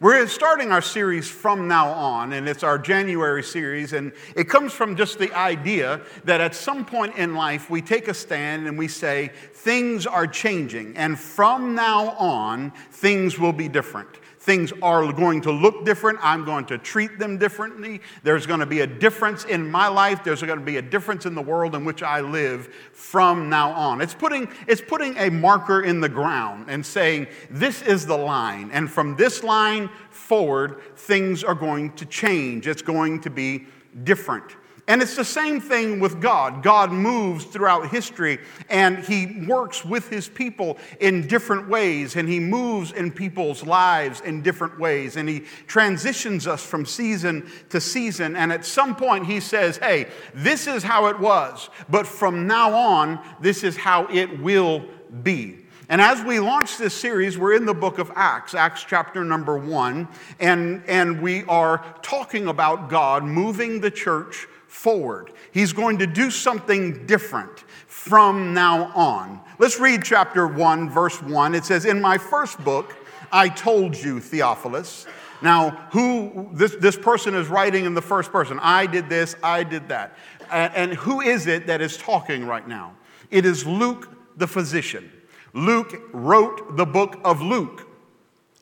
We're 0.00 0.28
starting 0.28 0.70
our 0.70 0.80
series 0.80 1.28
from 1.28 1.66
now 1.66 1.88
on, 1.88 2.32
and 2.32 2.48
it's 2.48 2.62
our 2.62 2.78
January 2.78 3.42
series, 3.42 3.94
and 3.94 4.12
it 4.36 4.48
comes 4.48 4.72
from 4.72 4.94
just 4.94 5.18
the 5.18 5.32
idea 5.32 6.00
that 6.22 6.40
at 6.40 6.54
some 6.54 6.84
point 6.84 7.16
in 7.16 7.34
life 7.34 7.68
we 7.68 7.82
take 7.82 8.06
a 8.06 8.14
stand 8.14 8.68
and 8.68 8.78
we 8.78 8.86
say, 8.86 9.32
things 9.54 10.06
are 10.06 10.28
changing, 10.28 10.96
and 10.96 11.18
from 11.18 11.74
now 11.74 12.10
on, 12.10 12.70
things 12.92 13.40
will 13.40 13.52
be 13.52 13.66
different. 13.66 14.08
Things 14.48 14.72
are 14.80 15.12
going 15.12 15.42
to 15.42 15.52
look 15.52 15.84
different. 15.84 16.20
I'm 16.22 16.46
going 16.46 16.64
to 16.68 16.78
treat 16.78 17.18
them 17.18 17.36
differently. 17.36 18.00
There's 18.22 18.46
going 18.46 18.60
to 18.60 18.66
be 18.66 18.80
a 18.80 18.86
difference 18.86 19.44
in 19.44 19.70
my 19.70 19.88
life. 19.88 20.24
There's 20.24 20.40
going 20.40 20.58
to 20.58 20.64
be 20.64 20.78
a 20.78 20.82
difference 20.82 21.26
in 21.26 21.34
the 21.34 21.42
world 21.42 21.74
in 21.74 21.84
which 21.84 22.02
I 22.02 22.22
live 22.22 22.72
from 22.94 23.50
now 23.50 23.72
on. 23.72 24.00
It's 24.00 24.14
putting, 24.14 24.48
it's 24.66 24.80
putting 24.80 25.18
a 25.18 25.28
marker 25.28 25.82
in 25.82 26.00
the 26.00 26.08
ground 26.08 26.70
and 26.70 26.86
saying, 26.86 27.26
this 27.50 27.82
is 27.82 28.06
the 28.06 28.16
line. 28.16 28.70
And 28.72 28.90
from 28.90 29.16
this 29.16 29.44
line 29.44 29.90
forward, 30.08 30.80
things 30.96 31.44
are 31.44 31.54
going 31.54 31.92
to 31.96 32.06
change. 32.06 32.66
It's 32.66 32.80
going 32.80 33.20
to 33.20 33.28
be 33.28 33.66
different. 34.02 34.56
And 34.88 35.02
it's 35.02 35.16
the 35.16 35.24
same 35.24 35.60
thing 35.60 36.00
with 36.00 36.18
God. 36.18 36.62
God 36.62 36.90
moves 36.90 37.44
throughout 37.44 37.90
history 37.90 38.38
and 38.70 38.98
he 38.98 39.44
works 39.46 39.84
with 39.84 40.08
his 40.08 40.30
people 40.30 40.78
in 40.98 41.26
different 41.26 41.68
ways 41.68 42.16
and 42.16 42.26
he 42.26 42.40
moves 42.40 42.92
in 42.92 43.12
people's 43.12 43.66
lives 43.66 44.22
in 44.22 44.40
different 44.40 44.80
ways 44.80 45.16
and 45.16 45.28
he 45.28 45.40
transitions 45.66 46.46
us 46.46 46.64
from 46.64 46.86
season 46.86 47.50
to 47.68 47.82
season. 47.82 48.34
And 48.34 48.50
at 48.50 48.64
some 48.64 48.96
point 48.96 49.26
he 49.26 49.40
says, 49.40 49.76
Hey, 49.76 50.06
this 50.32 50.66
is 50.66 50.82
how 50.82 51.08
it 51.08 51.20
was, 51.20 51.68
but 51.90 52.06
from 52.06 52.46
now 52.46 52.74
on, 52.74 53.22
this 53.42 53.64
is 53.64 53.76
how 53.76 54.06
it 54.06 54.40
will 54.40 54.86
be. 55.22 55.66
And 55.90 56.00
as 56.00 56.22
we 56.22 56.40
launch 56.40 56.78
this 56.78 56.94
series, 56.94 57.36
we're 57.36 57.54
in 57.54 57.66
the 57.66 57.74
book 57.74 57.98
of 57.98 58.10
Acts, 58.14 58.54
Acts 58.54 58.84
chapter 58.86 59.22
number 59.24 59.58
one, 59.58 60.08
and, 60.40 60.82
and 60.86 61.20
we 61.20 61.44
are 61.44 61.82
talking 62.02 62.46
about 62.46 62.88
God 62.88 63.24
moving 63.24 63.80
the 63.80 63.90
church 63.90 64.46
forward. 64.68 65.32
He's 65.50 65.72
going 65.72 65.98
to 65.98 66.06
do 66.06 66.30
something 66.30 67.06
different 67.06 67.64
from 67.86 68.54
now 68.54 68.92
on. 68.94 69.40
Let's 69.58 69.80
read 69.80 70.04
chapter 70.04 70.46
1, 70.46 70.90
verse 70.90 71.20
1. 71.20 71.54
It 71.54 71.64
says, 71.64 71.84
In 71.84 72.00
my 72.00 72.18
first 72.18 72.62
book, 72.62 72.94
I 73.32 73.48
told 73.48 73.96
you, 73.96 74.20
Theophilus. 74.20 75.06
Now, 75.40 75.70
who 75.92 76.50
this, 76.52 76.74
this 76.76 76.96
person 76.96 77.34
is 77.34 77.48
writing 77.48 77.84
in 77.84 77.94
the 77.94 78.02
first 78.02 78.30
person? 78.30 78.58
I 78.60 78.86
did 78.86 79.08
this, 79.08 79.36
I 79.42 79.64
did 79.64 79.88
that. 79.88 80.16
And, 80.50 80.74
and 80.74 80.94
who 80.94 81.20
is 81.20 81.46
it 81.46 81.66
that 81.66 81.80
is 81.80 81.96
talking 81.96 82.46
right 82.46 82.66
now? 82.66 82.94
It 83.30 83.44
is 83.44 83.66
Luke 83.66 84.16
the 84.36 84.46
physician. 84.46 85.10
Luke 85.52 86.02
wrote 86.12 86.76
the 86.76 86.86
book 86.86 87.20
of 87.24 87.40
Luke, 87.40 87.86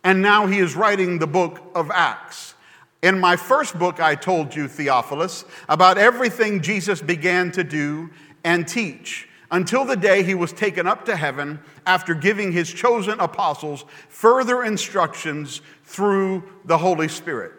and 0.05 0.23
now 0.23 0.47
he 0.47 0.59
is 0.59 0.77
writing 0.77 1.19
the 1.19 1.27
book 1.27 1.61
of 1.75 1.91
Acts. 1.91 2.55
In 3.03 3.21
my 3.21 3.37
first 3.37 3.79
book, 3.79 4.01
I 4.01 4.15
told 4.15 4.55
you, 4.55 4.69
Theophilus, 4.69 5.45
about 5.69 5.99
everything 5.99 6.63
Jesus 6.63 7.03
began 7.03 7.53
to 7.53 7.63
do 7.63 8.11
and 8.43 8.67
teach 8.67 9.29
until 9.51 9.85
the 9.85 9.97
day 9.97 10.23
he 10.23 10.35
was 10.35 10.53
taken 10.53 10.87
up 10.87 11.05
to 11.07 11.17
heaven 11.17 11.61
after 11.87 12.15
giving 12.15 12.53
his 12.53 12.73
chosen 12.73 13.21
apostles 13.21 13.85
further 14.09 14.65
instructions 14.65 15.61
through 15.85 16.43
the 16.65 16.79
Holy 16.79 17.09
Spirit. 17.09 17.53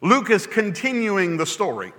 Luke 0.00 0.30
is 0.30 0.46
continuing 0.46 1.36
the 1.36 1.46
story. 1.46 1.92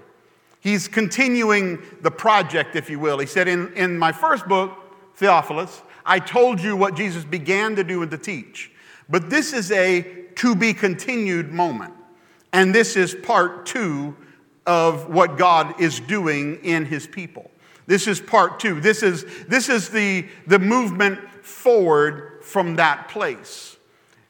He's 0.59 0.88
continuing 0.88 1.81
the 2.02 2.11
project, 2.11 2.76
if 2.76 2.89
you 2.89 3.00
will. 3.00 3.20
He 3.20 3.26
said, 3.26 3.48
In, 3.48 3.73
in 3.76 3.98
my 3.98 4.11
first 4.11 4.48
book, 4.48 4.78
Theophilus, 5.16 5.81
I 6.05 6.20
told 6.20 6.59
you 6.59 6.76
what 6.76 6.95
Jesus 6.95 7.23
began 7.23 7.76
to 7.76 7.83
do 7.83 8.02
and 8.02 8.11
to 8.11 8.17
teach. 8.17 8.72
But 9.09 9.30
this 9.30 9.53
is 9.53 9.72
a 9.72 10.02
to 10.36 10.55
be 10.55 10.73
continued 10.73 11.52
moment. 11.52 11.94
And 12.54 12.74
this 12.76 12.96
is 12.96 13.16
part 13.16 13.66
two 13.66 14.16
of 14.66 15.10
what 15.10 15.38
God 15.38 15.80
is 15.82 16.00
doing 16.00 16.64
in 16.64 16.86
his 16.86 17.08
people. 17.08 17.50
This 17.88 18.08
is 18.08 18.22
part 18.22 18.60
two. 18.60 18.80
This 18.80 19.04
is, 19.04 19.26
this 19.48 19.70
is 19.70 19.89
the, 19.89 20.28
the 20.48 20.60
movement 20.60 21.20
forward 21.44 22.44
from 22.44 22.76
that 22.76 23.10
place. 23.10 23.78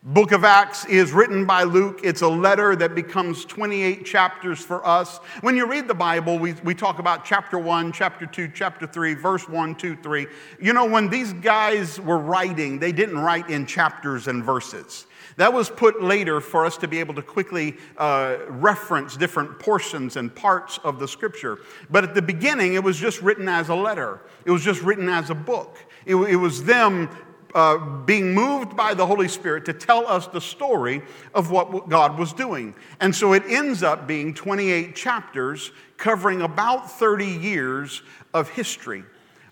Book 0.03 0.31
of 0.31 0.43
Acts 0.43 0.83
is 0.85 1.11
written 1.11 1.45
by 1.45 1.61
Luke. 1.61 1.99
It's 2.03 2.23
a 2.23 2.27
letter 2.27 2.75
that 2.75 2.95
becomes 2.95 3.45
28 3.45 4.03
chapters 4.03 4.57
for 4.57 4.83
us. 4.83 5.19
When 5.41 5.55
you 5.55 5.67
read 5.67 5.87
the 5.87 5.93
Bible, 5.93 6.39
we, 6.39 6.53
we 6.63 6.73
talk 6.73 6.97
about 6.97 7.23
chapter 7.23 7.59
1, 7.59 7.91
chapter 7.91 8.25
2, 8.25 8.47
chapter 8.47 8.87
3, 8.87 9.13
verse 9.13 9.47
1, 9.47 9.75
2, 9.75 9.95
3. 9.97 10.25
You 10.59 10.73
know, 10.73 10.85
when 10.85 11.07
these 11.07 11.33
guys 11.33 12.01
were 12.01 12.17
writing, 12.17 12.79
they 12.79 12.91
didn't 12.91 13.19
write 13.19 13.51
in 13.51 13.67
chapters 13.67 14.27
and 14.27 14.43
verses. 14.43 15.05
That 15.41 15.53
was 15.53 15.71
put 15.71 16.03
later 16.03 16.39
for 16.39 16.67
us 16.67 16.77
to 16.77 16.87
be 16.87 16.99
able 16.99 17.15
to 17.15 17.23
quickly 17.23 17.75
uh, 17.97 18.37
reference 18.47 19.17
different 19.17 19.57
portions 19.57 20.15
and 20.15 20.35
parts 20.35 20.77
of 20.83 20.99
the 20.99 21.07
scripture. 21.07 21.57
But 21.89 22.03
at 22.03 22.13
the 22.13 22.21
beginning, 22.21 22.75
it 22.75 22.83
was 22.83 22.95
just 22.95 23.23
written 23.23 23.49
as 23.49 23.69
a 23.69 23.73
letter, 23.73 24.21
it 24.45 24.51
was 24.51 24.63
just 24.63 24.83
written 24.83 25.09
as 25.09 25.31
a 25.31 25.33
book. 25.33 25.79
It, 26.05 26.13
it 26.13 26.35
was 26.35 26.63
them 26.63 27.09
uh, 27.55 27.79
being 28.05 28.35
moved 28.35 28.77
by 28.77 28.93
the 28.93 29.03
Holy 29.03 29.27
Spirit 29.27 29.65
to 29.65 29.73
tell 29.73 30.05
us 30.05 30.27
the 30.27 30.39
story 30.39 31.01
of 31.33 31.49
what 31.49 31.89
God 31.89 32.19
was 32.19 32.33
doing. 32.33 32.75
And 32.99 33.15
so 33.15 33.33
it 33.33 33.41
ends 33.47 33.81
up 33.81 34.05
being 34.05 34.35
28 34.35 34.95
chapters 34.95 35.71
covering 35.97 36.43
about 36.43 36.91
30 36.91 37.25
years 37.25 38.03
of 38.31 38.47
history 38.51 39.03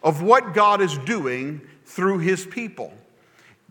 of 0.04 0.22
what 0.22 0.54
God 0.54 0.82
is 0.82 1.00
doing 1.00 1.62
through 1.84 2.20
his 2.20 2.46
people. 2.46 2.94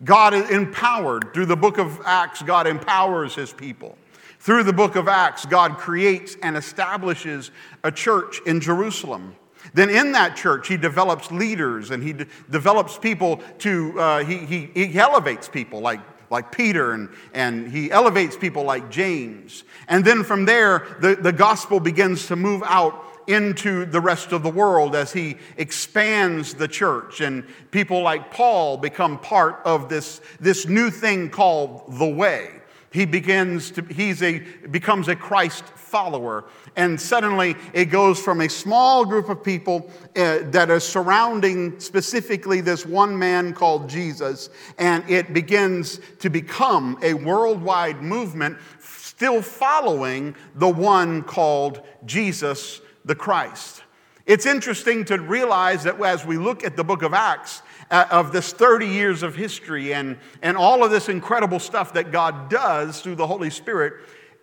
God 0.03 0.33
empowered. 0.33 1.33
Through 1.33 1.47
the 1.47 1.57
book 1.57 1.77
of 1.77 1.99
Acts, 2.05 2.41
God 2.41 2.67
empowers 2.67 3.35
his 3.35 3.51
people. 3.51 3.97
Through 4.39 4.63
the 4.63 4.73
book 4.73 4.95
of 4.95 5.07
Acts, 5.07 5.45
God 5.45 5.77
creates 5.77 6.37
and 6.41 6.55
establishes 6.55 7.51
a 7.83 7.91
church 7.91 8.39
in 8.45 8.61
Jerusalem. 8.61 9.35
Then 9.73 9.89
in 9.89 10.13
that 10.13 10.37
church, 10.37 10.67
he 10.67 10.77
develops 10.77 11.31
leaders 11.31 11.91
and 11.91 12.01
he 12.01 12.13
de- 12.13 12.25
develops 12.49 12.97
people 12.97 13.41
to, 13.59 13.99
uh, 13.99 14.23
he, 14.23 14.37
he, 14.37 14.65
he 14.73 14.97
elevates 14.97 15.49
people 15.49 15.81
like, 15.81 15.99
like 16.29 16.51
Peter 16.51 16.93
and, 16.93 17.09
and 17.33 17.69
he 17.69 17.91
elevates 17.91 18.37
people 18.37 18.63
like 18.63 18.89
James. 18.89 19.65
And 19.89 20.05
then 20.05 20.23
from 20.23 20.45
there, 20.45 20.87
the, 21.01 21.15
the 21.15 21.33
gospel 21.33 21.79
begins 21.81 22.27
to 22.27 22.37
move 22.37 22.63
out 22.65 23.03
into 23.29 23.85
the 23.85 24.01
rest 24.01 24.31
of 24.31 24.41
the 24.41 24.49
world 24.49 24.95
as 24.95 25.13
he 25.13 25.37
expands 25.57 26.55
the 26.55 26.67
church. 26.67 27.21
And 27.21 27.45
people 27.69 28.01
like 28.01 28.33
Paul 28.33 28.75
become 28.77 29.19
part 29.19 29.61
of 29.65 29.87
this, 29.87 30.19
this 30.39 30.65
new 30.65 30.89
thing 30.89 31.29
called 31.29 31.99
the 31.99 32.07
way. 32.07 32.49
He 32.91 33.05
begins 33.05 33.69
to, 33.71 33.83
he's 33.83 34.23
a, 34.23 34.39
becomes 34.71 35.09
a 35.09 35.15
Christ 35.15 35.63
follower. 35.63 36.45
And 36.75 36.99
suddenly 36.99 37.55
it 37.71 37.85
goes 37.85 38.19
from 38.19 38.41
a 38.41 38.49
small 38.49 39.05
group 39.05 39.29
of 39.29 39.43
people 39.43 39.91
uh, 40.15 40.39
that 40.45 40.71
are 40.71 40.79
surrounding 40.79 41.79
specifically 41.79 42.61
this 42.61 42.87
one 42.87 43.17
man 43.17 43.53
called 43.53 43.87
Jesus, 43.87 44.49
and 44.79 45.07
it 45.07 45.35
begins 45.35 45.99
to 46.17 46.31
become 46.31 46.97
a 47.03 47.13
worldwide 47.13 48.01
movement 48.01 48.57
still 48.79 49.41
following 49.41 50.35
the 50.55 50.69
one 50.69 51.21
called 51.21 51.85
Jesus 52.05 52.81
the 53.09 53.15
Christ. 53.15 53.81
It's 54.27 54.45
interesting 54.45 55.03
to 55.05 55.17
realize 55.17 55.83
that 55.83 55.99
as 55.99 56.23
we 56.23 56.37
look 56.37 56.63
at 56.63 56.77
the 56.77 56.83
book 56.83 57.01
of 57.01 57.15
Acts, 57.15 57.63
uh, 57.89 58.05
of 58.11 58.31
this 58.31 58.53
30 58.53 58.85
years 58.85 59.23
of 59.23 59.35
history 59.35 59.95
and, 59.95 60.15
and 60.43 60.55
all 60.55 60.83
of 60.83 60.91
this 60.91 61.09
incredible 61.09 61.59
stuff 61.59 61.93
that 61.93 62.11
God 62.11 62.51
does 62.51 63.01
through 63.01 63.15
the 63.15 63.25
Holy 63.25 63.49
Spirit, 63.49 63.93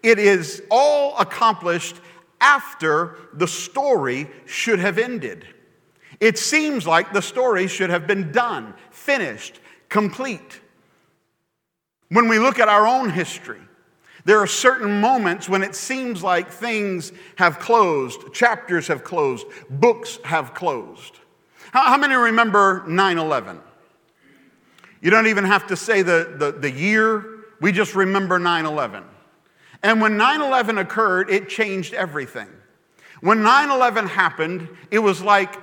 it 0.02 0.18
is 0.18 0.64
all 0.68 1.16
accomplished 1.16 2.00
after 2.40 3.16
the 3.34 3.46
story 3.46 4.28
should 4.46 4.80
have 4.80 4.98
ended. 4.98 5.46
It 6.18 6.38
seems 6.38 6.88
like 6.88 7.12
the 7.12 7.22
story 7.22 7.68
should 7.68 7.90
have 7.90 8.08
been 8.08 8.32
done, 8.32 8.74
finished, 8.90 9.60
complete. 9.88 10.60
When 12.08 12.26
we 12.26 12.40
look 12.40 12.58
at 12.58 12.68
our 12.68 12.84
own 12.84 13.10
history, 13.10 13.60
there 14.26 14.40
are 14.40 14.46
certain 14.48 15.00
moments 15.00 15.48
when 15.48 15.62
it 15.62 15.76
seems 15.76 16.20
like 16.20 16.50
things 16.50 17.12
have 17.36 17.60
closed, 17.60 18.32
chapters 18.32 18.88
have 18.88 19.04
closed, 19.04 19.46
books 19.70 20.18
have 20.24 20.52
closed. 20.52 21.20
How, 21.70 21.84
how 21.90 21.96
many 21.96 22.16
remember 22.16 22.82
9 22.88 23.18
11? 23.18 23.60
You 25.00 25.12
don't 25.12 25.28
even 25.28 25.44
have 25.44 25.68
to 25.68 25.76
say 25.76 26.02
the, 26.02 26.34
the, 26.38 26.50
the 26.50 26.70
year, 26.72 27.44
we 27.60 27.70
just 27.70 27.94
remember 27.94 28.40
9 28.40 28.66
11. 28.66 29.04
And 29.84 30.00
when 30.00 30.16
9 30.16 30.42
11 30.42 30.78
occurred, 30.78 31.30
it 31.30 31.48
changed 31.48 31.94
everything. 31.94 32.48
When 33.20 33.44
9 33.44 33.70
11 33.70 34.08
happened, 34.08 34.68
it 34.90 34.98
was 34.98 35.22
like 35.22 35.54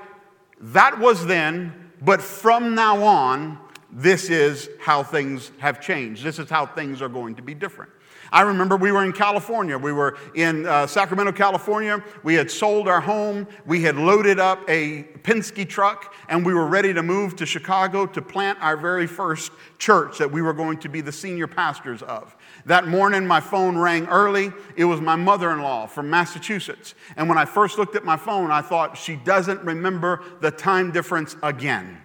that 0.61 0.99
was 0.99 1.25
then, 1.25 1.91
but 2.01 2.21
from 2.21 2.75
now 2.75 3.03
on, 3.03 3.59
this 3.91 4.29
is 4.29 4.69
how 4.79 5.03
things 5.03 5.51
have 5.57 5.81
changed. 5.81 6.23
This 6.23 6.39
is 6.39 6.49
how 6.49 6.65
things 6.65 7.01
are 7.01 7.09
going 7.09 7.35
to 7.35 7.41
be 7.41 7.53
different. 7.53 7.91
I 8.33 8.41
remember 8.41 8.75
we 8.75 8.91
were 8.91 9.05
in 9.05 9.13
California. 9.13 9.77
We 9.77 9.93
were 9.93 10.17
in 10.33 10.65
uh, 10.65 10.87
Sacramento, 10.87 11.33
California. 11.33 12.03
We 12.23 12.33
had 12.33 12.49
sold 12.49 12.87
our 12.87 12.99
home. 12.99 13.47
We 13.67 13.83
had 13.83 13.95
loaded 13.95 14.39
up 14.39 14.59
a 14.67 15.03
Penske 15.21 15.69
truck, 15.69 16.15
and 16.29 16.43
we 16.43 16.55
were 16.55 16.65
ready 16.65 16.95
to 16.95 17.03
move 17.03 17.35
to 17.35 17.45
Chicago 17.45 18.07
to 18.07 18.23
plant 18.23 18.57
our 18.59 18.75
very 18.75 19.05
first 19.05 19.51
church 19.77 20.17
that 20.17 20.31
we 20.31 20.41
were 20.41 20.51
going 20.51 20.79
to 20.79 20.89
be 20.89 20.99
the 20.99 21.11
senior 21.11 21.45
pastors 21.45 22.01
of. 22.01 22.35
That 22.65 22.87
morning, 22.87 23.27
my 23.27 23.39
phone 23.39 23.77
rang 23.77 24.07
early. 24.07 24.51
It 24.75 24.85
was 24.85 24.99
my 24.99 25.15
mother 25.15 25.51
in 25.51 25.61
law 25.61 25.85
from 25.85 26.09
Massachusetts. 26.09 26.95
And 27.15 27.29
when 27.29 27.37
I 27.37 27.45
first 27.45 27.77
looked 27.77 27.95
at 27.95 28.03
my 28.03 28.17
phone, 28.17 28.49
I 28.49 28.63
thought, 28.63 28.97
she 28.97 29.15
doesn't 29.15 29.61
remember 29.61 30.23
the 30.41 30.49
time 30.49 30.91
difference 30.91 31.35
again. 31.43 31.99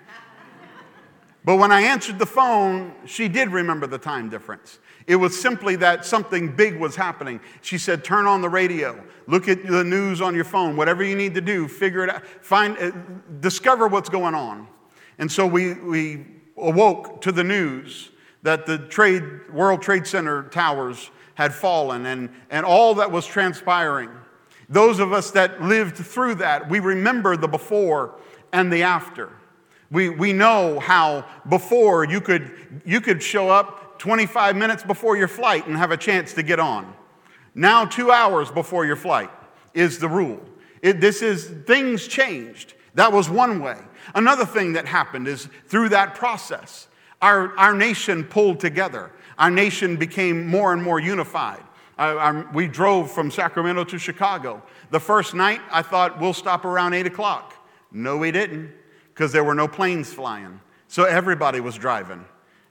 But 1.43 1.57
when 1.57 1.73
I 1.73 1.81
answered 1.81 2.19
the 2.19 2.27
phone, 2.27 2.93
she 3.07 3.29
did 3.29 3.49
remember 3.49 3.87
the 3.87 3.97
time 3.97 4.29
difference. 4.29 4.79
It 5.09 5.17
was 5.17 5.41
simply 5.41 5.75
that 5.77 6.05
something 6.05 6.55
big 6.55 6.79
was 6.79 6.95
happening. 6.95 7.41
She 7.63 7.79
said, 7.79 8.05
Turn 8.05 8.27
on 8.27 8.43
the 8.43 8.49
radio, 8.51 9.03
look 9.27 9.49
at 9.49 9.67
the 9.67 9.83
news 9.83 10.21
on 10.21 10.35
your 10.35 10.45
phone, 10.45 10.77
whatever 10.77 11.03
you 11.03 11.17
need 11.17 11.35
to 11.35 11.41
do, 11.41 11.67
figure 11.67 12.05
it 12.05 12.11
out, 12.11 12.27
find, 12.27 12.77
uh, 12.77 12.91
discover 13.41 13.89
what's 13.89 14.11
going 14.11 14.35
on. 14.35 14.69
And 15.19 15.33
so 15.33 15.47
we, 15.47 15.73
we 15.75 16.27
awoke 16.59 17.23
to 17.23 17.33
the 17.33 17.43
news 17.43 18.11
that 18.43 18.67
the 18.67 18.77
trade, 18.77 19.25
World 19.51 19.81
Trade 19.81 20.07
Center 20.07 20.43
towers 20.43 21.11
had 21.35 21.55
fallen 21.55 22.05
and, 22.05 22.29
and 22.51 22.67
all 22.67 22.95
that 22.97 23.11
was 23.11 23.27
transpiring. 23.27 24.11
Those 24.69 24.99
of 24.99 25.15
us 25.15 25.31
that 25.31 25.63
lived 25.63 25.97
through 25.97 26.35
that, 26.37 26.69
we 26.69 26.81
remember 26.81 27.35
the 27.35 27.49
before 27.49 28.21
and 28.53 28.71
the 28.71 28.83
after. 28.83 29.33
We, 29.91 30.11
we 30.11 30.35
know 30.35 30.79
how 30.81 31.25
before 31.49 32.05
you 32.05 32.21
could, 32.21 32.83
you 32.85 33.01
could 33.01 33.23
show 33.23 33.49
up 33.49 33.88
25 33.99 34.57
minutes 34.57 34.83
before 34.83 35.17
your 35.17 35.29
flight 35.29 35.67
and 35.67 35.77
have 35.77 35.91
a 35.91 35.97
chance 35.97 36.33
to 36.35 36.43
get 36.43 36.61
on. 36.61 36.95
Now, 37.55 37.85
two 37.85 38.11
hours 38.11 38.51
before 38.51 38.87
your 38.87 38.97
flight 38.97 39.31
is 39.75 39.99
the 39.99 40.09
rule. 40.09 40.41
It, 40.83 41.01
this 41.01 41.23
is, 41.23 41.47
things 41.67 42.07
changed. 42.07 42.75
That 42.95 43.13
was 43.13 43.29
one 43.29 43.61
way. 43.61 43.79
Another 44.15 44.47
thing 44.47 44.73
that 44.75 44.87
happened 44.87 45.29
is 45.29 45.49
through 45.67 45.91
that 45.91 46.15
process, 46.15 46.89
our, 47.21 47.57
our 47.59 47.75
nation 47.75 48.25
pulled 48.25 48.61
together. 48.61 49.11
Our 49.39 49.51
nation 49.51 49.97
became 49.97 50.47
more 50.47 50.73
and 50.73 50.83
more 50.83 51.01
unified. 51.01 51.63
I, 51.97 52.11
I, 52.11 52.53
we 52.53 52.69
drove 52.69 53.11
from 53.11 53.31
Sacramento 53.31 53.85
to 53.85 53.99
Chicago. 53.99 54.63
The 54.91 55.01
first 55.01 55.35
night, 55.35 55.61
I 55.71 55.83
thought 55.83 56.21
we'll 56.21 56.33
stop 56.33 56.65
around 56.65 56.95
8 56.95 57.07
o'clock. 57.07 57.55
No, 57.91 58.17
we 58.17 58.31
didn't, 58.31 58.73
because 59.09 59.33
there 59.33 59.45
were 59.45 59.55
no 59.55 59.67
planes 59.67 60.13
flying. 60.13 60.61
So 60.87 61.05
everybody 61.05 61.61
was 61.61 61.77
driving. 61.77 62.25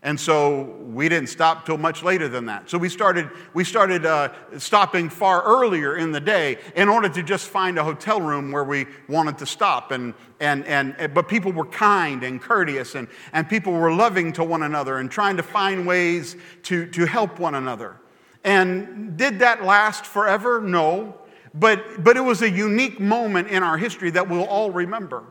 And 0.04 0.20
so 0.20 0.62
we 0.84 1.10
didn't 1.10 1.30
stop 1.30 1.66
till 1.66 1.78
much 1.78 2.04
later 2.04 2.30
than 2.30 2.46
that. 2.46 2.70
So 2.70 2.78
we 2.78 2.88
started, 2.88 3.30
we 3.56 3.64
started 3.64 4.06
uh, 4.06 4.30
stopping 4.60 5.10
far 5.10 5.44
earlier 5.44 5.98
in 5.98 6.12
the 6.12 6.20
day 6.20 6.60
in 6.76 6.88
order 6.88 7.10
to 7.10 7.24
just 7.24 7.48
find 7.48 7.80
a 7.80 7.84
hotel 7.84 8.22
room 8.22 8.52
where 8.52 8.64
we 8.64 8.86
wanted 9.10 9.40
to 9.40 9.48
stop. 9.48 9.92
And, 9.92 10.14
and, 10.40 10.66
and, 10.66 11.14
but 11.16 11.28
people 11.28 11.52
were 11.52 11.66
kind 11.66 12.24
and 12.24 12.40
courteous, 12.40 12.94
and, 12.94 13.08
and 13.34 13.50
people 13.50 13.74
were 13.74 13.92
loving 13.92 14.32
to 14.34 14.44
one 14.44 14.62
another 14.62 15.00
and 15.00 15.10
trying 15.10 15.36
to 15.38 15.44
find 15.44 15.88
ways 15.88 16.36
to, 16.64 16.86
to 16.92 17.06
help 17.06 17.40
one 17.40 17.56
another. 17.56 17.98
And 18.44 19.18
did 19.18 19.40
that 19.40 19.64
last 19.64 20.06
forever? 20.06 20.62
No. 20.62 21.16
But, 21.56 22.04
but 22.04 22.18
it 22.18 22.22
was 22.22 22.44
a 22.44 22.50
unique 22.50 23.00
moment 23.00 23.48
in 23.48 23.64
our 23.64 23.78
history 23.80 24.12
that 24.12 24.30
we'll 24.30 24.46
all 24.46 24.70
remember. 24.70 25.24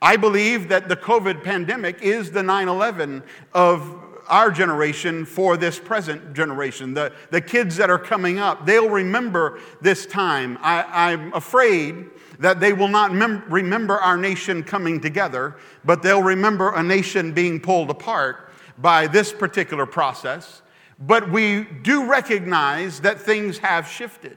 I 0.00 0.16
believe 0.16 0.68
that 0.68 0.88
the 0.88 0.96
COVID 0.96 1.42
pandemic 1.42 2.02
is 2.02 2.30
the 2.30 2.42
9 2.42 2.68
11 2.68 3.22
of 3.54 4.02
our 4.28 4.50
generation 4.50 5.24
for 5.24 5.56
this 5.56 5.78
present 5.78 6.34
generation. 6.34 6.94
The, 6.94 7.12
the 7.30 7.40
kids 7.40 7.76
that 7.76 7.90
are 7.90 7.98
coming 7.98 8.38
up, 8.38 8.66
they'll 8.66 8.90
remember 8.90 9.60
this 9.80 10.06
time. 10.06 10.58
I, 10.60 11.12
am 11.12 11.32
afraid 11.32 12.10
that 12.38 12.60
they 12.60 12.72
will 12.72 12.88
not 12.88 13.14
mem- 13.14 13.44
remember 13.48 13.98
our 13.98 14.16
nation 14.16 14.62
coming 14.62 15.00
together, 15.00 15.56
but 15.84 16.02
they'll 16.02 16.22
remember 16.22 16.74
a 16.74 16.82
nation 16.82 17.32
being 17.32 17.60
pulled 17.60 17.90
apart 17.90 18.50
by 18.78 19.06
this 19.06 19.32
particular 19.32 19.86
process. 19.86 20.62
But 20.98 21.30
we 21.30 21.64
do 21.64 22.06
recognize 22.06 23.00
that 23.00 23.20
things 23.20 23.58
have 23.58 23.86
shifted. 23.86 24.36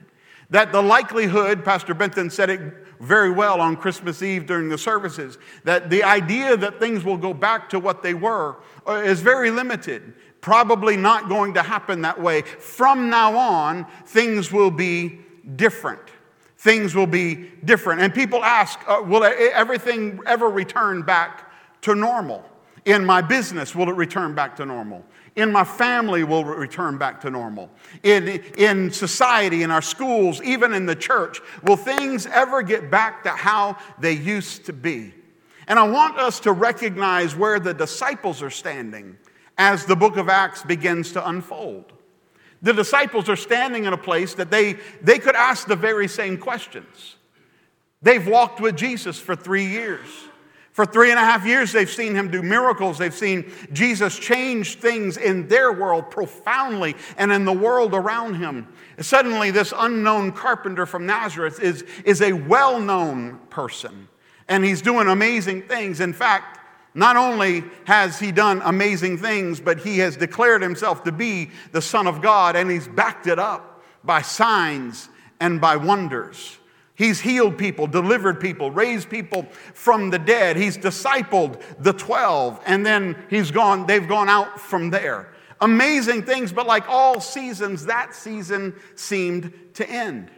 That 0.50 0.72
the 0.72 0.82
likelihood, 0.82 1.64
Pastor 1.64 1.94
Benton 1.94 2.30
said 2.30 2.50
it 2.50 2.89
very 3.00 3.32
well 3.32 3.62
on 3.62 3.78
Christmas 3.78 4.22
Eve 4.22 4.46
during 4.46 4.70
the 4.70 4.78
services, 4.78 5.38
that 5.64 5.90
the 5.90 6.04
idea 6.04 6.58
that 6.58 6.80
things 6.80 7.04
will 7.04 7.18
go 7.18 7.34
back 7.34 7.70
to 7.70 7.80
what 7.80 8.04
they 8.04 8.14
were 8.14 8.58
uh, 8.88 8.94
is 8.94 9.22
very 9.22 9.52
limited. 9.52 10.14
Probably 10.42 10.98
not 10.98 11.30
going 11.30 11.54
to 11.56 11.62
happen 11.62 12.02
that 12.02 12.20
way. 12.20 12.42
From 12.42 13.10
now 13.10 13.38
on, 13.38 13.86
things 14.06 14.52
will 14.52 14.72
be 14.72 15.20
different. 15.56 16.02
Things 16.58 16.94
will 16.94 17.08
be 17.08 17.52
different. 17.64 18.02
And 18.02 18.14
people 18.14 18.44
ask, 18.44 18.80
uh, 18.88 19.02
will 19.04 19.24
everything 19.24 20.20
ever 20.26 20.50
return 20.50 21.02
back 21.02 21.52
to 21.82 21.96
normal? 21.96 22.44
In 22.86 23.06
my 23.06 23.22
business, 23.22 23.76
will 23.76 23.90
it 23.90 23.96
return 23.96 24.34
back 24.36 24.56
to 24.58 24.66
normal? 24.66 25.06
In 25.40 25.52
my 25.52 25.64
family 25.64 26.24
will 26.24 26.46
return 26.46 26.98
back 26.98 27.22
to 27.22 27.30
normal. 27.30 27.70
In, 28.04 28.28
in 28.58 28.92
society, 28.92 29.64
in 29.64 29.72
our 29.72 29.82
schools, 29.82 30.42
even 30.42 30.74
in 30.74 30.86
the 30.86 30.96
church, 30.96 31.40
will 31.64 31.78
things 31.78 32.26
ever 32.28 32.62
get 32.62 32.90
back 32.92 33.24
to 33.24 33.30
how 33.30 33.78
they 34.00 34.14
used 34.14 34.66
to 34.66 34.74
be? 34.74 35.14
And 35.68 35.78
I 35.78 35.88
want 35.88 36.18
us 36.18 36.40
to 36.42 36.52
recognize 36.52 37.36
where 37.36 37.60
the 37.60 37.74
disciples 37.74 38.42
are 38.42 38.50
standing 38.50 39.18
as 39.58 39.86
the 39.86 39.96
book 39.96 40.18
of 40.18 40.30
Acts 40.30 40.64
begins 40.64 41.12
to 41.14 41.28
unfold. 41.28 41.94
The 42.62 42.74
disciples 42.74 43.30
are 43.30 43.36
standing 43.36 43.86
in 43.86 43.94
a 43.94 43.98
place 43.98 44.34
that 44.36 44.52
they, 44.52 44.78
they 45.02 45.20
could 45.20 45.36
ask 45.36 45.68
the 45.68 45.76
very 45.76 46.08
same 46.08 46.38
questions. 46.38 47.16
They've 48.02 48.26
walked 48.26 48.60
with 48.60 48.76
Jesus 48.76 49.20
for 49.20 49.36
three 49.36 49.66
years. 49.66 50.08
For 50.80 50.86
three 50.86 51.10
and 51.10 51.20
a 51.20 51.24
half 51.24 51.46
years, 51.46 51.74
they've 51.74 51.90
seen 51.90 52.16
him 52.16 52.32
do 52.32 52.42
miracles. 52.42 52.98
They've 52.98 53.14
seen 53.14 53.52
Jesus 53.74 54.18
change 54.18 54.76
things 54.76 55.18
in 55.18 55.50
their 55.50 55.74
world 55.74 56.10
profoundly 56.10 56.96
and 57.18 57.34
in 57.34 57.44
the 57.44 57.52
world 57.52 57.94
around 57.94 58.36
him. 58.36 58.66
Suddenly, 58.98 59.52
this 59.52 59.74
unknown 59.76 60.32
carpenter 60.32 60.86
from 60.86 61.06
Nazareth 61.06 61.62
is, 61.62 61.84
is 62.06 62.22
a 62.22 62.32
well 62.32 62.80
known 62.80 63.40
person, 63.50 64.08
and 64.48 64.64
he's 64.64 64.82
doing 64.82 65.10
amazing 65.10 65.64
things. 65.64 66.00
In 66.00 66.14
fact, 66.14 66.62
not 66.94 67.18
only 67.18 67.66
has 67.84 68.18
he 68.18 68.32
done 68.32 68.62
amazing 68.64 69.18
things, 69.18 69.60
but 69.60 69.80
he 69.80 69.98
has 69.98 70.16
declared 70.16 70.62
himself 70.62 71.04
to 71.04 71.12
be 71.12 71.52
the 71.74 71.82
Son 71.82 72.08
of 72.08 72.22
God, 72.22 72.56
and 72.56 72.72
he's 72.72 72.88
backed 72.88 73.28
it 73.28 73.38
up 73.38 73.84
by 74.06 74.22
signs 74.22 75.10
and 75.42 75.60
by 75.60 75.76
wonders. 75.76 76.58
He's 77.00 77.22
healed 77.22 77.58
people, 77.58 77.88
delivered 77.88 78.42
people, 78.42 78.72
raised 78.72 79.10
people 79.10 79.44
from 79.74 80.10
the 80.10 80.20
dead. 80.20 80.58
He's 80.58 80.78
discipled 80.78 81.62
the 81.80 81.94
12, 81.94 82.60
and 82.66 82.86
then 82.86 83.16
he's 83.30 83.52
gone, 83.52 83.86
they've 83.86 84.06
gone 84.06 84.28
out 84.28 84.60
from 84.60 84.90
there. 84.90 85.34
Amazing 85.62 86.24
things, 86.24 86.52
but 86.52 86.68
like 86.68 86.90
all 86.90 87.22
seasons, 87.22 87.86
that 87.86 88.14
season 88.14 88.76
seemed 88.96 89.54
to 89.76 89.90
end. 89.90 90.30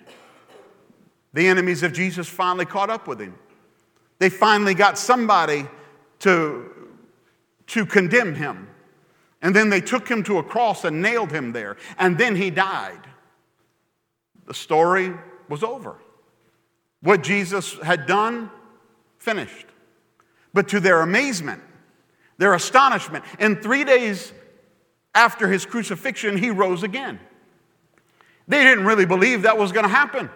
The 1.33 1.47
enemies 1.47 1.81
of 1.81 1.93
Jesus 1.93 2.29
finally 2.29 2.65
caught 2.65 2.91
up 2.91 3.07
with 3.07 3.19
him. 3.19 3.33
They 4.19 4.29
finally 4.29 4.75
got 4.75 4.99
somebody 4.99 5.67
to, 6.19 6.71
to 7.65 7.87
condemn 7.87 8.35
him. 8.35 8.69
And 9.41 9.55
then 9.55 9.71
they 9.71 9.81
took 9.81 10.07
him 10.07 10.21
to 10.25 10.37
a 10.37 10.43
cross 10.43 10.85
and 10.85 11.01
nailed 11.01 11.31
him 11.31 11.53
there. 11.53 11.77
And 11.97 12.19
then 12.19 12.35
he 12.35 12.51
died. 12.51 13.01
The 14.45 14.53
story 14.53 15.15
was 15.49 15.63
over. 15.63 15.97
What 17.01 17.23
Jesus 17.23 17.77
had 17.79 18.05
done, 18.05 18.51
finished. 19.17 19.65
But 20.53 20.69
to 20.69 20.79
their 20.79 21.01
amazement, 21.01 21.61
their 22.37 22.53
astonishment, 22.53 23.23
in 23.39 23.57
three 23.57 23.83
days 23.83 24.33
after 25.13 25.47
his 25.47 25.65
crucifixion, 25.65 26.37
he 26.37 26.49
rose 26.51 26.83
again. 26.83 27.19
They 28.47 28.63
didn't 28.63 28.85
really 28.85 29.05
believe 29.05 29.43
that 29.43 29.57
was 29.57 29.71
going 29.71 29.85
to 29.85 29.89
happen. 29.89 30.29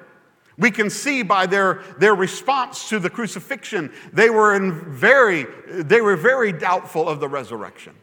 We 0.58 0.72
can 0.72 0.90
see 0.90 1.22
by 1.22 1.48
their, 1.48 1.84
their 2.00 2.16
response 2.16 2.90
to 2.90 3.00
the 3.00 3.10
crucifixion, 3.10 3.92
they 4.14 4.30
were, 4.30 4.56
in 4.56 4.94
very, 4.94 5.46
they 5.68 6.00
were 6.00 6.16
very 6.16 6.54
doubtful 6.54 7.10
of 7.10 7.20
the 7.20 7.28
resurrection. 7.28 7.94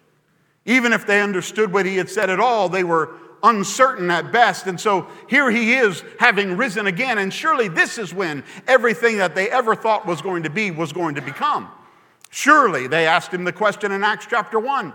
Even 0.66 0.92
if 0.92 1.06
they 1.06 1.22
understood 1.22 1.72
what 1.72 1.86
he 1.86 1.96
had 1.96 2.10
said 2.10 2.28
at 2.28 2.40
all, 2.40 2.68
they 2.68 2.84
were 2.84 3.16
uncertain 3.42 4.10
at 4.10 4.32
best. 4.32 4.66
And 4.66 4.80
so 4.80 5.08
here 5.28 5.50
he 5.50 5.74
is 5.74 6.02
having 6.18 6.56
risen 6.56 6.86
again. 6.86 7.18
And 7.18 7.32
surely 7.32 7.68
this 7.68 7.98
is 7.98 8.14
when 8.14 8.44
everything 8.66 9.18
that 9.18 9.34
they 9.34 9.50
ever 9.50 9.74
thought 9.74 10.06
was 10.06 10.22
going 10.22 10.44
to 10.44 10.50
be 10.50 10.70
was 10.70 10.92
going 10.92 11.14
to 11.16 11.22
become. 11.22 11.68
Surely 12.30 12.86
they 12.86 13.06
asked 13.06 13.32
him 13.32 13.44
the 13.44 13.52
question 13.52 13.92
in 13.92 14.02
Acts 14.04 14.26
chapter 14.28 14.58
1. 14.58 14.92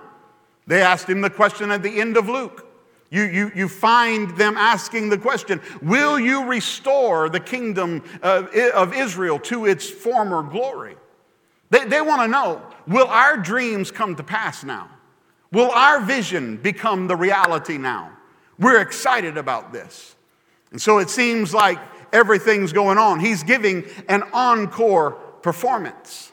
They 0.65 0.81
asked 0.81 1.09
him 1.09 1.21
the 1.21 1.29
question 1.29 1.71
at 1.71 1.83
the 1.83 1.99
end 1.99 2.17
of 2.17 2.27
Luke. 2.27 2.65
You, 3.09 3.23
you, 3.23 3.51
you 3.55 3.67
find 3.69 4.35
them 4.37 4.57
asking 4.57 5.09
the 5.09 5.17
question 5.17 5.61
Will 5.81 6.19
you 6.19 6.45
restore 6.45 7.29
the 7.29 7.39
kingdom 7.39 8.03
uh, 8.21 8.43
of, 8.53 8.55
of 8.73 8.93
Israel 8.93 9.39
to 9.39 9.65
its 9.65 9.89
former 9.89 10.43
glory? 10.43 10.97
They, 11.69 11.85
they 11.85 12.01
want 12.01 12.21
to 12.21 12.27
know 12.27 12.61
Will 12.85 13.07
our 13.07 13.37
dreams 13.37 13.91
come 13.91 14.15
to 14.15 14.23
pass 14.23 14.63
now? 14.63 14.89
Will 15.51 15.71
our 15.71 16.01
vision 16.01 16.57
become 16.57 17.07
the 17.07 17.15
reality 17.15 17.77
now? 17.77 18.16
We're 18.59 18.81
excited 18.81 19.37
about 19.37 19.71
this. 19.71 20.15
And 20.71 20.81
so 20.81 20.99
it 20.99 21.09
seems 21.09 21.53
like 21.53 21.79
everything's 22.11 22.73
going 22.73 22.97
on. 22.97 23.19
He's 23.19 23.43
giving 23.43 23.85
an 24.09 24.23
encore 24.33 25.11
performance. 25.41 26.31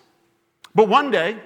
But 0.75 0.89
one 0.89 1.11
day, 1.11 1.39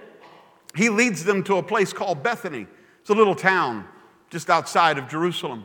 he 0.74 0.88
leads 0.88 1.24
them 1.24 1.42
to 1.44 1.56
a 1.56 1.62
place 1.62 1.92
called 1.92 2.22
Bethany. 2.22 2.66
It's 3.00 3.10
a 3.10 3.14
little 3.14 3.34
town 3.34 3.86
just 4.30 4.50
outside 4.50 4.98
of 4.98 5.08
Jerusalem. 5.08 5.64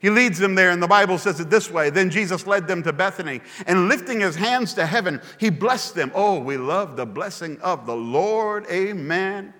He 0.00 0.10
leads 0.10 0.38
them 0.38 0.54
there, 0.54 0.70
and 0.70 0.80
the 0.80 0.86
Bible 0.86 1.18
says 1.18 1.40
it 1.40 1.50
this 1.50 1.70
way 1.70 1.90
Then 1.90 2.08
Jesus 2.08 2.46
led 2.46 2.68
them 2.68 2.82
to 2.84 2.92
Bethany, 2.92 3.40
and 3.66 3.88
lifting 3.88 4.20
his 4.20 4.36
hands 4.36 4.74
to 4.74 4.86
heaven, 4.86 5.20
he 5.38 5.50
blessed 5.50 5.94
them. 5.94 6.12
Oh, 6.14 6.38
we 6.38 6.56
love 6.56 6.96
the 6.96 7.06
blessing 7.06 7.60
of 7.60 7.84
the 7.84 7.96
Lord. 7.96 8.64
Amen. 8.70 9.52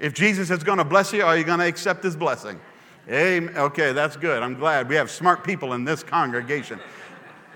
If 0.00 0.14
Jesus 0.14 0.50
is 0.50 0.64
going 0.64 0.78
to 0.78 0.84
bless 0.84 1.12
you, 1.12 1.22
are 1.22 1.36
you 1.36 1.44
going 1.44 1.60
to 1.60 1.66
accept 1.66 2.02
his 2.02 2.16
blessing? 2.16 2.60
Amen. 3.08 3.56
Okay, 3.56 3.92
that's 3.92 4.16
good. 4.16 4.42
I'm 4.42 4.54
glad 4.54 4.88
we 4.88 4.94
have 4.94 5.10
smart 5.10 5.42
people 5.42 5.72
in 5.72 5.84
this 5.84 6.02
congregation. 6.02 6.80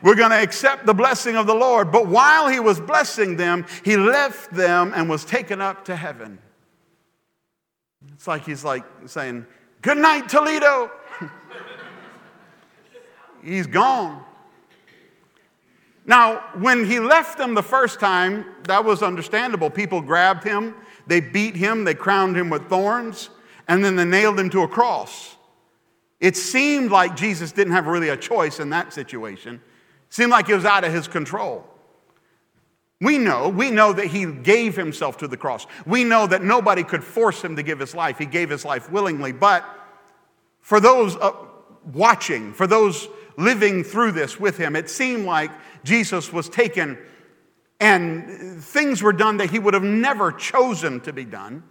We're 0.02 0.16
going 0.16 0.30
to 0.30 0.42
accept 0.42 0.86
the 0.86 0.94
blessing 0.94 1.36
of 1.36 1.46
the 1.46 1.54
Lord. 1.54 1.90
But 1.90 2.06
while 2.06 2.48
he 2.48 2.60
was 2.60 2.80
blessing 2.80 3.36
them, 3.36 3.64
he 3.84 3.96
left 3.96 4.52
them 4.52 4.92
and 4.94 5.08
was 5.08 5.24
taken 5.24 5.60
up 5.60 5.84
to 5.86 5.96
heaven. 5.96 6.38
It's 8.12 8.26
like 8.26 8.44
he's 8.44 8.64
like 8.64 8.84
saying, 9.06 9.46
Good 9.82 9.98
night, 9.98 10.28
Toledo. 10.28 10.90
he's 13.44 13.66
gone. 13.66 14.24
Now, 16.06 16.38
when 16.58 16.84
he 16.84 16.98
left 16.98 17.38
them 17.38 17.54
the 17.54 17.62
first 17.62 18.00
time, 18.00 18.44
that 18.64 18.84
was 18.84 19.02
understandable. 19.02 19.70
People 19.70 20.00
grabbed 20.00 20.44
him, 20.44 20.74
they 21.06 21.20
beat 21.20 21.56
him, 21.56 21.84
they 21.84 21.94
crowned 21.94 22.36
him 22.36 22.48
with 22.48 22.68
thorns, 22.68 23.30
and 23.68 23.84
then 23.84 23.96
they 23.96 24.04
nailed 24.04 24.38
him 24.38 24.50
to 24.50 24.62
a 24.62 24.68
cross. 24.68 25.35
It 26.20 26.36
seemed 26.36 26.90
like 26.90 27.16
Jesus 27.16 27.52
didn't 27.52 27.74
have 27.74 27.86
really 27.86 28.08
a 28.08 28.16
choice 28.16 28.58
in 28.60 28.70
that 28.70 28.92
situation. 28.92 29.56
It 29.56 30.14
seemed 30.14 30.30
like 30.30 30.48
it 30.48 30.54
was 30.54 30.64
out 30.64 30.84
of 30.84 30.92
his 30.92 31.08
control. 31.08 31.64
We 33.00 33.18
know, 33.18 33.50
we 33.50 33.70
know 33.70 33.92
that 33.92 34.06
he 34.06 34.24
gave 34.24 34.74
himself 34.74 35.18
to 35.18 35.28
the 35.28 35.36
cross. 35.36 35.66
We 35.84 36.04
know 36.04 36.26
that 36.26 36.42
nobody 36.42 36.82
could 36.82 37.04
force 37.04 37.42
him 37.42 37.56
to 37.56 37.62
give 37.62 37.78
his 37.78 37.94
life. 37.94 38.16
He 38.16 38.24
gave 38.24 38.48
his 38.48 38.64
life 38.64 38.90
willingly. 38.90 39.32
But 39.32 39.64
for 40.60 40.80
those 40.80 41.14
uh, 41.16 41.32
watching, 41.92 42.54
for 42.54 42.66
those 42.66 43.08
living 43.36 43.84
through 43.84 44.12
this 44.12 44.40
with 44.40 44.56
him, 44.56 44.74
it 44.74 44.88
seemed 44.88 45.26
like 45.26 45.50
Jesus 45.84 46.32
was 46.32 46.48
taken 46.48 46.96
and 47.78 48.62
things 48.62 49.02
were 49.02 49.12
done 49.12 49.36
that 49.36 49.50
he 49.50 49.58
would 49.58 49.74
have 49.74 49.82
never 49.82 50.32
chosen 50.32 51.00
to 51.00 51.12
be 51.12 51.24
done. 51.24 51.62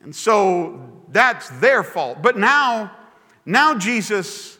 And 0.00 0.14
so 0.14 1.02
that's 1.10 1.48
their 1.60 1.84
fault. 1.84 2.20
But 2.20 2.36
now, 2.36 2.90
now 3.46 3.76
Jesus, 3.76 4.58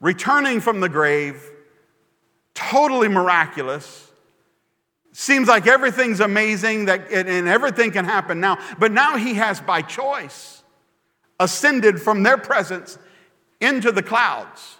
returning 0.00 0.60
from 0.60 0.80
the 0.80 0.88
grave, 0.88 1.42
totally 2.54 3.08
miraculous. 3.08 4.10
Seems 5.12 5.48
like 5.48 5.66
everything's 5.66 6.20
amazing 6.20 6.86
that, 6.86 7.10
and 7.12 7.48
everything 7.48 7.92
can 7.92 8.04
happen 8.04 8.40
now. 8.40 8.58
But 8.78 8.92
now 8.92 9.16
he 9.16 9.34
has, 9.34 9.60
by 9.60 9.82
choice, 9.82 10.62
ascended 11.38 12.00
from 12.00 12.22
their 12.22 12.36
presence 12.36 12.98
into 13.60 13.92
the 13.92 14.02
clouds. 14.02 14.76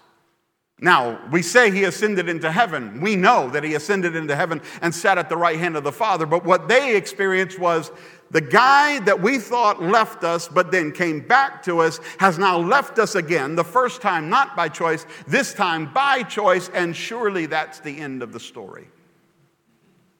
Now, 0.79 1.21
we 1.31 1.41
say 1.41 1.71
he 1.71 1.85
ascended 1.85 2.27
into 2.27 2.51
heaven. 2.51 2.99
We 2.99 3.15
know 3.15 3.49
that 3.51 3.63
he 3.63 3.75
ascended 3.75 4.15
into 4.15 4.35
heaven 4.35 4.61
and 4.81 4.93
sat 4.93 5.17
at 5.17 5.29
the 5.29 5.37
right 5.37 5.57
hand 5.57 5.77
of 5.77 5.85
the 5.85 5.91
Father. 5.91 6.25
But 6.25 6.43
what 6.43 6.67
they 6.67 6.97
experienced 6.97 7.57
was 7.57 7.91
the 8.31 8.41
guy 8.41 8.99
that 9.01 9.21
we 9.21 9.37
thought 9.37 9.81
left 9.81 10.23
us 10.23 10.47
but 10.47 10.71
then 10.71 10.91
came 10.91 11.21
back 11.21 11.63
to 11.63 11.79
us 11.79 11.99
has 12.19 12.37
now 12.37 12.57
left 12.57 12.99
us 12.99 13.15
again, 13.15 13.55
the 13.55 13.63
first 13.63 14.01
time 14.01 14.29
not 14.29 14.55
by 14.55 14.67
choice, 14.67 15.05
this 15.27 15.53
time 15.53 15.93
by 15.93 16.23
choice, 16.23 16.69
and 16.69 16.95
surely 16.95 17.45
that's 17.45 17.79
the 17.79 17.97
end 17.97 18.23
of 18.23 18.33
the 18.33 18.39
story. 18.39 18.87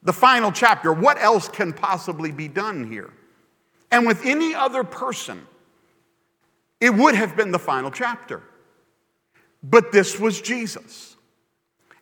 The 0.04 0.14
final 0.14 0.52
chapter, 0.52 0.94
what 0.94 1.18
else 1.20 1.50
can 1.50 1.74
possibly 1.74 2.32
be 2.32 2.48
done 2.48 2.90
here? 2.92 3.12
And 3.92 4.06
with 4.06 4.26
any 4.26 4.54
other 4.54 4.84
person, 4.84 5.48
it 6.80 6.94
would 6.94 7.16
have 7.16 7.36
been 7.36 7.52
the 7.52 7.60
final 7.60 7.90
chapter. 7.90 8.44
But 9.64 9.92
this 9.92 10.20
was 10.20 10.42
Jesus. 10.42 11.16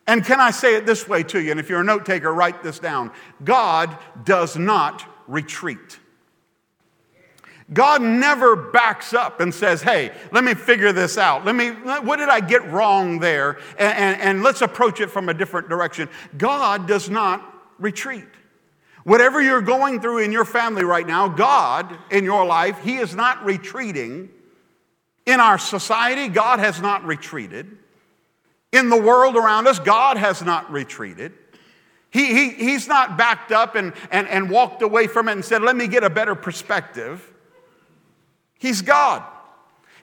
And 0.06 0.22
can 0.22 0.38
I 0.38 0.50
say 0.50 0.76
it 0.76 0.84
this 0.84 1.08
way 1.08 1.22
to 1.24 1.40
you? 1.40 1.50
And 1.50 1.58
if 1.58 1.70
you're 1.70 1.80
a 1.80 1.84
note 1.84 2.04
taker, 2.04 2.32
write 2.32 2.62
this 2.62 2.78
down 2.78 3.10
God 3.42 3.96
does 4.24 4.56
not 4.56 5.08
retreat. 5.26 5.98
God 7.72 8.02
never 8.02 8.56
backs 8.56 9.14
up 9.14 9.40
and 9.40 9.52
says, 9.52 9.82
Hey, 9.82 10.12
let 10.32 10.44
me 10.44 10.54
figure 10.54 10.92
this 10.92 11.16
out. 11.16 11.44
Let 11.44 11.54
me, 11.54 11.70
what 11.70 12.16
did 12.16 12.28
I 12.28 12.40
get 12.40 12.64
wrong 12.70 13.18
there? 13.20 13.58
And, 13.78 13.96
and, 13.98 14.20
and 14.20 14.42
let's 14.42 14.60
approach 14.60 15.00
it 15.00 15.10
from 15.10 15.28
a 15.28 15.34
different 15.34 15.68
direction. 15.68 16.08
God 16.36 16.86
does 16.86 17.08
not 17.08 17.42
retreat. 17.78 18.26
Whatever 19.04 19.40
you're 19.40 19.62
going 19.62 20.00
through 20.00 20.18
in 20.18 20.32
your 20.32 20.44
family 20.44 20.84
right 20.84 21.06
now, 21.06 21.28
God 21.28 21.96
in 22.10 22.24
your 22.24 22.44
life, 22.44 22.78
He 22.82 22.96
is 22.96 23.14
not 23.14 23.44
retreating. 23.44 24.30
In 25.26 25.40
our 25.40 25.58
society, 25.58 26.28
God 26.28 26.58
has 26.58 26.82
not 26.82 27.04
retreated. 27.04 27.78
In 28.72 28.90
the 28.90 29.00
world 29.00 29.36
around 29.36 29.66
us, 29.66 29.78
God 29.78 30.18
has 30.18 30.42
not 30.42 30.70
retreated. 30.70 31.32
He, 32.14 32.32
he, 32.32 32.50
he's 32.50 32.86
not 32.86 33.18
backed 33.18 33.50
up 33.50 33.74
and, 33.74 33.92
and, 34.12 34.28
and 34.28 34.48
walked 34.48 34.82
away 34.82 35.08
from 35.08 35.28
it 35.28 35.32
and 35.32 35.44
said, 35.44 35.62
Let 35.62 35.74
me 35.74 35.88
get 35.88 36.04
a 36.04 36.08
better 36.10 36.36
perspective. 36.36 37.28
He's 38.56 38.82
God. 38.82 39.24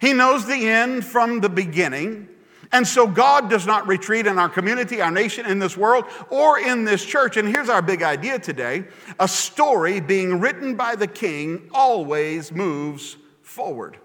He 0.01 0.11
knows 0.11 0.45
the 0.45 0.67
end 0.67 1.05
from 1.05 1.39
the 1.39 1.47
beginning. 1.47 2.27
And 2.73 2.85
so 2.85 3.07
God 3.07 3.49
does 3.49 3.65
not 3.65 3.87
retreat 3.87 4.27
in 4.27 4.37
our 4.37 4.49
community, 4.49 4.99
our 4.99 5.09
nation, 5.09 5.45
in 5.45 5.59
this 5.59 5.77
world, 5.77 6.03
or 6.29 6.59
in 6.59 6.83
this 6.83 7.05
church. 7.05 7.37
And 7.37 7.47
here's 7.47 7.69
our 7.69 7.81
big 7.81 8.03
idea 8.03 8.39
today 8.39 8.87
a 9.17 9.27
story 9.29 10.01
being 10.01 10.41
written 10.41 10.75
by 10.75 10.97
the 10.97 11.07
king 11.07 11.69
always 11.73 12.51
moves 12.51 13.15
forward. 13.41 13.97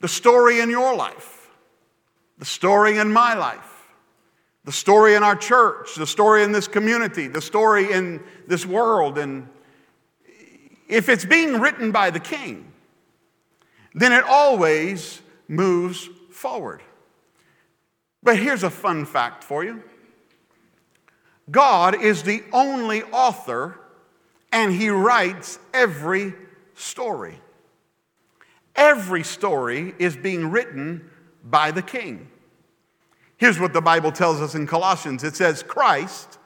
The 0.00 0.08
story 0.08 0.60
in 0.60 0.68
your 0.68 0.94
life, 0.94 1.48
the 2.36 2.44
story 2.44 2.98
in 2.98 3.10
my 3.10 3.32
life, 3.32 3.69
the 4.64 4.72
story 4.72 5.14
in 5.14 5.22
our 5.22 5.36
church, 5.36 5.94
the 5.94 6.06
story 6.06 6.42
in 6.42 6.52
this 6.52 6.68
community, 6.68 7.28
the 7.28 7.40
story 7.40 7.92
in 7.92 8.22
this 8.46 8.66
world. 8.66 9.18
And 9.18 9.48
if 10.88 11.08
it's 11.08 11.24
being 11.24 11.60
written 11.60 11.92
by 11.92 12.10
the 12.10 12.20
king, 12.20 12.70
then 13.94 14.12
it 14.12 14.24
always 14.24 15.22
moves 15.48 16.08
forward. 16.30 16.82
But 18.22 18.38
here's 18.38 18.62
a 18.62 18.70
fun 18.70 19.06
fact 19.06 19.44
for 19.44 19.64
you 19.64 19.82
God 21.50 22.00
is 22.00 22.22
the 22.22 22.42
only 22.52 23.02
author, 23.04 23.80
and 24.52 24.72
he 24.72 24.90
writes 24.90 25.58
every 25.72 26.34
story. 26.74 27.40
Every 28.76 29.24
story 29.24 29.94
is 29.98 30.16
being 30.16 30.50
written 30.50 31.10
by 31.44 31.70
the 31.70 31.82
king. 31.82 32.28
Here's 33.40 33.58
what 33.58 33.72
the 33.72 33.80
Bible 33.80 34.12
tells 34.12 34.42
us 34.42 34.54
in 34.54 34.66
Colossians 34.66 35.24
it 35.24 35.34
says, 35.34 35.62
Christ 35.62 36.38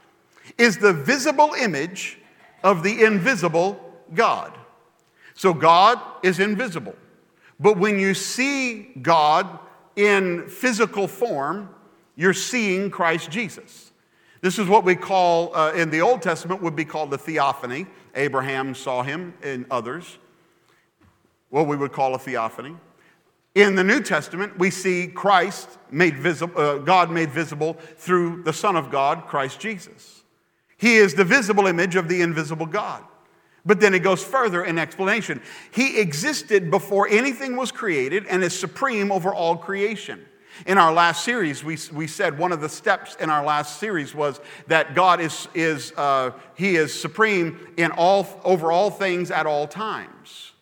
is 0.56 0.78
the 0.78 0.92
visible 0.92 1.52
image 1.60 2.20
of 2.62 2.84
the 2.84 3.02
invisible 3.02 3.80
God. 4.14 4.56
So 5.34 5.52
God 5.52 6.00
is 6.22 6.38
invisible. 6.38 6.94
But 7.58 7.78
when 7.78 7.98
you 7.98 8.14
see 8.14 8.92
God 9.02 9.58
in 9.96 10.46
physical 10.46 11.08
form, 11.08 11.68
you're 12.14 12.32
seeing 12.32 12.92
Christ 12.92 13.28
Jesus. 13.28 13.90
This 14.40 14.60
is 14.60 14.68
what 14.68 14.84
we 14.84 14.94
call, 14.94 15.54
uh, 15.56 15.72
in 15.72 15.90
the 15.90 16.00
Old 16.00 16.22
Testament, 16.22 16.62
would 16.62 16.76
be 16.76 16.84
called 16.84 17.10
the 17.10 17.18
theophany. 17.18 17.86
Abraham 18.14 18.72
saw 18.72 19.02
him 19.02 19.34
and 19.42 19.66
others. 19.68 20.18
What 21.50 21.66
we 21.66 21.76
would 21.76 21.90
call 21.90 22.14
a 22.14 22.20
theophany. 22.20 22.76
In 23.54 23.76
the 23.76 23.84
New 23.84 24.00
Testament, 24.00 24.58
we 24.58 24.70
see 24.70 25.06
Christ 25.06 25.68
made 25.90 26.16
visible, 26.18 26.60
uh, 26.60 26.78
God 26.78 27.10
made 27.10 27.30
visible 27.30 27.74
through 27.96 28.42
the 28.42 28.52
Son 28.52 28.74
of 28.74 28.90
God, 28.90 29.26
Christ 29.28 29.60
Jesus. 29.60 30.22
He 30.76 30.96
is 30.96 31.14
the 31.14 31.24
visible 31.24 31.66
image 31.66 31.94
of 31.94 32.08
the 32.08 32.20
invisible 32.20 32.66
God. 32.66 33.04
But 33.64 33.80
then 33.80 33.94
it 33.94 34.00
goes 34.00 34.22
further 34.22 34.64
in 34.64 34.78
explanation. 34.78 35.40
He 35.70 35.98
existed 35.98 36.70
before 36.70 37.08
anything 37.08 37.56
was 37.56 37.72
created 37.72 38.26
and 38.26 38.42
is 38.42 38.58
supreme 38.58 39.10
over 39.10 39.32
all 39.32 39.56
creation. 39.56 40.24
In 40.66 40.76
our 40.76 40.92
last 40.92 41.24
series, 41.24 41.64
we, 41.64 41.78
we 41.92 42.06
said 42.06 42.38
one 42.38 42.52
of 42.52 42.60
the 42.60 42.68
steps 42.68 43.16
in 43.16 43.30
our 43.30 43.44
last 43.44 43.78
series 43.78 44.14
was 44.14 44.40
that 44.66 44.94
God 44.94 45.20
is, 45.20 45.48
is 45.54 45.92
uh, 45.96 46.32
He 46.54 46.76
is 46.76 46.98
supreme 46.98 47.58
in 47.76 47.90
all, 47.92 48.26
over 48.44 48.70
all 48.70 48.90
things 48.90 49.30
at 49.30 49.46
all 49.46 49.66
times. 49.66 50.52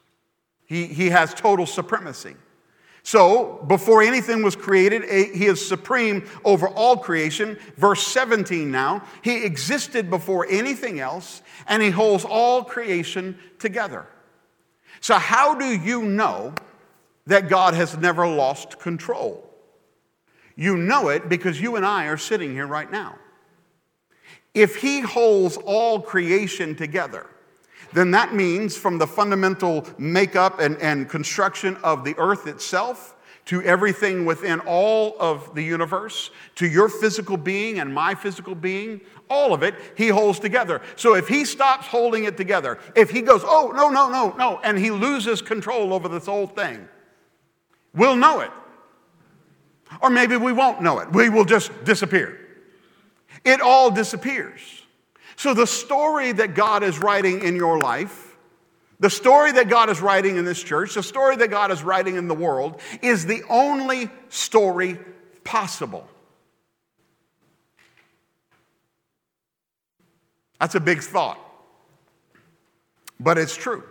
He, 0.65 0.87
he 0.87 1.11
has 1.11 1.35
total 1.35 1.67
supremacy. 1.67 2.37
So, 3.05 3.65
before 3.67 4.03
anything 4.03 4.43
was 4.43 4.55
created, 4.55 5.03
he 5.35 5.47
is 5.47 5.67
supreme 5.67 6.29
over 6.45 6.69
all 6.69 6.97
creation. 6.97 7.59
Verse 7.77 8.07
17 8.07 8.71
now, 8.71 9.03
he 9.23 9.45
existed 9.45 10.09
before 10.09 10.47
anything 10.49 11.01
else, 11.01 11.43
and 11.67 11.83
he 11.83 11.91
holds 11.91 12.25
all 12.25 12.63
creation 12.63 13.37
together. 13.59 14.07
So, 15.01 15.19
how 15.19 15.57
do 15.57 15.67
you 15.67 16.05
know 16.05 16.55
that 17.27 17.49
God 17.49 17.75
has 17.75 17.97
never 17.97 18.27
lost 18.27 18.79
control? 18.79 19.49
You 20.55 20.77
know 20.77 21.09
it 21.09 21.29
because 21.29 21.61
you 21.61 21.75
and 21.75 21.85
I 21.85 22.07
are 22.07 22.17
sitting 22.17 22.53
here 22.53 22.67
right 22.69 22.91
now. 22.91 23.17
If 24.55 24.77
He 24.77 25.01
holds 25.01 25.57
all 25.57 26.01
creation 26.01 26.77
together, 26.77 27.27
then 27.93 28.11
that 28.13 28.35
means 28.35 28.77
from 28.77 28.99
the 28.99 29.07
fundamental 29.07 29.87
makeup 29.99 30.61
and, 30.61 30.77
and 30.79 31.09
construction 31.09 31.77
of 31.83 32.05
the 32.05 32.15
earth 32.19 32.47
itself 32.47 33.15
to 33.45 33.61
everything 33.63 34.25
within 34.25 34.61
all 34.61 35.17
of 35.19 35.55
the 35.55 35.63
universe, 35.63 36.31
to 36.55 36.67
your 36.67 36.89
physical 36.89 37.37
being 37.37 37.81
and 37.81 37.93
my 37.93 38.15
physical 38.15 38.55
being, 38.55 39.01
all 39.29 39.53
of 39.53 39.63
it, 39.63 39.75
he 39.97 40.09
holds 40.09 40.39
together. 40.39 40.81
So 40.95 41.15
if 41.15 41.27
he 41.27 41.45
stops 41.45 41.87
holding 41.87 42.25
it 42.25 42.37
together, 42.37 42.79
if 42.95 43.11
he 43.11 43.21
goes, 43.21 43.43
oh, 43.45 43.73
no, 43.75 43.89
no, 43.89 44.09
no, 44.09 44.31
no, 44.37 44.61
and 44.63 44.79
he 44.79 44.91
loses 44.91 45.43
control 45.43 45.93
over 45.93 46.09
this 46.09 46.27
whole 46.27 46.47
thing, 46.47 46.89
we'll 47.95 48.17
know 48.17 48.41
it. 48.41 48.51
Or 50.01 50.09
maybe 50.09 50.37
we 50.37 50.53
won't 50.53 50.81
know 50.81 51.01
it. 51.01 51.13
We 51.13 51.29
will 51.29 51.45
just 51.45 51.85
disappear. 51.85 52.39
It 53.45 53.61
all 53.61 53.91
disappears. 53.91 54.82
So 55.37 55.55
the 55.55 55.67
story 55.67 56.33
that 56.33 56.55
God 56.55 56.83
is 56.83 56.99
writing 56.99 57.43
in 57.43 57.57
your 57.57 57.79
life 57.79 58.33
the 59.03 59.11
story 59.11 59.51
that 59.51 59.69
God 59.69 59.91
is 59.91 60.01
writing 60.01 60.37
in 60.37 60.45
this 60.45 60.63
church, 60.63 60.95
the 60.95 61.03
story 61.03 61.35
that 61.35 61.51
God 61.51 61.73
is 61.73 61.83
writing 61.83 62.15
in 62.15 62.29
the 62.29 62.37
world, 62.37 62.81
is 63.03 63.27
the 63.27 63.43
only 63.49 64.09
story 64.29 64.97
possible. 65.43 66.07
That's 70.61 70.77
a 70.77 70.81
big 70.81 71.03
thought, 71.03 71.41
but 73.19 73.39
it's 73.39 73.57
true. 73.57 73.83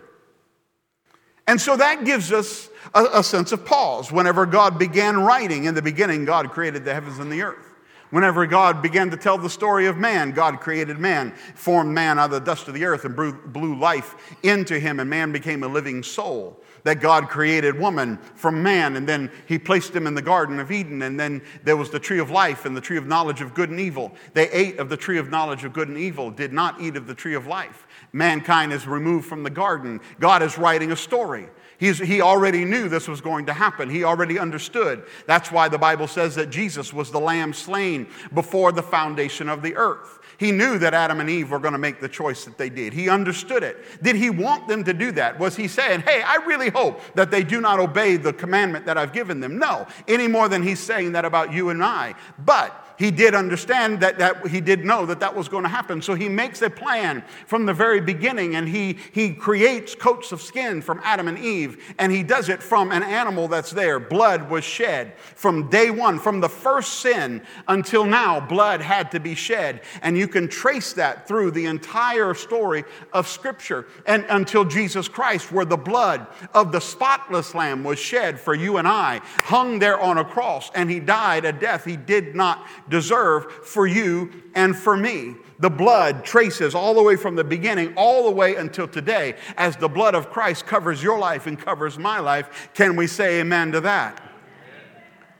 And 1.46 1.60
so 1.60 1.76
that 1.76 2.06
gives 2.06 2.32
us 2.32 2.70
a, 2.94 3.04
a, 3.12 3.22
sense 3.22 3.52
of 3.52 3.66
pause. 3.66 4.10
Whenever 4.10 4.46
God 4.46 4.78
began 4.78 5.18
writing, 5.18 5.64
in 5.64 5.74
the 5.74 5.82
beginning, 5.82 6.24
God 6.24 6.50
created 6.52 6.86
the 6.86 6.94
heavens 6.94 7.18
and 7.18 7.30
the 7.30 7.42
earth. 7.42 7.71
Whenever 8.12 8.44
God 8.44 8.82
began 8.82 9.08
to 9.10 9.16
tell 9.16 9.38
the 9.38 9.48
story 9.48 9.86
of 9.86 9.96
man, 9.96 10.32
God 10.32 10.60
created 10.60 10.98
man, 10.98 11.32
formed 11.54 11.94
man 11.94 12.18
out 12.18 12.26
of 12.26 12.32
the 12.32 12.40
dust 12.40 12.68
of 12.68 12.74
the 12.74 12.84
earth, 12.84 13.06
and 13.06 13.16
blew 13.16 13.74
life 13.74 14.36
into 14.42 14.78
him, 14.78 15.00
and 15.00 15.08
man 15.08 15.32
became 15.32 15.62
a 15.62 15.66
living 15.66 16.02
soul. 16.02 16.62
That 16.84 17.00
God 17.00 17.30
created 17.30 17.78
woman 17.78 18.18
from 18.34 18.62
man, 18.62 18.96
and 18.96 19.08
then 19.08 19.30
he 19.48 19.58
placed 19.58 19.96
him 19.96 20.06
in 20.06 20.14
the 20.14 20.20
Garden 20.20 20.60
of 20.60 20.70
Eden, 20.70 21.00
and 21.00 21.18
then 21.18 21.40
there 21.64 21.78
was 21.78 21.88
the 21.88 21.98
tree 21.98 22.18
of 22.18 22.30
life 22.30 22.66
and 22.66 22.76
the 22.76 22.82
tree 22.82 22.98
of 22.98 23.06
knowledge 23.06 23.40
of 23.40 23.54
good 23.54 23.70
and 23.70 23.80
evil. 23.80 24.12
They 24.34 24.50
ate 24.50 24.78
of 24.78 24.90
the 24.90 24.96
tree 24.98 25.16
of 25.16 25.30
knowledge 25.30 25.64
of 25.64 25.72
good 25.72 25.88
and 25.88 25.96
evil, 25.96 26.30
did 26.30 26.52
not 26.52 26.82
eat 26.82 26.96
of 26.96 27.06
the 27.06 27.14
tree 27.14 27.34
of 27.34 27.46
life. 27.46 27.86
Mankind 28.12 28.74
is 28.74 28.86
removed 28.86 29.26
from 29.26 29.42
the 29.42 29.48
garden. 29.48 30.02
God 30.20 30.42
is 30.42 30.58
writing 30.58 30.92
a 30.92 30.96
story. 30.96 31.48
He's, 31.82 31.98
he 31.98 32.20
already 32.20 32.64
knew 32.64 32.88
this 32.88 33.08
was 33.08 33.20
going 33.20 33.46
to 33.46 33.52
happen. 33.52 33.90
He 33.90 34.04
already 34.04 34.38
understood. 34.38 35.02
That's 35.26 35.50
why 35.50 35.68
the 35.68 35.78
Bible 35.78 36.06
says 36.06 36.36
that 36.36 36.48
Jesus 36.48 36.92
was 36.92 37.10
the 37.10 37.18
lamb 37.18 37.52
slain 37.52 38.06
before 38.32 38.70
the 38.70 38.84
foundation 38.84 39.48
of 39.48 39.62
the 39.62 39.74
earth. 39.74 40.20
He 40.38 40.52
knew 40.52 40.78
that 40.78 40.94
Adam 40.94 41.18
and 41.18 41.28
Eve 41.28 41.50
were 41.50 41.58
going 41.58 41.72
to 41.72 41.80
make 41.80 41.98
the 41.98 42.08
choice 42.08 42.44
that 42.44 42.56
they 42.56 42.70
did. 42.70 42.92
He 42.92 43.08
understood 43.08 43.64
it. 43.64 43.78
Did 44.00 44.14
he 44.14 44.30
want 44.30 44.68
them 44.68 44.84
to 44.84 44.94
do 44.94 45.10
that? 45.10 45.40
Was 45.40 45.56
he 45.56 45.66
saying, 45.66 46.02
hey, 46.02 46.22
I 46.22 46.36
really 46.46 46.70
hope 46.70 47.00
that 47.16 47.32
they 47.32 47.42
do 47.42 47.60
not 47.60 47.80
obey 47.80 48.16
the 48.16 48.32
commandment 48.32 48.86
that 48.86 48.96
I've 48.96 49.12
given 49.12 49.40
them? 49.40 49.58
No, 49.58 49.88
any 50.06 50.28
more 50.28 50.48
than 50.48 50.62
he's 50.62 50.78
saying 50.78 51.10
that 51.12 51.24
about 51.24 51.52
you 51.52 51.70
and 51.70 51.82
I. 51.82 52.14
But 52.44 52.91
he 53.02 53.10
did 53.10 53.34
understand 53.34 53.98
that, 53.98 54.16
that 54.20 54.46
he 54.46 54.60
did 54.60 54.84
know 54.84 55.04
that 55.06 55.18
that 55.18 55.34
was 55.34 55.48
going 55.48 55.64
to 55.64 55.68
happen. 55.68 56.00
So 56.00 56.14
he 56.14 56.28
makes 56.28 56.62
a 56.62 56.70
plan 56.70 57.24
from 57.48 57.66
the 57.66 57.74
very 57.74 58.00
beginning 58.00 58.54
and 58.54 58.68
he, 58.68 58.96
he 59.10 59.34
creates 59.34 59.96
coats 59.96 60.30
of 60.30 60.40
skin 60.40 60.80
from 60.80 61.00
Adam 61.02 61.26
and 61.26 61.36
Eve. 61.36 61.94
And 61.98 62.12
he 62.12 62.22
does 62.22 62.48
it 62.48 62.62
from 62.62 62.92
an 62.92 63.02
animal 63.02 63.48
that's 63.48 63.72
there. 63.72 63.98
Blood 63.98 64.48
was 64.48 64.62
shed 64.62 65.14
from 65.34 65.68
day 65.68 65.90
one, 65.90 66.20
from 66.20 66.38
the 66.40 66.48
first 66.48 67.00
sin 67.00 67.42
until 67.66 68.04
now, 68.04 68.38
blood 68.38 68.80
had 68.80 69.10
to 69.10 69.18
be 69.18 69.34
shed. 69.34 69.80
And 70.02 70.16
you 70.16 70.28
can 70.28 70.46
trace 70.46 70.92
that 70.92 71.26
through 71.26 71.50
the 71.50 71.66
entire 71.66 72.34
story 72.34 72.84
of 73.12 73.26
Scripture 73.26 73.86
and 74.06 74.24
until 74.28 74.64
Jesus 74.64 75.08
Christ, 75.08 75.50
where 75.50 75.64
the 75.64 75.76
blood 75.76 76.28
of 76.54 76.70
the 76.70 76.80
spotless 76.80 77.52
lamb 77.52 77.82
was 77.82 77.98
shed 77.98 78.38
for 78.38 78.54
you 78.54 78.76
and 78.76 78.86
I, 78.86 79.22
hung 79.42 79.80
there 79.80 80.00
on 80.00 80.18
a 80.18 80.24
cross, 80.24 80.70
and 80.76 80.88
he 80.88 81.00
died 81.00 81.44
a 81.44 81.52
death 81.52 81.84
he 81.84 81.96
did 81.96 82.36
not 82.36 82.64
deserve 82.92 83.50
for 83.50 83.88
you 83.88 84.30
and 84.54 84.76
for 84.76 84.96
me. 84.96 85.34
The 85.58 85.70
blood 85.70 86.24
traces 86.24 86.74
all 86.74 86.94
the 86.94 87.02
way 87.02 87.16
from 87.16 87.34
the 87.34 87.42
beginning, 87.42 87.94
all 87.96 88.24
the 88.24 88.30
way 88.30 88.54
until 88.54 88.86
today. 88.86 89.34
As 89.56 89.76
the 89.76 89.88
blood 89.88 90.14
of 90.14 90.30
Christ 90.30 90.66
covers 90.66 91.02
your 91.02 91.18
life 91.18 91.48
and 91.48 91.58
covers 91.58 91.98
my 91.98 92.20
life, 92.20 92.70
can 92.74 92.94
we 92.94 93.08
say 93.08 93.40
amen 93.40 93.72
to 93.72 93.80
that? 93.80 94.22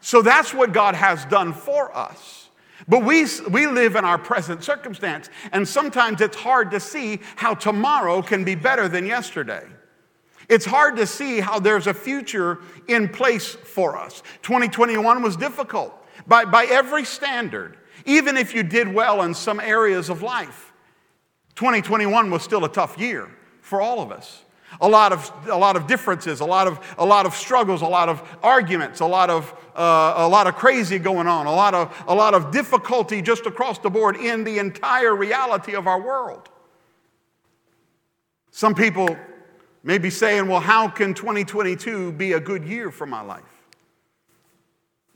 So 0.01 0.23
that's 0.23 0.53
what 0.53 0.73
God 0.73 0.97
has 0.97 1.25
done 1.27 1.53
for 1.53 1.97
us. 1.97 2.49
But 2.89 3.05
we, 3.05 3.27
we 3.49 3.67
live 3.69 3.95
in 3.95 4.05
our 4.05 4.19
present 4.19 4.65
circumstance, 4.65 5.31
and 5.53 5.67
sometimes 5.69 6.21
it's 6.21 6.37
hard 6.37 6.73
to 6.73 6.81
see 6.81 7.21
how 7.37 7.55
tomorrow 7.55 8.23
can 8.23 8.43
be 8.43 8.57
better 8.57 8.89
than 8.89 9.07
yesterday. 9.07 9.65
It's 10.49 10.65
hard 10.65 10.97
to 10.97 11.07
see 11.07 11.39
how 11.39 11.61
there's 11.61 11.87
a 11.87 11.95
future 11.95 12.59
in 12.89 13.09
place 13.09 13.55
for 13.55 13.97
us. 13.97 14.23
2021 14.43 15.23
was 15.23 15.37
difficult 15.37 16.02
by, 16.27 16.45
by 16.45 16.65
every 16.65 17.05
standard, 17.05 17.77
even 18.05 18.37
if 18.37 18.55
you 18.55 18.63
did 18.63 18.93
well 18.93 19.23
in 19.23 19.35
some 19.35 19.61
areas 19.61 20.09
of 20.09 20.23
life. 20.23 20.73
2021 21.55 22.31
was 22.31 22.43
still 22.43 22.65
a 22.65 22.69
tough 22.69 22.99
year 22.99 23.31
for 23.61 23.81
all 23.81 24.01
of 24.01 24.11
us. 24.11 24.43
A 24.81 24.89
lot 24.89 25.13
of, 25.13 25.31
a 25.49 25.57
lot 25.57 25.77
of 25.77 25.87
differences, 25.87 26.41
a 26.41 26.47
lot 26.47 26.67
of, 26.67 26.95
a 26.97 27.05
lot 27.05 27.27
of 27.27 27.35
struggles, 27.35 27.83
a 27.83 27.87
lot 27.87 28.09
of 28.09 28.23
arguments, 28.43 29.01
a 29.01 29.07
lot 29.07 29.29
of, 29.29 29.53
uh, 29.77 30.15
a 30.17 30.29
lot 30.29 30.47
of 30.47 30.57
crazy 30.57 30.99
going 30.99 31.27
on, 31.27 31.47
a 31.47 31.53
lot, 31.53 31.75
of, 31.75 32.05
a 32.07 32.15
lot 32.15 32.33
of 32.33 32.51
difficulty 32.51 33.21
just 33.21 33.45
across 33.45 33.79
the 33.79 33.91
board 33.91 34.17
in 34.17 34.45
the 34.45 34.59
entire 34.59 35.15
reality 35.15 35.75
of 35.75 35.87
our 35.87 36.01
world. 36.01 36.49
Some 38.51 38.75
people 38.75 39.17
may 39.83 39.99
be 39.99 40.09
saying, 40.11 40.49
well, 40.49 40.61
how 40.61 40.89
can 40.89 41.13
2022 41.13 42.13
be 42.13 42.33
a 42.33 42.41
good 42.41 42.65
year 42.65 42.91
for 42.91 43.07
my 43.07 43.21
life? 43.21 43.52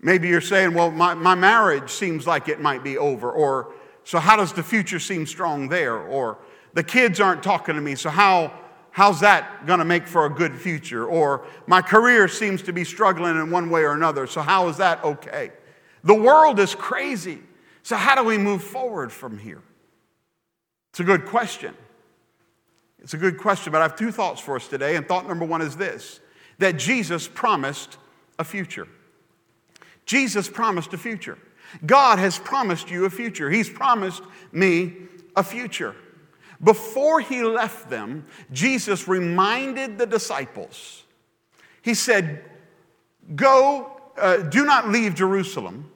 Maybe 0.01 0.29
you're 0.29 0.41
saying, 0.41 0.75
well, 0.75 0.91
my, 0.91 1.15
my 1.15 1.35
marriage 1.35 1.91
seems 1.91 2.27
like 2.27 2.49
it 2.49 2.61
might 2.61 2.85
be 2.85 2.99
over. 2.99 3.31
Or, 3.31 3.73
so 4.05 4.19
how 4.19 4.37
does 4.37 4.53
the 4.53 4.63
future 4.63 4.99
seem 4.99 5.27
strong 5.27 5.69
there? 5.69 5.97
Or, 5.97 6.39
the 6.75 6.85
kids 6.85 7.21
aren't 7.21 7.43
talking 7.43 7.75
to 7.75 7.81
me, 7.81 7.95
so 7.95 8.11
how, 8.11 8.53
how's 8.91 9.21
that 9.21 9.67
going 9.67 9.79
to 9.79 9.85
make 9.87 10.07
for 10.07 10.27
a 10.27 10.31
good 10.31 10.55
future? 10.55 11.07
Or, 11.07 11.47
my 11.67 11.81
career 11.81 12.29
seems 12.29 12.61
to 12.63 12.73
be 12.73 12.85
struggling 12.85 13.37
in 13.37 13.51
one 13.51 13.71
way 13.71 13.83
or 13.83 13.93
another, 13.93 14.27
so 14.27 14.43
how 14.43 14.69
is 14.69 14.77
that 14.77 15.03
okay? 15.03 15.53
The 16.05 16.15
world 16.15 16.61
is 16.61 16.75
crazy. 16.75 17.39
So, 17.83 17.97
how 17.97 18.15
do 18.15 18.25
we 18.25 18.37
move 18.37 18.63
forward 18.63 19.11
from 19.11 19.39
here? 19.39 19.63
It's 20.91 21.01
a 21.01 21.05
good 21.05 21.25
question. 21.25 21.75
It's 22.99 23.15
a 23.15 23.19
good 23.19 23.39
question, 23.39 23.73
but 23.73 23.81
I 23.81 23.85
have 23.85 23.97
two 23.97 24.11
thoughts 24.11 24.41
for 24.41 24.57
us 24.57 24.69
today. 24.69 24.97
And 24.97 25.07
thought 25.07 25.27
number 25.27 25.45
one 25.45 25.63
is 25.63 25.77
this 25.77 26.21
that 26.59 26.77
Jesus 26.77 27.29
promised 27.29 27.99
a 28.39 28.45
future. 28.45 28.89
Jesus 30.07 30.49
promised 30.49 30.95
a 30.95 30.99
future. 30.99 31.37
God 31.85 32.19
has 32.19 32.39
promised 32.39 32.91
you 32.91 33.05
a 33.05 33.11
future. 33.11 33.51
He's 33.51 33.69
promised 33.69 34.23
me 34.53 34.95
a 35.35 35.43
future. 35.43 35.95
Before 36.63 37.21
he 37.21 37.43
left 37.43 37.91
them, 37.91 38.27
Jesus 38.51 39.07
reminded 39.07 39.99
the 39.99 40.07
disciples, 40.07 41.03
He 41.83 41.95
said, 41.95 42.45
Go, 43.35 44.01
uh, 44.17 44.39
do 44.39 44.65
not 44.65 44.89
leave 44.89 45.15
Jerusalem 45.15 45.91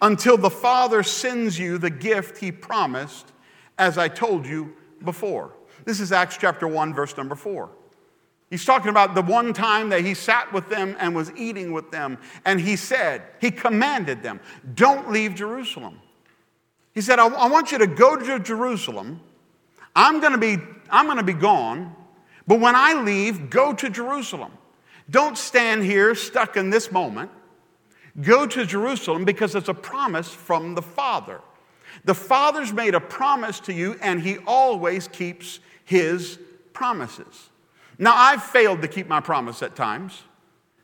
until 0.00 0.38
the 0.38 0.50
Father 0.50 1.02
sends 1.02 1.58
you 1.58 1.78
the 1.78 1.90
gift 1.90 2.38
he 2.38 2.50
promised, 2.50 3.32
as 3.78 3.98
I 3.98 4.08
told 4.08 4.46
you 4.46 4.74
before. 5.04 5.52
This 5.84 6.00
is 6.00 6.10
Acts 6.10 6.38
chapter 6.38 6.66
1, 6.66 6.94
verse 6.94 7.16
number 7.16 7.34
4. 7.34 7.70
He's 8.50 8.64
talking 8.64 8.90
about 8.90 9.14
the 9.14 9.22
one 9.22 9.52
time 9.52 9.90
that 9.90 10.00
he 10.00 10.12
sat 10.12 10.52
with 10.52 10.68
them 10.68 10.96
and 10.98 11.14
was 11.14 11.30
eating 11.36 11.72
with 11.72 11.92
them, 11.92 12.18
and 12.44 12.60
he 12.60 12.74
said, 12.74 13.22
he 13.40 13.52
commanded 13.52 14.24
them, 14.24 14.40
don't 14.74 15.12
leave 15.12 15.36
Jerusalem. 15.36 16.00
He 16.92 17.00
said, 17.00 17.20
I, 17.20 17.28
I 17.28 17.48
want 17.48 17.70
you 17.70 17.78
to 17.78 17.86
go 17.86 18.16
to 18.16 18.40
Jerusalem. 18.40 19.20
I'm 19.94 20.20
going 20.20 20.32
to 20.32 20.38
be, 20.38 20.58
I'm 20.90 21.06
going 21.06 21.18
to 21.18 21.24
be 21.24 21.32
gone, 21.32 21.94
but 22.48 22.58
when 22.58 22.74
I 22.74 23.00
leave, 23.00 23.50
go 23.50 23.72
to 23.72 23.88
Jerusalem. 23.88 24.50
Don't 25.08 25.38
stand 25.38 25.84
here 25.84 26.16
stuck 26.16 26.56
in 26.56 26.70
this 26.70 26.90
moment. 26.90 27.30
Go 28.20 28.46
to 28.48 28.66
Jerusalem 28.66 29.24
because 29.24 29.54
it's 29.54 29.68
a 29.68 29.74
promise 29.74 30.28
from 30.28 30.74
the 30.74 30.82
Father. 30.82 31.40
The 32.04 32.14
Father's 32.14 32.72
made 32.72 32.94
a 32.96 33.00
promise 33.00 33.60
to 33.60 33.72
you, 33.72 33.96
and 34.00 34.20
He 34.20 34.38
always 34.38 35.06
keeps 35.06 35.60
His 35.84 36.38
promises. 36.72 37.49
Now, 38.00 38.14
I've 38.16 38.42
failed 38.42 38.80
to 38.80 38.88
keep 38.88 39.08
my 39.08 39.20
promise 39.20 39.62
at 39.62 39.76
times. 39.76 40.22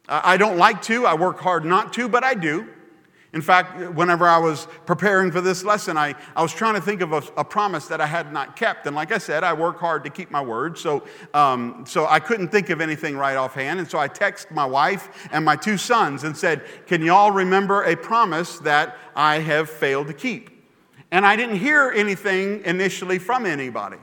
I 0.06 0.36
don't 0.36 0.58
like 0.58 0.82
to, 0.82 1.06
I 1.06 1.14
work 1.14 1.40
hard 1.40 1.64
not 1.64 1.94
to, 1.94 2.08
but 2.08 2.22
I 2.22 2.34
do. 2.34 2.68
In 3.32 3.40
fact, 3.42 3.94
whenever 3.94 4.28
I 4.28 4.38
was 4.38 4.68
preparing 4.84 5.32
for 5.32 5.40
this 5.40 5.64
lesson, 5.64 5.96
I, 5.96 6.14
I 6.36 6.42
was 6.42 6.52
trying 6.52 6.74
to 6.74 6.80
think 6.80 7.00
of 7.00 7.12
a, 7.12 7.22
a 7.38 7.44
promise 7.44 7.86
that 7.88 8.00
I 8.00 8.06
had 8.06 8.32
not 8.32 8.54
kept. 8.54 8.86
And 8.86 8.94
like 8.94 9.12
I 9.12 9.18
said, 9.18 9.44
I 9.44 9.52
work 9.54 9.78
hard 9.78 10.04
to 10.04 10.10
keep 10.10 10.30
my 10.30 10.40
word. 10.42 10.78
So, 10.78 11.04
um, 11.34 11.84
so 11.86 12.06
I 12.06 12.20
couldn't 12.20 12.48
think 12.48 12.68
of 12.68 12.80
anything 12.80 13.16
right 13.16 13.36
offhand. 13.36 13.80
And 13.80 13.90
so 13.90 13.98
I 13.98 14.08
texted 14.08 14.52
my 14.52 14.64
wife 14.64 15.28
and 15.32 15.44
my 15.44 15.56
two 15.56 15.76
sons 15.76 16.22
and 16.22 16.36
said, 16.36 16.64
Can 16.86 17.02
y'all 17.02 17.30
remember 17.30 17.82
a 17.82 17.96
promise 17.96 18.58
that 18.60 18.96
I 19.14 19.40
have 19.40 19.68
failed 19.68 20.06
to 20.06 20.14
keep? 20.14 20.50
And 21.10 21.26
I 21.26 21.34
didn't 21.36 21.56
hear 21.56 21.92
anything 21.94 22.62
initially 22.64 23.18
from 23.18 23.46
anybody. 23.46 23.98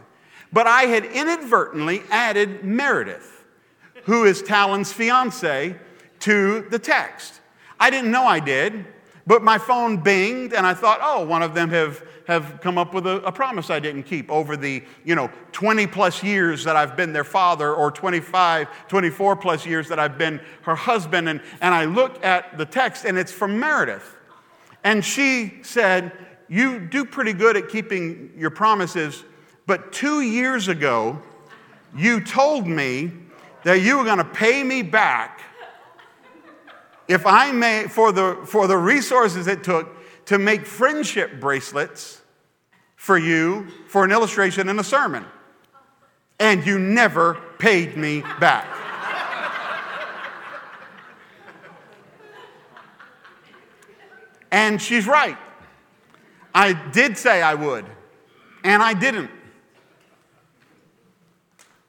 But 0.53 0.67
I 0.67 0.83
had 0.83 1.03
inadvertently 1.03 2.03
added 2.11 2.63
Meredith, 2.63 3.43
who 4.03 4.23
is 4.23 4.41
Talon's 4.43 4.93
fiance, 4.93 5.75
to 6.19 6.61
the 6.69 6.79
text. 6.79 7.41
I 7.79 7.89
didn't 7.89 8.11
know 8.11 8.23
I 8.23 8.39
did, 8.39 8.85
but 9.25 9.41
my 9.41 9.57
phone 9.57 10.03
binged 10.03 10.53
and 10.53 10.65
I 10.65 10.73
thought, 10.73 10.99
oh, 11.01 11.25
one 11.25 11.41
of 11.41 11.53
them 11.53 11.69
have, 11.71 12.05
have 12.27 12.59
come 12.61 12.77
up 12.77 12.93
with 12.93 13.07
a, 13.07 13.21
a, 13.23 13.31
promise 13.31 13.69
I 13.69 13.79
didn't 13.79 14.03
keep 14.03 14.29
over 14.29 14.55
the, 14.55 14.83
you 15.03 15.15
know, 15.15 15.29
20 15.53 15.87
plus 15.87 16.23
years 16.23 16.63
that 16.65 16.75
I've 16.75 16.95
been 16.95 17.13
their 17.13 17.23
father 17.23 17.73
or 17.73 17.89
25, 17.89 18.87
24 18.87 19.35
plus 19.37 19.65
years 19.65 19.87
that 19.89 19.99
I've 19.99 20.17
been 20.17 20.39
her 20.61 20.75
husband. 20.75 21.29
And, 21.29 21.41
and 21.61 21.73
I 21.73 21.85
look 21.85 22.23
at 22.23 22.57
the 22.57 22.65
text 22.65 23.05
and 23.05 23.17
it's 23.17 23.31
from 23.31 23.59
Meredith. 23.59 24.17
And 24.83 25.03
she 25.03 25.59
said, 25.63 26.11
you 26.49 26.79
do 26.79 27.05
pretty 27.05 27.33
good 27.33 27.57
at 27.57 27.69
keeping 27.69 28.33
your 28.37 28.49
promises, 28.49 29.23
but 29.65 29.91
two 29.93 30.21
years 30.21 30.67
ago, 30.67 31.21
you 31.95 32.19
told 32.21 32.67
me 32.67 33.11
that 33.63 33.81
you 33.81 33.97
were 33.97 34.03
going 34.03 34.17
to 34.17 34.25
pay 34.25 34.63
me 34.63 34.81
back 34.81 35.41
if 37.07 37.25
I 37.25 37.51
may, 37.51 37.87
for 37.87 38.11
the, 38.11 38.39
for 38.45 38.67
the 38.67 38.77
resources 38.77 39.47
it 39.47 39.63
took 39.63 39.89
to 40.25 40.37
make 40.37 40.65
friendship 40.65 41.39
bracelets 41.39 42.21
for 42.95 43.17
you 43.17 43.67
for 43.87 44.05
an 44.05 44.11
illustration 44.11 44.69
in 44.69 44.79
a 44.79 44.83
sermon. 44.83 45.25
And 46.39 46.65
you 46.65 46.79
never 46.79 47.35
paid 47.59 47.97
me 47.97 48.21
back. 48.39 48.65
and 54.51 54.81
she's 54.81 55.05
right. 55.05 55.37
I 56.55 56.73
did 56.73 57.17
say 57.17 57.41
I 57.41 57.55
would, 57.55 57.85
and 58.63 58.81
I 58.81 58.93
didn't. 58.93 59.29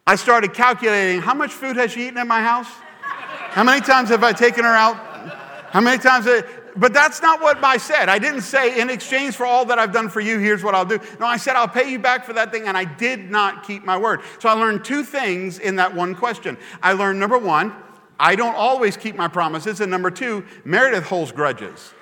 I 0.06 0.16
started 0.16 0.52
calculating 0.52 1.22
how 1.22 1.32
much 1.32 1.52
food 1.52 1.76
has 1.76 1.92
she 1.92 2.06
eaten 2.06 2.18
at 2.18 2.26
my 2.26 2.42
house? 2.42 2.68
How 3.00 3.64
many 3.64 3.80
times 3.80 4.10
have 4.10 4.22
I 4.22 4.32
taken 4.32 4.64
her 4.64 4.70
out? 4.70 4.96
How 5.70 5.80
many 5.80 5.96
times? 5.96 6.26
Have, 6.26 6.46
but 6.76 6.92
that's 6.92 7.22
not 7.22 7.40
what 7.40 7.62
I 7.64 7.78
said. 7.78 8.08
I 8.08 8.18
didn't 8.18 8.42
say, 8.42 8.80
in 8.80 8.90
exchange 8.90 9.34
for 9.34 9.46
all 9.46 9.64
that 9.66 9.78
I've 9.78 9.92
done 9.92 10.10
for 10.10 10.20
you, 10.20 10.38
here's 10.38 10.62
what 10.62 10.74
I'll 10.74 10.84
do. 10.84 10.98
No, 11.20 11.26
I 11.26 11.36
said, 11.36 11.56
I'll 11.56 11.68
pay 11.68 11.90
you 11.90 11.98
back 11.98 12.24
for 12.24 12.34
that 12.34 12.52
thing, 12.52 12.66
and 12.66 12.76
I 12.76 12.84
did 12.84 13.30
not 13.30 13.66
keep 13.66 13.84
my 13.84 13.96
word. 13.96 14.20
So 14.40 14.48
I 14.48 14.52
learned 14.52 14.84
two 14.84 15.04
things 15.04 15.58
in 15.58 15.76
that 15.76 15.94
one 15.94 16.14
question. 16.14 16.58
I 16.82 16.92
learned 16.92 17.18
number 17.18 17.38
one, 17.38 17.74
I 18.20 18.36
don't 18.36 18.54
always 18.54 18.96
keep 18.96 19.16
my 19.16 19.28
promises, 19.28 19.80
and 19.80 19.90
number 19.90 20.10
two, 20.10 20.44
Meredith 20.64 21.04
holds 21.04 21.32
grudges. 21.32 21.94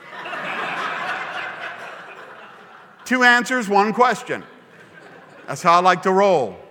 two 3.04 3.22
answers, 3.22 3.68
one 3.68 3.92
question. 3.92 4.42
That's 5.46 5.62
how 5.62 5.74
I 5.74 5.80
like 5.80 6.02
to 6.02 6.12
roll. 6.12 6.61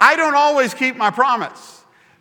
I 0.00 0.16
don't 0.16 0.34
always 0.34 0.74
keep 0.74 0.96
my 0.96 1.10
promise. 1.10 1.76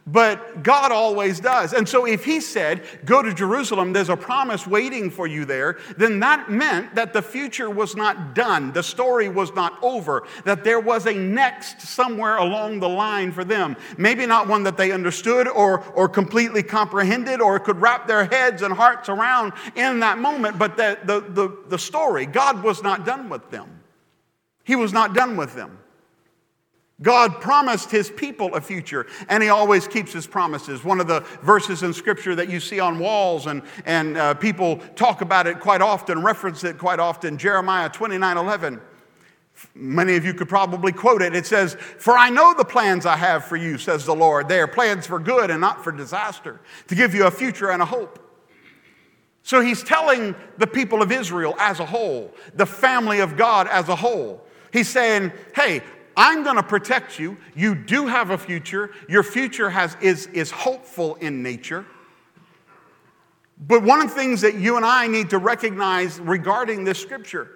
But 0.07 0.61
God 0.61 0.91
always 0.91 1.39
does. 1.39 1.73
And 1.73 1.89
so 1.89 2.05
if 2.05 2.23
he 2.23 2.39
said, 2.39 2.83
Go 3.05 3.23
to 3.23 3.33
Jerusalem, 3.33 3.91
there's 3.91 4.09
a 4.09 4.15
promise 4.15 4.67
waiting 4.67 5.09
for 5.09 5.25
you 5.25 5.45
there, 5.45 5.79
then 5.97 6.19
that 6.19 6.51
meant 6.51 6.93
that 6.93 7.11
the 7.11 7.23
future 7.23 7.71
was 7.71 7.95
not 7.95 8.35
done. 8.35 8.71
The 8.71 8.83
story 8.83 9.29
was 9.29 9.55
not 9.55 9.79
over. 9.81 10.27
That 10.43 10.63
there 10.63 10.79
was 10.79 11.07
a 11.07 11.13
next 11.13 11.81
somewhere 11.81 12.37
along 12.37 12.81
the 12.81 12.89
line 12.89 13.31
for 13.31 13.43
them. 13.43 13.75
Maybe 13.97 14.27
not 14.27 14.47
one 14.47 14.61
that 14.63 14.77
they 14.77 14.91
understood 14.91 15.47
or, 15.47 15.79
or 15.95 16.07
completely 16.07 16.61
comprehended 16.61 17.41
or 17.41 17.59
could 17.59 17.81
wrap 17.81 18.05
their 18.07 18.25
heads 18.25 18.61
and 18.61 18.75
hearts 18.75 19.09
around 19.09 19.53
in 19.75 20.01
that 20.01 20.19
moment, 20.19 20.59
but 20.59 20.77
the, 20.77 20.99
the, 21.03 21.21
the, 21.21 21.57
the 21.69 21.79
story, 21.79 22.27
God 22.27 22.61
was 22.61 22.83
not 22.83 23.07
done 23.07 23.27
with 23.27 23.49
them. 23.49 23.81
He 24.63 24.75
was 24.75 24.93
not 24.93 25.15
done 25.15 25.35
with 25.35 25.55
them. 25.55 25.79
God 27.01 27.41
promised 27.41 27.91
his 27.91 28.09
people 28.09 28.55
a 28.55 28.61
future, 28.61 29.05
and 29.27 29.43
he 29.43 29.49
always 29.49 29.85
keeps 29.85 30.13
his 30.13 30.25
promises. 30.25 30.83
One 30.83 31.01
of 31.01 31.07
the 31.07 31.21
verses 31.41 31.83
in 31.83 31.93
scripture 31.93 32.35
that 32.35 32.49
you 32.49 32.61
see 32.61 32.79
on 32.79 32.99
walls, 32.99 33.47
and, 33.47 33.63
and 33.85 34.15
uh, 34.15 34.33
people 34.35 34.77
talk 34.95 35.19
about 35.19 35.45
it 35.45 35.59
quite 35.59 35.81
often, 35.81 36.23
reference 36.23 36.63
it 36.63 36.77
quite 36.77 36.99
often, 36.99 37.37
Jeremiah 37.37 37.89
29 37.89 38.37
11. 38.37 38.81
Many 39.73 40.15
of 40.15 40.25
you 40.25 40.33
could 40.33 40.49
probably 40.49 40.91
quote 40.91 41.21
it. 41.21 41.35
It 41.35 41.45
says, 41.45 41.75
For 41.75 42.17
I 42.17 42.29
know 42.29 42.53
the 42.53 42.65
plans 42.65 43.05
I 43.05 43.17
have 43.17 43.45
for 43.45 43.55
you, 43.57 43.77
says 43.77 44.05
the 44.05 44.15
Lord. 44.15 44.47
They 44.47 44.59
are 44.59 44.67
plans 44.67 45.07
for 45.07 45.19
good 45.19 45.49
and 45.49 45.59
not 45.59 45.83
for 45.83 45.91
disaster, 45.91 46.61
to 46.87 46.95
give 46.95 47.13
you 47.13 47.27
a 47.27 47.31
future 47.31 47.71
and 47.71 47.81
a 47.81 47.85
hope. 47.85 48.19
So 49.43 49.61
he's 49.61 49.83
telling 49.83 50.33
the 50.57 50.67
people 50.67 51.01
of 51.01 51.11
Israel 51.11 51.55
as 51.59 51.79
a 51.79 51.85
whole, 51.85 52.33
the 52.55 52.65
family 52.65 53.19
of 53.19 53.37
God 53.37 53.67
as 53.67 53.89
a 53.89 53.95
whole, 53.95 54.45
he's 54.73 54.89
saying, 54.89 55.31
Hey, 55.53 55.81
I'm 56.17 56.43
going 56.43 56.55
to 56.55 56.63
protect 56.63 57.19
you. 57.19 57.37
You 57.55 57.75
do 57.75 58.07
have 58.07 58.29
a 58.29 58.37
future. 58.37 58.91
Your 59.09 59.23
future 59.23 59.69
has, 59.69 59.97
is, 60.01 60.27
is 60.27 60.51
hopeful 60.51 61.15
in 61.15 61.43
nature. 61.43 61.85
But 63.57 63.83
one 63.83 64.01
of 64.01 64.09
the 64.09 64.15
things 64.15 64.41
that 64.41 64.55
you 64.55 64.77
and 64.77 64.85
I 64.85 65.07
need 65.07 65.29
to 65.29 65.37
recognize 65.37 66.19
regarding 66.19 66.83
this 66.83 66.99
scripture 66.99 67.49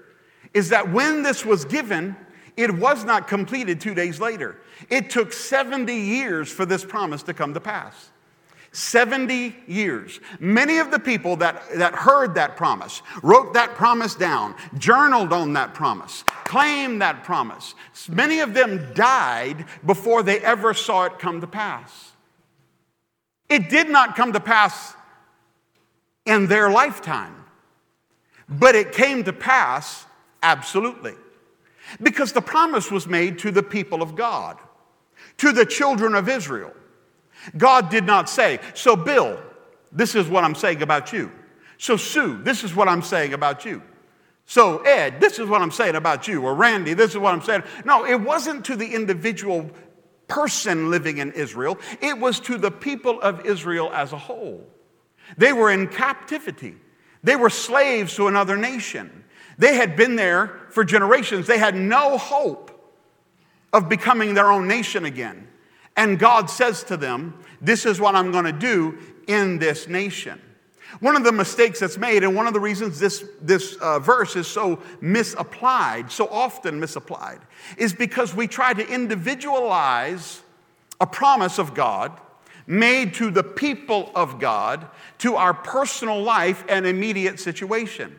is 0.53 0.69
that 0.69 0.91
when 0.91 1.23
this 1.23 1.45
was 1.45 1.65
given, 1.65 2.15
it 2.57 2.71
was 2.71 3.05
not 3.05 3.27
completed 3.27 3.79
two 3.79 3.93
days 3.93 4.19
later. 4.19 4.57
It 4.89 5.09
took 5.09 5.33
70 5.33 5.93
years 5.93 6.51
for 6.51 6.65
this 6.65 6.83
promise 6.83 7.23
to 7.23 7.33
come 7.33 7.53
to 7.53 7.59
pass. 7.59 8.11
70 8.71 9.55
years. 9.67 10.19
Many 10.39 10.77
of 10.77 10.91
the 10.91 10.99
people 10.99 11.35
that, 11.37 11.63
that 11.75 11.95
heard 11.95 12.35
that 12.35 12.55
promise, 12.55 13.01
wrote 13.23 13.53
that 13.53 13.75
promise 13.75 14.15
down, 14.15 14.55
journaled 14.77 15.33
on 15.33 15.53
that 15.53 15.73
promise, 15.73 16.23
claimed 16.43 17.01
that 17.01 17.23
promise. 17.23 17.73
Many 18.07 18.39
of 18.41 18.53
them 18.53 18.93
died 18.93 19.65
before 19.85 20.23
they 20.23 20.39
ever 20.39 20.73
saw 20.73 21.05
it 21.05 21.19
come 21.19 21.41
to 21.41 21.47
pass. 21.47 22.11
It 23.49 23.69
did 23.69 23.89
not 23.89 24.15
come 24.15 24.33
to 24.33 24.39
pass 24.39 24.95
in 26.25 26.45
their 26.47 26.69
lifetime, 26.69 27.35
but 28.47 28.75
it 28.75 28.91
came 28.91 29.23
to 29.23 29.33
pass 29.33 30.05
absolutely. 30.43 31.15
Because 32.03 32.33
the 32.33 32.41
promise 32.41 32.91
was 32.91 33.07
made 33.07 33.39
to 33.39 33.49
the 33.49 33.63
people 33.63 34.03
of 34.03 34.15
God, 34.15 34.59
to 35.37 35.51
the 35.51 35.65
children 35.65 36.13
of 36.13 36.29
Israel. 36.29 36.71
God 37.57 37.89
did 37.89 38.05
not 38.05 38.29
say, 38.29 38.59
So, 38.73 38.95
Bill, 38.95 39.39
this 39.91 40.15
is 40.15 40.27
what 40.27 40.43
I'm 40.43 40.55
saying 40.55 40.81
about 40.81 41.13
you. 41.13 41.31
So, 41.77 41.97
Sue, 41.97 42.41
this 42.43 42.63
is 42.63 42.75
what 42.75 42.87
I'm 42.87 43.01
saying 43.01 43.33
about 43.33 43.65
you. 43.65 43.81
So, 44.45 44.79
Ed, 44.79 45.19
this 45.19 45.37
is 45.37 45.47
what 45.47 45.61
I'm 45.61 45.71
saying 45.71 45.95
about 45.95 46.27
you. 46.27 46.41
Or 46.41 46.55
Randy, 46.55 46.93
this 46.93 47.11
is 47.11 47.17
what 47.17 47.33
I'm 47.33 47.41
saying. 47.41 47.63
No, 47.85 48.05
it 48.05 48.19
wasn't 48.19 48.65
to 48.65 48.75
the 48.75 48.95
individual 48.95 49.69
person 50.27 50.89
living 50.89 51.17
in 51.17 51.33
Israel, 51.33 51.77
it 52.01 52.17
was 52.17 52.39
to 52.41 52.57
the 52.57 52.71
people 52.71 53.19
of 53.21 53.45
Israel 53.45 53.91
as 53.93 54.13
a 54.13 54.17
whole. 54.17 54.65
They 55.37 55.51
were 55.51 55.69
in 55.69 55.87
captivity, 55.87 56.77
they 57.23 57.35
were 57.35 57.49
slaves 57.49 58.15
to 58.15 58.27
another 58.27 58.55
nation. 58.55 59.25
They 59.57 59.75
had 59.75 59.97
been 59.97 60.15
there 60.15 60.57
for 60.69 60.85
generations, 60.85 61.45
they 61.45 61.57
had 61.57 61.75
no 61.75 62.17
hope 62.17 62.71
of 63.73 63.89
becoming 63.89 64.33
their 64.33 64.49
own 64.49 64.69
nation 64.69 65.03
again. 65.03 65.48
And 65.99 66.17
God 66.17 66.49
says 66.49 66.85
to 66.85 66.95
them, 66.95 67.37
This 67.59 67.85
is 67.85 67.99
what 67.99 68.15
I'm 68.15 68.31
going 68.31 68.45
to 68.45 68.53
do 68.53 68.97
in 69.27 69.59
this 69.59 69.89
nation. 69.89 70.41
One 71.01 71.17
of 71.17 71.25
the 71.25 71.33
mistakes 71.33 71.81
that's 71.81 71.97
made, 71.97 72.23
and 72.23 72.37
one 72.37 72.47
of 72.47 72.53
the 72.53 72.59
reasons 72.61 72.99
this, 72.99 73.25
this 73.41 73.75
uh, 73.75 73.99
verse 73.99 74.37
is 74.37 74.47
so 74.47 74.81
misapplied, 75.01 76.09
so 76.09 76.29
often 76.29 76.79
misapplied, 76.79 77.41
is 77.77 77.91
because 77.91 78.33
we 78.33 78.47
try 78.47 78.71
to 78.71 78.87
individualize 78.87 80.41
a 81.01 81.05
promise 81.05 81.59
of 81.59 81.73
God 81.73 82.17
made 82.65 83.13
to 83.15 83.29
the 83.29 83.43
people 83.43 84.09
of 84.15 84.39
God 84.39 84.87
to 85.17 85.35
our 85.35 85.53
personal 85.53 86.23
life 86.23 86.63
and 86.69 86.87
immediate 86.87 87.41
situation. 87.41 88.17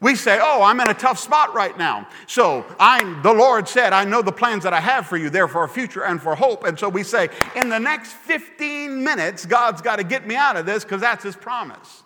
We 0.00 0.14
say, 0.14 0.38
Oh, 0.42 0.62
I'm 0.62 0.78
in 0.80 0.88
a 0.88 0.94
tough 0.94 1.18
spot 1.18 1.54
right 1.54 1.76
now. 1.78 2.06
So 2.26 2.66
I'm, 2.78 3.22
the 3.22 3.32
Lord 3.32 3.68
said, 3.68 3.92
I 3.92 4.04
know 4.04 4.22
the 4.22 4.32
plans 4.32 4.64
that 4.64 4.74
I 4.74 4.80
have 4.80 5.06
for 5.06 5.16
you, 5.16 5.30
there 5.30 5.48
for 5.48 5.64
a 5.64 5.68
future 5.68 6.04
and 6.04 6.20
for 6.20 6.34
hope. 6.34 6.64
And 6.64 6.78
so 6.78 6.88
we 6.88 7.02
say, 7.02 7.28
In 7.54 7.68
the 7.68 7.78
next 7.78 8.12
15 8.12 9.02
minutes, 9.02 9.46
God's 9.46 9.80
got 9.80 9.96
to 9.96 10.04
get 10.04 10.26
me 10.26 10.36
out 10.36 10.56
of 10.56 10.66
this 10.66 10.84
because 10.84 11.00
that's 11.00 11.24
His 11.24 11.36
promise. 11.36 12.02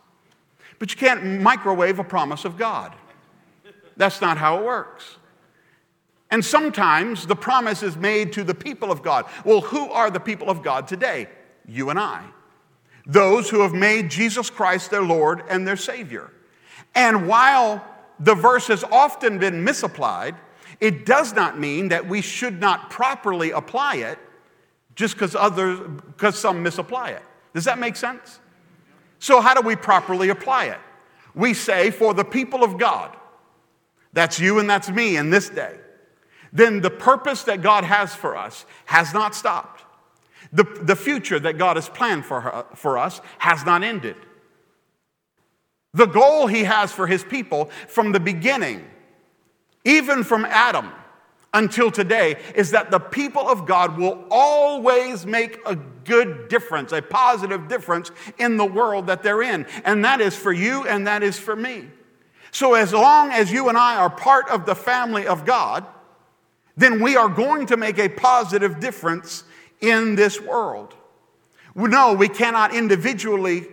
But 0.78 0.90
you 0.92 0.96
can't 0.96 1.40
microwave 1.42 1.98
a 1.98 2.04
promise 2.04 2.44
of 2.44 2.56
God. 2.56 2.94
That's 3.96 4.20
not 4.20 4.38
how 4.38 4.58
it 4.58 4.64
works. 4.64 5.16
And 6.30 6.44
sometimes 6.44 7.26
the 7.26 7.36
promise 7.36 7.82
is 7.82 7.96
made 7.96 8.32
to 8.34 8.44
the 8.44 8.54
people 8.54 8.92
of 8.92 9.02
God. 9.02 9.26
Well, 9.44 9.60
who 9.60 9.90
are 9.90 10.10
the 10.10 10.20
people 10.20 10.48
of 10.48 10.62
God 10.62 10.86
today? 10.86 11.28
You 11.66 11.90
and 11.90 11.98
I. 11.98 12.24
those 13.06 13.50
who 13.50 13.60
have 13.60 13.72
made 13.72 14.10
Jesus 14.10 14.50
Christ 14.50 14.90
their 14.90 15.02
Lord 15.02 15.42
and 15.48 15.66
their 15.66 15.76
Savior. 15.76 16.30
And 16.94 17.28
while 17.28 17.84
the 18.18 18.34
verse 18.34 18.66
has 18.68 18.84
often 18.84 19.38
been 19.38 19.64
misapplied, 19.64 20.36
it 20.80 21.06
does 21.06 21.34
not 21.34 21.58
mean 21.58 21.88
that 21.88 22.08
we 22.08 22.20
should 22.20 22.60
not 22.60 22.90
properly 22.90 23.50
apply 23.50 23.96
it 23.96 24.18
just 24.94 25.14
because 25.14 25.34
others 25.34 25.80
because 26.06 26.38
some 26.38 26.62
misapply 26.62 27.10
it. 27.10 27.22
Does 27.54 27.64
that 27.64 27.78
make 27.78 27.96
sense? 27.96 28.40
So 29.18 29.40
how 29.40 29.54
do 29.54 29.60
we 29.60 29.76
properly 29.76 30.30
apply 30.30 30.66
it? 30.66 30.78
We 31.34 31.54
say 31.54 31.90
for 31.90 32.14
the 32.14 32.24
people 32.24 32.64
of 32.64 32.78
God. 32.78 33.16
That's 34.12 34.40
you 34.40 34.58
and 34.58 34.68
that's 34.68 34.90
me 34.90 35.16
in 35.16 35.30
this 35.30 35.48
day. 35.48 35.76
Then 36.52 36.80
the 36.80 36.90
purpose 36.90 37.44
that 37.44 37.62
God 37.62 37.84
has 37.84 38.14
for 38.14 38.36
us 38.36 38.66
has 38.86 39.14
not 39.14 39.34
stopped. 39.34 39.84
The, 40.52 40.64
the 40.64 40.96
future 40.96 41.38
that 41.38 41.58
God 41.58 41.76
has 41.76 41.88
planned 41.88 42.26
for, 42.26 42.40
her, 42.40 42.64
for 42.74 42.98
us 42.98 43.20
has 43.38 43.64
not 43.64 43.84
ended. 43.84 44.16
The 45.94 46.06
goal 46.06 46.46
He 46.46 46.64
has 46.64 46.92
for 46.92 47.06
His 47.06 47.24
people 47.24 47.70
from 47.88 48.12
the 48.12 48.20
beginning, 48.20 48.88
even 49.84 50.24
from 50.24 50.44
Adam 50.44 50.92
until 51.52 51.90
today, 51.90 52.36
is 52.54 52.70
that 52.70 52.90
the 52.90 53.00
people 53.00 53.48
of 53.48 53.66
God 53.66 53.98
will 53.98 54.24
always 54.30 55.26
make 55.26 55.58
a 55.66 55.74
good 55.74 56.48
difference, 56.48 56.92
a 56.92 57.02
positive 57.02 57.66
difference 57.66 58.12
in 58.38 58.56
the 58.56 58.64
world 58.64 59.08
that 59.08 59.22
they're 59.22 59.42
in. 59.42 59.66
And 59.84 60.04
that 60.04 60.20
is 60.20 60.36
for 60.36 60.52
you 60.52 60.86
and 60.86 61.06
that 61.06 61.22
is 61.22 61.38
for 61.38 61.56
me. 61.56 61.88
So, 62.52 62.74
as 62.74 62.92
long 62.92 63.30
as 63.30 63.52
you 63.52 63.68
and 63.68 63.78
I 63.78 63.96
are 63.96 64.10
part 64.10 64.48
of 64.48 64.66
the 64.66 64.74
family 64.74 65.26
of 65.26 65.44
God, 65.44 65.86
then 66.76 67.00
we 67.00 67.16
are 67.16 67.28
going 67.28 67.66
to 67.66 67.76
make 67.76 67.98
a 67.98 68.08
positive 68.08 68.80
difference 68.80 69.44
in 69.80 70.14
this 70.14 70.40
world. 70.40 70.94
No, 71.74 72.14
we 72.14 72.28
cannot 72.28 72.74
individually 72.74 73.66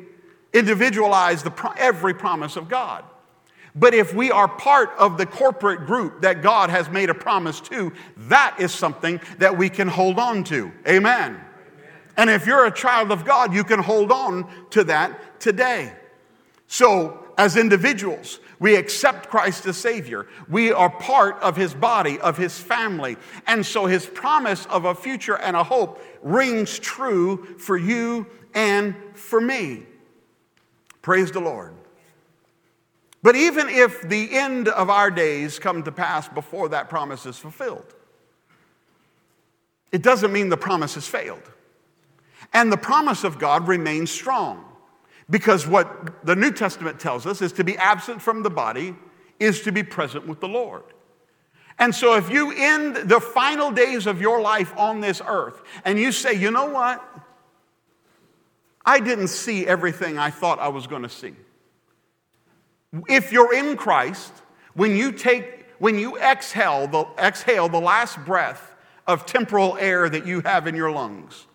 individualize 0.54 1.44
the, 1.44 1.74
every 1.78 2.14
promise 2.14 2.56
of 2.56 2.70
God. 2.70 3.04
But 3.76 3.94
if 3.94 4.14
we 4.14 4.32
are 4.32 4.48
part 4.48 4.90
of 4.98 5.18
the 5.18 5.26
corporate 5.26 5.86
group 5.86 6.22
that 6.22 6.42
God 6.42 6.70
has 6.72 6.90
made 6.90 7.10
a 7.12 7.14
promise 7.14 7.62
to, 7.62 7.94
that 8.18 8.56
is 8.60 8.72
something 8.72 9.22
that 9.38 9.56
we 9.56 9.70
can 9.70 9.88
hold 9.88 10.18
on 10.18 10.44
to. 10.46 10.72
Amen. 10.88 11.34
Amen. 11.34 11.42
And 12.18 12.30
if 12.30 12.48
you're 12.48 12.66
a 12.66 12.72
child 12.72 13.12
of 13.12 13.24
God, 13.24 13.54
you 13.54 13.64
can 13.64 13.80
hold 13.80 14.12
on 14.12 14.50
to 14.72 14.84
that 14.86 15.40
today. 15.40 15.94
So, 16.66 17.24
as 17.38 17.56
individuals, 17.56 18.40
we 18.60 18.76
accept 18.76 19.30
Christ 19.30 19.68
as 19.68 19.78
Savior. 19.78 20.26
We 20.50 20.72
are 20.72 20.90
part 20.90 21.40
of 21.44 21.56
His 21.56 21.76
body, 21.76 22.20
of 22.20 22.36
His 22.36 22.58
family. 22.60 23.18
And 23.46 23.64
so 23.64 23.86
His 23.86 24.08
promise 24.08 24.66
of 24.66 24.86
a 24.86 24.96
future 24.96 25.38
and 25.38 25.56
a 25.56 25.64
hope 25.64 26.02
rings 26.24 26.80
true 26.80 27.46
for 27.60 27.78
you 27.78 28.26
and 28.56 28.96
for 29.14 29.40
me. 29.40 29.84
Praise 31.08 31.32
the 31.32 31.40
Lord. 31.40 31.74
But 33.24 33.38
even 33.38 33.70
if 33.70 34.02
the 34.02 34.30
end 34.36 34.68
of 34.68 34.90
our 34.90 35.10
days 35.10 35.58
come 35.58 35.82
to 35.84 35.92
pass 35.94 36.28
before 36.28 36.68
that 36.68 36.90
promise 36.90 37.26
is 37.26 37.38
fulfilled, 37.38 37.96
it 39.94 40.04
doesn't 40.04 40.34
mean 40.34 40.50
the 40.50 40.58
promise 40.58 40.96
has 40.96 41.08
failed. 41.08 41.50
And 42.52 42.74
the 42.74 42.78
promise 42.78 43.24
of 43.24 43.40
God 43.40 43.70
remains 43.70 44.12
strong 44.12 44.66
because 45.30 45.66
what 45.66 46.26
the 46.26 46.36
New 46.36 46.52
Testament 46.52 47.00
tells 47.00 47.26
us 47.26 47.42
is 47.42 47.54
to 47.54 47.64
be 47.64 47.78
absent 47.78 48.22
from 48.22 48.44
the 48.44 48.50
body 48.50 48.94
is 49.40 49.62
to 49.62 49.72
be 49.72 49.84
present 49.84 50.28
with 50.28 50.42
the 50.42 50.50
Lord. 50.50 50.84
And 51.80 51.96
so 51.96 52.16
if 52.16 52.30
you 52.30 52.52
end 52.52 52.98
the 52.98 53.22
final 53.22 53.72
days 53.72 54.08
of 54.08 54.20
your 54.20 54.42
life 54.42 54.78
on 54.78 55.00
this 55.00 55.22
earth 55.26 55.62
and 55.86 55.98
you 55.98 56.12
say, 56.12 56.34
you 56.34 56.52
know 56.52 56.70
what? 56.70 57.02
I 58.88 59.02
didn't 59.02 59.28
see 59.28 59.68
everything 59.68 60.18
I 60.18 60.30
thought 60.30 60.60
I 60.60 60.70
was 60.70 60.88
going 60.88 61.04
to 61.04 61.10
see. 61.10 61.34
If 63.10 63.34
you're 63.34 63.54
in 63.54 63.76
Christ, 63.76 64.32
when 64.76 64.96
you 64.96 65.12
take, 65.12 65.66
when 65.78 66.00
you 66.00 66.18
exhale 66.18 66.88
the, 66.88 67.06
exhale 67.20 67.68
the 67.68 67.82
last 67.82 68.18
breath 68.26 68.74
of 69.06 69.26
temporal 69.26 69.76
air 69.78 70.08
that 70.08 70.26
you 70.26 70.40
have 70.40 70.68
in 70.68 70.76
your 70.76 70.90
lungs, 70.90 71.48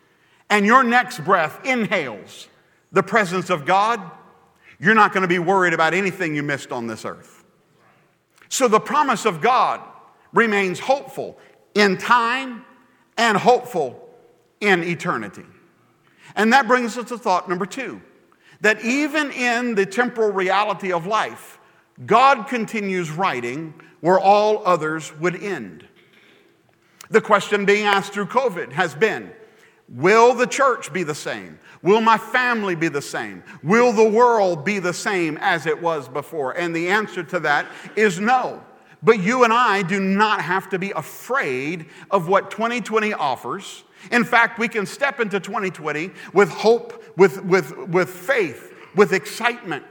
and 0.50 0.66
your 0.66 0.82
next 0.82 1.24
breath 1.24 1.64
inhales 1.64 2.48
the 2.92 3.02
presence 3.02 3.48
of 3.48 3.64
God, 3.64 3.98
you're 4.78 4.94
not 4.94 5.14
going 5.14 5.22
to 5.22 5.28
be 5.28 5.38
worried 5.38 5.72
about 5.72 5.94
anything 5.94 6.34
you 6.34 6.42
missed 6.42 6.70
on 6.70 6.86
this 6.86 7.06
earth. 7.06 7.44
So 8.50 8.68
the 8.68 8.80
promise 8.80 9.24
of 9.24 9.40
God 9.40 9.80
remains 10.34 10.78
hopeful 10.78 11.38
in 11.74 11.96
time 11.96 12.66
and 13.16 13.38
hopeful 13.38 14.10
in 14.60 14.84
eternity. 14.84 15.46
And 16.34 16.52
that 16.52 16.66
brings 16.66 16.96
us 16.96 17.08
to 17.08 17.18
thought 17.18 17.48
number 17.48 17.66
two 17.66 18.00
that 18.60 18.84
even 18.84 19.32
in 19.32 19.74
the 19.74 19.84
temporal 19.84 20.30
reality 20.30 20.92
of 20.92 21.04
life, 21.04 21.58
God 22.06 22.46
continues 22.46 23.10
writing 23.10 23.74
where 24.00 24.18
all 24.18 24.64
others 24.64 25.12
would 25.18 25.42
end. 25.42 25.86
The 27.10 27.20
question 27.20 27.64
being 27.64 27.84
asked 27.84 28.12
through 28.12 28.26
COVID 28.26 28.72
has 28.72 28.94
been 28.94 29.32
Will 29.88 30.32
the 30.32 30.46
church 30.46 30.92
be 30.92 31.02
the 31.02 31.14
same? 31.14 31.58
Will 31.82 32.00
my 32.00 32.16
family 32.16 32.74
be 32.74 32.88
the 32.88 33.02
same? 33.02 33.42
Will 33.62 33.92
the 33.92 34.08
world 34.08 34.64
be 34.64 34.78
the 34.78 34.94
same 34.94 35.36
as 35.40 35.66
it 35.66 35.82
was 35.82 36.08
before? 36.08 36.52
And 36.52 36.74
the 36.74 36.88
answer 36.88 37.22
to 37.24 37.40
that 37.40 37.66
is 37.94 38.18
no. 38.18 38.62
But 39.02 39.20
you 39.20 39.44
and 39.44 39.52
I 39.52 39.82
do 39.82 40.00
not 40.00 40.40
have 40.40 40.70
to 40.70 40.78
be 40.78 40.92
afraid 40.92 41.86
of 42.10 42.28
what 42.28 42.50
2020 42.50 43.12
offers 43.12 43.82
in 44.10 44.24
fact, 44.24 44.58
we 44.58 44.68
can 44.68 44.86
step 44.86 45.20
into 45.20 45.38
2020 45.38 46.10
with 46.32 46.48
hope, 46.48 47.04
with, 47.16 47.44
with, 47.44 47.76
with 47.88 48.10
faith, 48.10 48.74
with 48.96 49.12
excitement, 49.12 49.84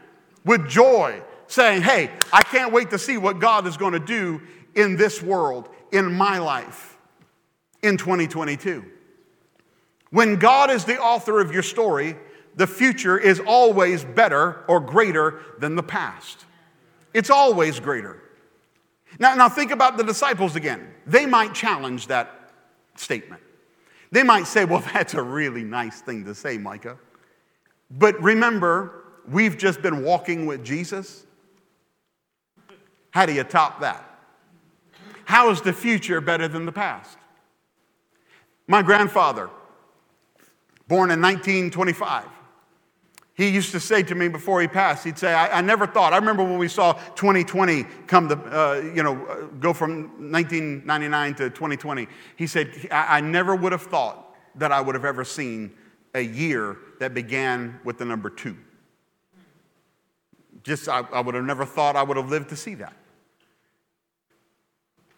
with 0.45 0.67
joy, 0.67 1.21
saying, 1.47 1.81
Hey, 1.81 2.11
I 2.33 2.43
can't 2.43 2.73
wait 2.73 2.89
to 2.89 2.99
see 2.99 3.17
what 3.17 3.39
God 3.39 3.67
is 3.67 3.77
going 3.77 3.93
to 3.93 3.99
do 3.99 4.41
in 4.75 4.97
this 4.97 5.21
world, 5.21 5.69
in 5.91 6.13
my 6.13 6.39
life, 6.39 6.97
in 7.81 7.97
2022. 7.97 8.85
When 10.09 10.35
God 10.35 10.69
is 10.69 10.85
the 10.85 10.99
author 10.99 11.39
of 11.39 11.51
your 11.51 11.63
story, 11.63 12.15
the 12.55 12.67
future 12.67 13.17
is 13.17 13.39
always 13.39 14.03
better 14.03 14.65
or 14.67 14.79
greater 14.79 15.41
than 15.59 15.75
the 15.75 15.83
past. 15.83 16.45
It's 17.13 17.29
always 17.29 17.79
greater. 17.79 18.21
Now, 19.19 19.35
now 19.35 19.49
think 19.49 19.71
about 19.71 19.97
the 19.97 20.03
disciples 20.03 20.55
again. 20.55 20.93
They 21.05 21.25
might 21.25 21.53
challenge 21.53 22.07
that 22.07 22.51
statement. 22.95 23.41
They 24.11 24.23
might 24.23 24.47
say, 24.47 24.65
well, 24.65 24.83
that's 24.93 25.13
a 25.13 25.21
really 25.21 25.63
nice 25.63 26.01
thing 26.01 26.25
to 26.25 26.35
say, 26.35 26.57
Micah. 26.57 26.97
But 27.89 28.21
remember, 28.21 29.03
we've 29.27 29.57
just 29.57 29.81
been 29.81 30.03
walking 30.03 30.45
with 30.45 30.63
Jesus. 30.63 31.25
How 33.11 33.25
do 33.25 33.33
you 33.33 33.43
top 33.43 33.81
that? 33.81 34.07
How 35.25 35.49
is 35.49 35.61
the 35.61 35.73
future 35.73 36.21
better 36.21 36.47
than 36.47 36.65
the 36.65 36.71
past? 36.71 37.17
My 38.67 38.81
grandfather, 38.81 39.49
born 40.87 41.11
in 41.11 41.21
1925, 41.21 42.25
he 43.41 43.49
used 43.49 43.71
to 43.71 43.79
say 43.79 44.03
to 44.03 44.13
me 44.13 44.27
before 44.27 44.61
he 44.61 44.67
passed, 44.67 45.03
he'd 45.03 45.17
say, 45.17 45.33
I, 45.33 45.57
I 45.57 45.61
never 45.61 45.87
thought. 45.87 46.13
I 46.13 46.17
remember 46.17 46.43
when 46.43 46.59
we 46.59 46.67
saw 46.67 46.93
2020 46.93 47.83
come 48.05 48.29
to, 48.29 48.35
uh, 48.35 48.75
you 48.93 49.01
know, 49.01 49.25
uh, 49.25 49.45
go 49.59 49.73
from 49.73 50.31
1999 50.31 51.35
to 51.35 51.49
2020. 51.49 52.07
He 52.35 52.45
said, 52.45 52.71
I, 52.91 53.17
I 53.17 53.21
never 53.21 53.55
would 53.55 53.71
have 53.71 53.81
thought 53.81 54.35
that 54.55 54.71
I 54.71 54.79
would 54.79 54.93
have 54.93 55.05
ever 55.05 55.23
seen 55.23 55.71
a 56.13 56.21
year 56.21 56.77
that 56.99 57.15
began 57.15 57.79
with 57.83 57.97
the 57.97 58.05
number 58.05 58.29
two. 58.29 58.55
Just, 60.63 60.87
I, 60.87 60.99
I 60.99 61.21
would 61.21 61.33
have 61.33 61.45
never 61.45 61.65
thought 61.65 61.95
I 61.95 62.03
would 62.03 62.17
have 62.17 62.29
lived 62.29 62.49
to 62.49 62.55
see 62.55 62.75
that. 62.75 62.93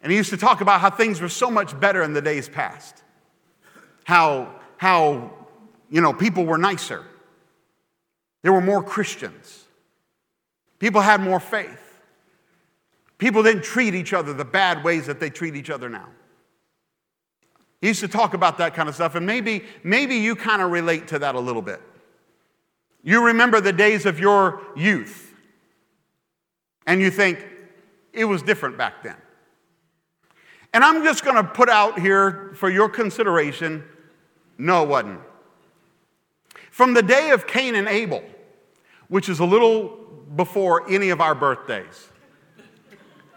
And 0.02 0.10
he 0.10 0.16
used 0.16 0.30
to 0.30 0.38
talk 0.38 0.62
about 0.62 0.80
how 0.80 0.88
things 0.88 1.20
were 1.20 1.28
so 1.28 1.50
much 1.50 1.78
better 1.78 2.02
in 2.02 2.14
the 2.14 2.22
days 2.22 2.48
past. 2.48 3.02
How, 4.04 4.60
how 4.78 5.30
you 5.90 6.00
know, 6.00 6.14
people 6.14 6.46
were 6.46 6.58
nicer 6.58 7.04
there 8.44 8.52
were 8.52 8.60
more 8.60 8.82
Christians. 8.82 9.64
People 10.78 11.00
had 11.00 11.22
more 11.22 11.40
faith. 11.40 11.80
People 13.16 13.42
didn't 13.42 13.64
treat 13.64 13.94
each 13.94 14.12
other 14.12 14.34
the 14.34 14.44
bad 14.44 14.84
ways 14.84 15.06
that 15.06 15.18
they 15.18 15.30
treat 15.30 15.56
each 15.56 15.70
other 15.70 15.88
now. 15.88 16.10
He 17.80 17.88
used 17.88 18.00
to 18.00 18.08
talk 18.08 18.34
about 18.34 18.58
that 18.58 18.74
kind 18.74 18.86
of 18.86 18.94
stuff, 18.94 19.14
and 19.14 19.24
maybe, 19.26 19.64
maybe 19.82 20.16
you 20.16 20.36
kind 20.36 20.60
of 20.60 20.70
relate 20.70 21.08
to 21.08 21.18
that 21.20 21.34
a 21.34 21.40
little 21.40 21.62
bit. 21.62 21.80
You 23.02 23.24
remember 23.24 23.62
the 23.62 23.72
days 23.72 24.04
of 24.04 24.20
your 24.20 24.60
youth, 24.76 25.34
and 26.86 27.00
you 27.00 27.10
think 27.10 27.42
it 28.12 28.26
was 28.26 28.42
different 28.42 28.76
back 28.76 29.02
then. 29.02 29.16
And 30.74 30.84
I'm 30.84 31.02
just 31.02 31.24
going 31.24 31.36
to 31.36 31.44
put 31.44 31.70
out 31.70 31.98
here 31.98 32.52
for 32.56 32.68
your 32.68 32.90
consideration 32.90 33.84
no, 34.58 34.82
it 34.82 34.88
wasn't. 34.88 35.20
From 36.70 36.92
the 36.92 37.02
day 37.02 37.30
of 37.30 37.46
Cain 37.46 37.74
and 37.74 37.88
Abel, 37.88 38.22
which 39.14 39.28
is 39.28 39.38
a 39.38 39.44
little 39.44 39.96
before 40.34 40.90
any 40.90 41.10
of 41.10 41.20
our 41.20 41.36
birthdays. 41.36 42.08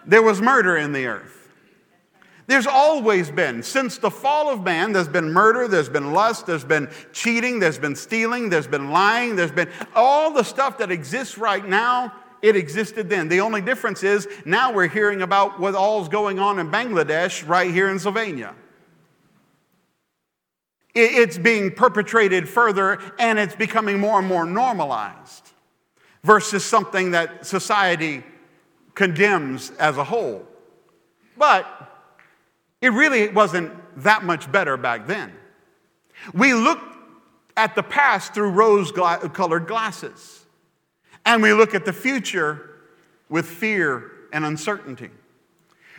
There 0.08 0.24
was 0.24 0.42
murder 0.42 0.76
in 0.76 0.92
the 0.92 1.06
earth. 1.06 1.52
There's 2.48 2.66
always 2.66 3.30
been. 3.30 3.62
Since 3.62 4.00
the 4.00 4.10
fall 4.10 4.50
of 4.50 4.64
man, 4.64 4.92
there's 4.92 5.08
been 5.08 5.32
murder, 5.32 5.68
there's 5.68 5.88
been 5.88 6.14
lust, 6.14 6.48
there's 6.48 6.64
been 6.64 6.90
cheating, 7.14 7.60
there's 7.60 7.78
been 7.78 7.96
stealing, 7.96 8.50
there's 8.50 8.66
been 8.66 8.90
lying, 8.90 9.36
there's 9.36 9.52
been 9.52 9.70
all 9.94 10.34
the 10.34 10.42
stuff 10.42 10.80
that 10.80 10.90
exists 10.90 11.38
right 11.38 11.64
now. 11.64 12.12
It 12.42 12.56
existed 12.56 13.08
then. 13.08 13.28
The 13.28 13.42
only 13.42 13.62
difference 13.62 14.02
is 14.02 14.28
now 14.46 14.74
we're 14.74 14.88
hearing 14.88 15.22
about 15.22 15.60
what 15.60 15.76
all's 15.76 16.10
going 16.10 16.40
on 16.40 16.58
in 16.58 16.72
Bangladesh 16.72 17.48
right 17.48 17.72
here 17.72 17.92
in 17.92 18.00
Sylvania. 18.00 18.56
It's 20.96 21.38
being 21.38 21.70
perpetrated 21.70 22.50
further 22.50 23.00
and 23.20 23.38
it's 23.38 23.56
becoming 23.56 24.00
more 24.00 24.18
and 24.18 24.28
more 24.28 24.44
normalized 24.44 25.47
versus 26.28 26.66
something 26.66 27.12
that 27.12 27.46
society 27.46 28.22
condemns 28.96 29.72
as 29.80 29.98
a 29.98 30.04
whole. 30.04 30.46
But 31.38 31.66
it 32.82 32.90
really 32.90 33.30
wasn't 33.30 33.72
that 34.04 34.26
much 34.26 34.52
better 34.52 34.76
back 34.76 35.08
then. 35.08 35.32
We 36.34 36.54
look 36.54 36.80
at 37.56 37.76
the 37.76 37.82
past 37.82 38.34
through 38.34 38.50
rose 38.50 38.92
colored 38.92 39.68
glasses, 39.68 40.46
and 41.26 41.42
we 41.42 41.54
look 41.54 41.74
at 41.74 41.86
the 41.86 41.94
future 41.94 42.72
with 43.30 43.46
fear 43.46 44.12
and 44.34 44.44
uncertainty. 44.44 45.10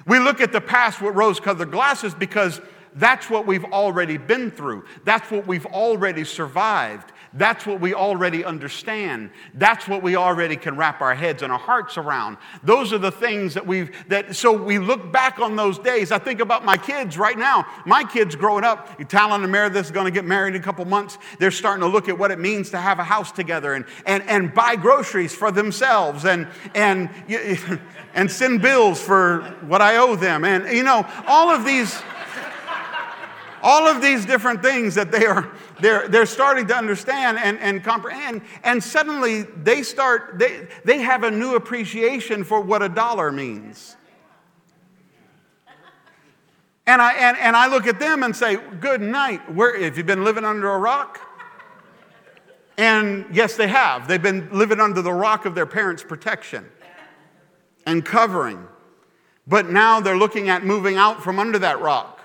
We 0.06 0.18
look 0.18 0.42
at 0.42 0.52
the 0.52 0.60
past 0.60 1.00
with 1.00 1.14
rose 1.14 1.40
colored 1.40 1.70
glasses 1.70 2.14
because 2.14 2.60
that's 2.94 3.30
what 3.30 3.46
we've 3.46 3.64
already 3.64 4.18
been 4.18 4.50
through. 4.50 4.84
That's 5.04 5.30
what 5.30 5.46
we've 5.46 5.66
already 5.66 6.24
survived. 6.24 7.12
That's 7.34 7.66
what 7.66 7.80
we 7.80 7.94
already 7.94 8.44
understand. 8.44 9.30
That's 9.54 9.86
what 9.86 10.02
we 10.02 10.16
already 10.16 10.56
can 10.56 10.76
wrap 10.76 11.00
our 11.00 11.14
heads 11.14 11.42
and 11.42 11.52
our 11.52 11.58
hearts 11.58 11.98
around. 11.98 12.38
Those 12.62 12.92
are 12.92 12.98
the 12.98 13.10
things 13.10 13.54
that 13.54 13.66
we've, 13.66 13.90
that, 14.08 14.34
so 14.34 14.52
we 14.52 14.78
look 14.78 15.12
back 15.12 15.38
on 15.38 15.56
those 15.56 15.78
days. 15.78 16.10
I 16.10 16.18
think 16.18 16.40
about 16.40 16.64
my 16.64 16.76
kids 16.76 17.18
right 17.18 17.38
now. 17.38 17.66
My 17.84 18.04
kids 18.04 18.34
growing 18.34 18.64
up, 18.64 18.98
Talon 19.08 19.42
and 19.42 19.52
Meredith 19.52 19.86
is 19.86 19.90
going 19.90 20.06
to 20.06 20.10
get 20.10 20.24
married 20.24 20.54
in 20.54 20.60
a 20.60 20.64
couple 20.64 20.84
months. 20.84 21.18
They're 21.38 21.50
starting 21.50 21.82
to 21.82 21.88
look 21.88 22.08
at 22.08 22.18
what 22.18 22.30
it 22.30 22.38
means 22.38 22.70
to 22.70 22.78
have 22.78 22.98
a 22.98 23.04
house 23.04 23.30
together 23.30 23.74
and, 23.74 23.84
and, 24.06 24.22
and 24.24 24.54
buy 24.54 24.76
groceries 24.76 25.34
for 25.34 25.50
themselves 25.50 26.24
and, 26.24 26.48
and, 26.74 27.10
and 28.14 28.30
send 28.30 28.62
bills 28.62 29.00
for 29.00 29.42
what 29.66 29.82
I 29.82 29.96
owe 29.96 30.16
them. 30.16 30.44
And, 30.44 30.74
you 30.74 30.82
know, 30.82 31.06
all 31.26 31.50
of 31.50 31.64
these 31.64 32.00
all 33.62 33.86
of 33.86 34.02
these 34.02 34.24
different 34.24 34.62
things 34.62 34.94
that 34.94 35.10
they 35.10 35.26
are 35.26 35.50
they're, 35.80 36.08
they're 36.08 36.26
starting 36.26 36.66
to 36.66 36.74
understand 36.74 37.38
and, 37.38 37.58
and 37.58 37.84
comprehend 37.84 38.42
and 38.64 38.82
suddenly 38.82 39.42
they 39.42 39.82
start 39.82 40.38
they, 40.38 40.66
they 40.84 40.98
have 40.98 41.24
a 41.24 41.30
new 41.30 41.54
appreciation 41.54 42.44
for 42.44 42.60
what 42.60 42.82
a 42.82 42.88
dollar 42.88 43.30
means 43.30 43.96
and 46.88 47.02
I, 47.02 47.12
and, 47.12 47.36
and 47.36 47.54
I 47.54 47.66
look 47.66 47.86
at 47.86 48.00
them 48.00 48.22
and 48.22 48.34
say, 48.34 48.56
Good 48.56 49.02
night. 49.02 49.52
Where, 49.54 49.78
have 49.78 49.98
you 49.98 50.04
been 50.04 50.24
living 50.24 50.46
under 50.46 50.70
a 50.70 50.78
rock? 50.78 51.20
And 52.78 53.26
yes, 53.30 53.56
they 53.56 53.68
have. 53.68 54.08
They've 54.08 54.22
been 54.22 54.48
living 54.50 54.80
under 54.80 55.02
the 55.02 55.12
rock 55.12 55.44
of 55.44 55.54
their 55.54 55.66
parents' 55.66 56.02
protection 56.02 56.64
and 57.84 58.02
covering. 58.06 58.66
But 59.46 59.68
now 59.68 60.00
they're 60.00 60.16
looking 60.16 60.48
at 60.48 60.64
moving 60.64 60.96
out 60.96 61.22
from 61.22 61.38
under 61.38 61.58
that 61.58 61.78
rock 61.82 62.17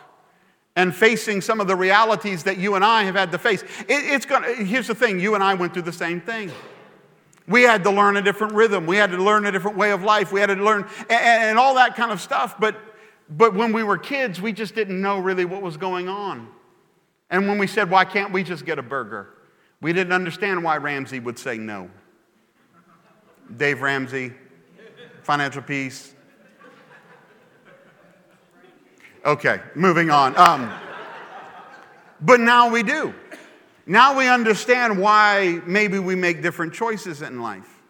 and 0.75 0.93
facing 0.95 1.41
some 1.41 1.61
of 1.61 1.67
the 1.67 1.75
realities 1.75 2.43
that 2.43 2.57
you 2.57 2.75
and 2.75 2.83
I 2.83 3.03
have 3.03 3.15
had 3.15 3.31
to 3.31 3.37
face. 3.37 3.61
It, 3.61 3.87
it's 3.87 4.25
gonna, 4.25 4.53
here's 4.53 4.87
the 4.87 4.95
thing 4.95 5.19
you 5.19 5.35
and 5.35 5.43
I 5.43 5.53
went 5.53 5.73
through 5.73 5.83
the 5.83 5.91
same 5.91 6.19
thing. 6.19 6.51
We 7.47 7.63
had 7.63 7.83
to 7.83 7.91
learn 7.91 8.17
a 8.17 8.21
different 8.21 8.53
rhythm. 8.53 8.85
We 8.85 8.95
had 8.97 9.11
to 9.11 9.21
learn 9.21 9.45
a 9.45 9.51
different 9.51 9.77
way 9.77 9.91
of 9.91 10.01
life. 10.01 10.31
We 10.31 10.39
had 10.39 10.47
to 10.47 10.55
learn 10.55 10.87
and, 11.01 11.11
and 11.11 11.59
all 11.59 11.75
that 11.75 11.95
kind 11.95 12.11
of 12.11 12.21
stuff. 12.21 12.55
But, 12.59 12.75
but 13.29 13.53
when 13.53 13.73
we 13.73 13.83
were 13.83 13.97
kids, 13.97 14.41
we 14.41 14.53
just 14.53 14.75
didn't 14.75 14.99
know 14.99 15.19
really 15.19 15.45
what 15.45 15.61
was 15.61 15.77
going 15.77 16.07
on. 16.07 16.47
And 17.29 17.47
when 17.47 17.57
we 17.57 17.67
said, 17.67 17.89
why 17.89 18.05
can't 18.05 18.31
we 18.31 18.43
just 18.43 18.65
get 18.65 18.79
a 18.79 18.83
burger? 18.83 19.29
We 19.81 19.91
didn't 19.91 20.13
understand 20.13 20.63
why 20.63 20.77
Ramsey 20.77 21.19
would 21.19 21.37
say 21.37 21.57
no. 21.57 21.89
Dave 23.57 23.81
Ramsey, 23.81 24.33
Financial 25.23 25.61
Peace, 25.61 26.15
Okay, 29.25 29.61
moving 29.73 30.09
on. 30.09 30.37
Um, 30.37 30.71
but 32.21 32.39
now 32.39 32.69
we 32.69 32.83
do. 32.83 33.13
Now 33.85 34.17
we 34.17 34.27
understand 34.27 34.99
why 34.99 35.61
maybe 35.65 35.99
we 35.99 36.15
make 36.15 36.41
different 36.41 36.73
choices 36.73 37.21
in 37.21 37.41
life. 37.41 37.81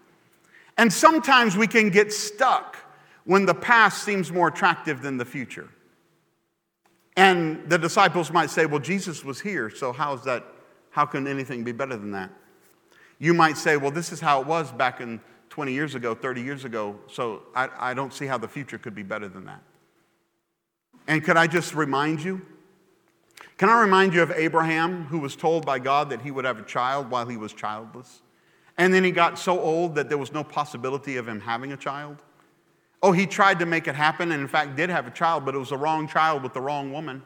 And 0.78 0.92
sometimes 0.92 1.56
we 1.56 1.68
can 1.68 1.90
get 1.90 2.12
stuck 2.12 2.78
when 3.26 3.46
the 3.46 3.54
past 3.54 4.04
seems 4.04 4.32
more 4.32 4.48
attractive 4.48 5.02
than 5.02 5.18
the 5.18 5.26
future. 5.26 5.70
And 7.16 7.70
the 7.70 7.78
disciples 7.78 8.32
might 8.32 8.50
say, 8.50 8.66
Well, 8.66 8.80
Jesus 8.80 9.24
was 9.24 9.40
here, 9.40 9.70
so 9.70 9.92
how's 9.92 10.24
that? 10.26 10.44
How 10.90 11.06
can 11.06 11.28
anything 11.28 11.64
be 11.64 11.72
better 11.72 11.96
than 11.96 12.12
that? 12.12 12.32
You 13.20 13.34
might 13.34 13.58
say, 13.58 13.78
Well, 13.78 13.92
this 13.92 14.12
is 14.12 14.20
how 14.20 14.42
it 14.42 14.48
was 14.48 14.72
back 14.72 15.00
in 15.00 15.22
20 15.50 15.72
years 15.72 15.94
ago, 15.94 16.16
30 16.16 16.42
years 16.42 16.66
ago, 16.66 17.00
so 17.08 17.44
I, 17.56 17.70
I 17.78 17.94
don't 17.94 18.12
see 18.12 18.26
how 18.26 18.40
the 18.40 18.48
future 18.48 18.80
could 18.80 18.96
be 18.96 19.04
better 19.04 19.28
than 19.28 19.46
that. 19.46 19.62
And 21.08 21.24
could 21.24 21.38
I 21.38 21.48
just 21.48 21.74
remind 21.74 22.24
you? 22.24 22.42
Can 23.58 23.70
I 23.70 23.82
remind 23.82 24.14
you 24.14 24.22
of 24.22 24.32
Abraham, 24.32 25.06
who 25.06 25.20
was 25.20 25.36
told 25.36 25.66
by 25.66 25.80
God 25.80 26.10
that 26.10 26.22
he 26.22 26.32
would 26.32 26.46
have 26.46 26.60
a 26.60 26.64
child 26.64 27.10
while 27.10 27.28
he 27.28 27.38
was 27.38 27.54
childless? 27.54 28.22
And 28.78 28.94
then 28.94 29.04
he 29.04 29.12
got 29.12 29.38
so 29.38 29.60
old 29.60 29.96
that 29.96 30.10
there 30.10 30.18
was 30.18 30.32
no 30.32 30.44
possibility 30.44 31.18
of 31.18 31.28
him 31.28 31.40
having 31.40 31.72
a 31.72 31.78
child? 31.78 32.18
Oh, 33.02 33.12
he 33.12 33.28
tried 33.28 33.60
to 33.60 33.66
make 33.66 33.88
it 33.88 33.96
happen 33.96 34.32
and, 34.32 34.42
in 34.42 34.48
fact, 34.48 34.76
did 34.76 34.90
have 34.90 35.06
a 35.06 35.12
child, 35.12 35.46
but 35.46 35.54
it 35.54 35.60
was 35.60 35.70
the 35.70 35.78
wrong 35.78 36.08
child 36.08 36.42
with 36.42 36.54
the 36.54 36.62
wrong 36.62 36.92
woman. 36.92 37.22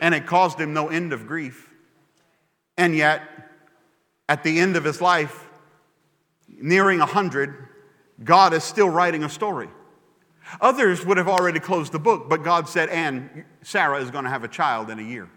And 0.00 0.14
it 0.14 0.26
caused 0.26 0.58
him 0.58 0.72
no 0.72 0.88
end 0.88 1.12
of 1.12 1.26
grief. 1.26 1.70
And 2.76 2.94
yet, 2.94 3.22
at 4.28 4.42
the 4.42 4.58
end 4.58 4.76
of 4.76 4.84
his 4.84 5.00
life, 5.00 5.48
nearing 6.48 6.98
100, 6.98 7.68
God 8.24 8.52
is 8.52 8.64
still 8.64 8.88
writing 8.88 9.22
a 9.22 9.28
story. 9.28 9.68
Others 10.60 11.04
would 11.04 11.16
have 11.16 11.28
already 11.28 11.60
closed 11.60 11.92
the 11.92 11.98
book, 11.98 12.28
but 12.28 12.42
God 12.42 12.68
said, 12.68 12.88
and 12.88 13.44
Sarah 13.62 14.00
is 14.00 14.10
going 14.10 14.24
to 14.24 14.30
have 14.30 14.44
a 14.44 14.48
child 14.48 14.90
in 14.90 14.98
a 14.98 15.02
year. 15.02 15.28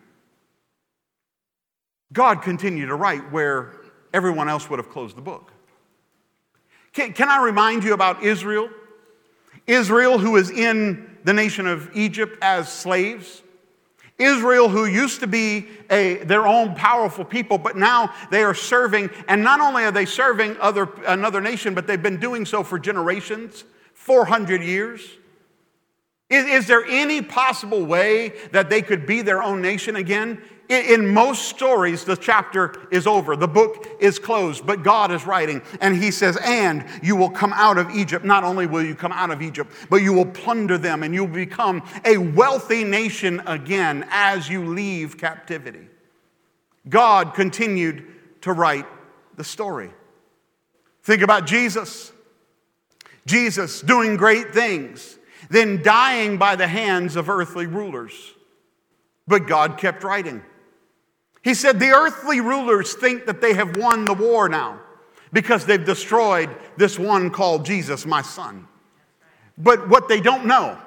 God 2.13 2.41
continued 2.41 2.87
to 2.87 2.95
write 2.95 3.31
where 3.31 3.73
everyone 4.13 4.49
else 4.49 4.69
would 4.69 4.79
have 4.79 4.89
closed 4.89 5.15
the 5.15 5.21
book. 5.21 5.51
Can, 6.93 7.13
can 7.13 7.29
I 7.29 7.43
remind 7.43 7.83
you 7.83 7.93
about 7.93 8.23
Israel? 8.23 8.69
Israel, 9.67 10.17
who 10.17 10.35
is 10.35 10.49
in 10.49 11.17
the 11.23 11.33
nation 11.33 11.67
of 11.67 11.89
Egypt 11.95 12.37
as 12.41 12.71
slaves. 12.71 13.43
Israel, 14.17 14.67
who 14.67 14.85
used 14.85 15.21
to 15.21 15.27
be 15.27 15.67
a, 15.89 16.17
their 16.23 16.45
own 16.45 16.75
powerful 16.75 17.23
people, 17.23 17.57
but 17.57 17.77
now 17.77 18.13
they 18.31 18.43
are 18.43 18.53
serving, 18.53 19.09
and 19.27 19.43
not 19.43 19.61
only 19.61 19.83
are 19.83 19.91
they 19.91 20.05
serving 20.05 20.57
other, 20.59 20.89
another 21.05 21.39
nation, 21.39 21.73
but 21.73 21.87
they've 21.87 22.03
been 22.03 22.19
doing 22.19 22.45
so 22.45 22.63
for 22.63 22.77
generations. 22.77 23.63
400 24.09 24.63
years? 24.63 25.07
Is, 26.31 26.47
is, 26.47 26.67
there 26.67 26.83
any 26.83 27.21
possible 27.21 27.85
way 27.85 28.33
that 28.51 28.67
they 28.67 28.81
could 28.81 29.05
be 29.05 29.21
their 29.21 29.43
own 29.43 29.61
nation 29.61 29.95
again? 29.97 30.41
In, 30.67 31.01
in 31.01 31.07
most 31.13 31.43
stories, 31.43 32.05
the 32.05 32.17
chapter 32.17 32.73
is 32.89 33.05
over, 33.05 33.35
the 33.35 33.47
book 33.47 33.87
is 33.99 34.17
closed, 34.17 34.65
but 34.65 34.81
God 34.81 35.11
is 35.11 35.27
writing, 35.27 35.61
and 35.79 35.95
He 35.95 36.09
says, 36.09 36.39
And 36.43 36.87
you 37.03 37.15
will 37.15 37.29
come 37.29 37.53
out 37.53 37.77
of 37.77 37.91
Egypt. 37.91 38.25
Not 38.25 38.43
only 38.43 38.65
will 38.65 38.83
you 38.83 38.95
come 38.95 39.11
out 39.11 39.29
of 39.29 39.43
Egypt, 39.43 39.71
but 39.91 39.97
you 39.97 40.11
will 40.11 40.25
plunder 40.25 40.79
them, 40.79 41.03
and 41.03 41.13
you'll 41.13 41.27
become 41.27 41.83
a 42.03 42.17
wealthy 42.17 42.83
nation 42.83 43.43
again 43.45 44.07
as 44.09 44.49
you 44.49 44.65
leave 44.65 45.19
captivity. 45.19 45.87
God 46.89 47.35
continued 47.35 48.07
to 48.41 48.53
write 48.53 48.87
the 49.35 49.43
story. 49.43 49.91
Think 51.03 51.21
about 51.21 51.45
Jesus. 51.45 52.11
Jesus 53.25 53.81
doing 53.81 54.17
great 54.17 54.53
things, 54.53 55.17
then 55.49 55.81
dying 55.83 56.37
by 56.37 56.55
the 56.55 56.67
hands 56.67 57.15
of 57.15 57.29
earthly 57.29 57.67
rulers. 57.67 58.13
But 59.27 59.47
God 59.47 59.77
kept 59.77 60.03
writing. 60.03 60.43
He 61.43 61.53
said, 61.53 61.79
The 61.79 61.91
earthly 61.91 62.41
rulers 62.41 62.93
think 62.93 63.25
that 63.25 63.41
they 63.41 63.53
have 63.53 63.77
won 63.77 64.05
the 64.05 64.13
war 64.13 64.49
now 64.49 64.79
because 65.31 65.65
they've 65.65 65.83
destroyed 65.83 66.49
this 66.77 66.97
one 66.97 67.29
called 67.29 67.65
Jesus, 67.65 68.05
my 68.05 68.21
son. 68.21 68.67
But 69.57 69.89
what 69.89 70.07
they 70.07 70.21
don't 70.21 70.45
know 70.45 70.77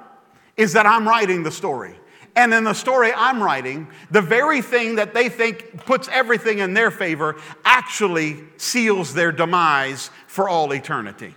is 0.57 0.73
that 0.73 0.87
I'm 0.87 1.07
writing 1.07 1.43
the 1.43 1.51
story. 1.51 1.97
And 2.35 2.55
in 2.55 2.65
the 2.65 2.73
story 2.73 3.13
I'm 3.15 3.43
writing, 3.43 3.89
the 4.11 4.23
very 4.23 4.63
thing 4.63 4.97
that 4.97 5.13
they 5.13 5.29
think 5.29 5.85
puts 5.85 6.09
everything 6.09 6.61
in 6.61 6.73
their 6.73 6.91
favor 6.91 7.37
actually 7.65 8.39
seals 8.57 9.13
their 9.13 9.33
demise 9.33 10.11
for 10.27 10.49
all 10.49 10.73
eternity. 10.73 11.35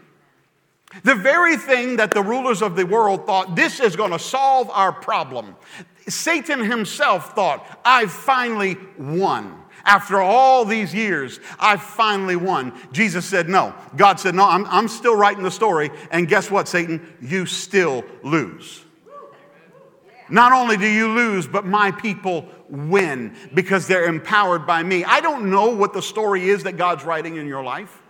The 1.03 1.15
very 1.15 1.57
thing 1.57 1.97
that 1.97 2.11
the 2.11 2.21
rulers 2.21 2.61
of 2.61 2.75
the 2.75 2.85
world 2.85 3.25
thought, 3.25 3.55
this 3.55 3.79
is 3.79 3.95
going 3.95 4.11
to 4.11 4.19
solve 4.19 4.69
our 4.69 4.91
problem. 4.91 5.55
Satan 6.07 6.63
himself 6.63 7.33
thought, 7.33 7.79
I've 7.83 8.11
finally 8.11 8.77
won. 8.97 9.61
After 9.83 10.19
all 10.19 10.65
these 10.65 10.93
years, 10.95 11.39
I've 11.59 11.81
finally 11.81 12.35
won. 12.35 12.73
Jesus 12.91 13.25
said, 13.25 13.47
No. 13.49 13.75
God 13.95 14.19
said, 14.19 14.33
No, 14.33 14.47
I'm, 14.47 14.65
I'm 14.65 14.87
still 14.87 15.15
writing 15.15 15.43
the 15.43 15.51
story. 15.51 15.91
And 16.09 16.27
guess 16.27 16.49
what, 16.49 16.67
Satan? 16.67 17.15
You 17.21 17.45
still 17.45 18.03
lose. 18.23 18.83
Not 20.27 20.53
only 20.53 20.75
do 20.75 20.87
you 20.87 21.09
lose, 21.09 21.45
but 21.45 21.65
my 21.65 21.91
people 21.91 22.47
win 22.67 23.35
because 23.53 23.85
they're 23.85 24.05
empowered 24.05 24.65
by 24.65 24.81
me. 24.81 25.03
I 25.03 25.21
don't 25.21 25.51
know 25.51 25.69
what 25.69 25.93
the 25.93 26.01
story 26.01 26.49
is 26.49 26.63
that 26.63 26.77
God's 26.77 27.03
writing 27.03 27.35
in 27.35 27.45
your 27.45 27.63
life. 27.63 28.01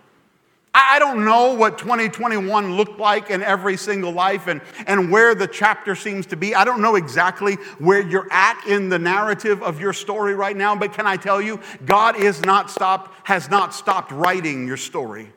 I 0.78 0.98
don't 0.98 1.24
know 1.24 1.54
what 1.54 1.78
2021 1.78 2.76
looked 2.76 3.00
like 3.00 3.30
in 3.30 3.42
every 3.42 3.78
single 3.78 4.12
life 4.12 4.46
and, 4.46 4.60
and 4.86 5.10
where 5.10 5.34
the 5.34 5.46
chapter 5.46 5.94
seems 5.94 6.26
to 6.26 6.36
be. 6.36 6.54
I 6.54 6.66
don't 6.66 6.82
know 6.82 6.96
exactly 6.96 7.54
where 7.78 8.06
you're 8.06 8.28
at 8.30 8.62
in 8.66 8.90
the 8.90 8.98
narrative 8.98 9.62
of 9.62 9.80
your 9.80 9.94
story 9.94 10.34
right 10.34 10.56
now, 10.56 10.76
but 10.76 10.92
can 10.92 11.06
I 11.06 11.16
tell 11.16 11.40
you, 11.40 11.60
God 11.86 12.16
is 12.16 12.42
not 12.42 12.70
stopped, 12.70 13.26
has 13.26 13.48
not 13.48 13.72
stopped 13.72 14.12
writing 14.12 14.66
your 14.66 14.76
story. 14.76 15.32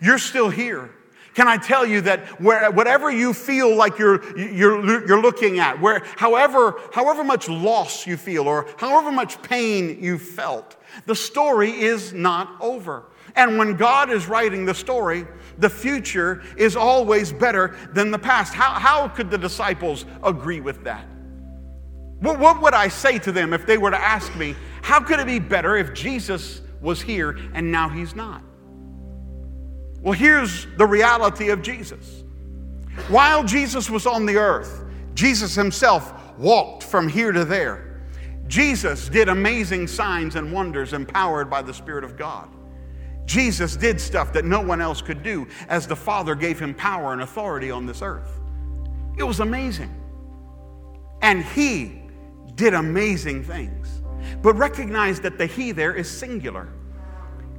You're 0.00 0.18
still 0.18 0.48
here. 0.48 0.90
Can 1.34 1.48
I 1.48 1.56
tell 1.56 1.84
you 1.84 2.02
that 2.02 2.40
where, 2.40 2.70
whatever 2.70 3.10
you 3.10 3.34
feel 3.34 3.74
like 3.74 3.98
you're, 3.98 4.38
you're, 4.38 5.04
you're 5.08 5.20
looking 5.20 5.58
at, 5.58 5.80
where, 5.80 6.04
however, 6.16 6.80
however 6.92 7.24
much 7.24 7.48
loss 7.48 8.06
you 8.06 8.16
feel 8.16 8.46
or 8.46 8.68
however 8.76 9.10
much 9.10 9.42
pain 9.42 9.98
you 10.00 10.18
felt, 10.18 10.76
the 11.06 11.16
story 11.16 11.72
is 11.72 12.12
not 12.12 12.56
over. 12.60 13.06
And 13.36 13.58
when 13.58 13.76
God 13.76 14.10
is 14.10 14.28
writing 14.28 14.64
the 14.64 14.74
story, 14.74 15.26
the 15.58 15.68
future 15.68 16.42
is 16.56 16.76
always 16.76 17.32
better 17.32 17.76
than 17.92 18.10
the 18.10 18.18
past. 18.18 18.54
How, 18.54 18.72
how 18.72 19.08
could 19.08 19.30
the 19.30 19.38
disciples 19.38 20.04
agree 20.22 20.60
with 20.60 20.84
that? 20.84 21.06
What, 22.20 22.38
what 22.38 22.62
would 22.62 22.74
I 22.74 22.88
say 22.88 23.18
to 23.20 23.32
them 23.32 23.52
if 23.52 23.66
they 23.66 23.76
were 23.76 23.90
to 23.90 24.00
ask 24.00 24.34
me, 24.36 24.54
how 24.82 25.00
could 25.00 25.18
it 25.18 25.26
be 25.26 25.38
better 25.38 25.76
if 25.76 25.94
Jesus 25.94 26.60
was 26.80 27.02
here 27.02 27.38
and 27.54 27.72
now 27.72 27.88
he's 27.88 28.14
not? 28.14 28.42
Well, 30.00 30.12
here's 30.12 30.66
the 30.76 30.86
reality 30.86 31.48
of 31.48 31.62
Jesus. 31.62 32.22
While 33.08 33.42
Jesus 33.42 33.90
was 33.90 34.06
on 34.06 34.26
the 34.26 34.36
earth, 34.36 34.84
Jesus 35.14 35.54
himself 35.54 36.38
walked 36.38 36.82
from 36.82 37.08
here 37.08 37.32
to 37.32 37.44
there. 37.44 38.02
Jesus 38.46 39.08
did 39.08 39.28
amazing 39.28 39.86
signs 39.88 40.36
and 40.36 40.52
wonders 40.52 40.92
empowered 40.92 41.48
by 41.48 41.62
the 41.62 41.72
Spirit 41.72 42.04
of 42.04 42.16
God. 42.16 42.48
Jesus 43.26 43.76
did 43.76 44.00
stuff 44.00 44.32
that 44.32 44.44
no 44.44 44.60
one 44.60 44.80
else 44.80 45.00
could 45.00 45.22
do 45.22 45.48
as 45.68 45.86
the 45.86 45.96
Father 45.96 46.34
gave 46.34 46.58
him 46.58 46.74
power 46.74 47.12
and 47.12 47.22
authority 47.22 47.70
on 47.70 47.86
this 47.86 48.02
earth. 48.02 48.40
It 49.16 49.22
was 49.22 49.40
amazing. 49.40 49.94
And 51.22 51.44
he 51.44 52.02
did 52.54 52.74
amazing 52.74 53.44
things. 53.44 54.02
But 54.42 54.54
recognize 54.54 55.20
that 55.20 55.38
the 55.38 55.46
he 55.46 55.72
there 55.72 55.94
is 55.94 56.10
singular. 56.10 56.68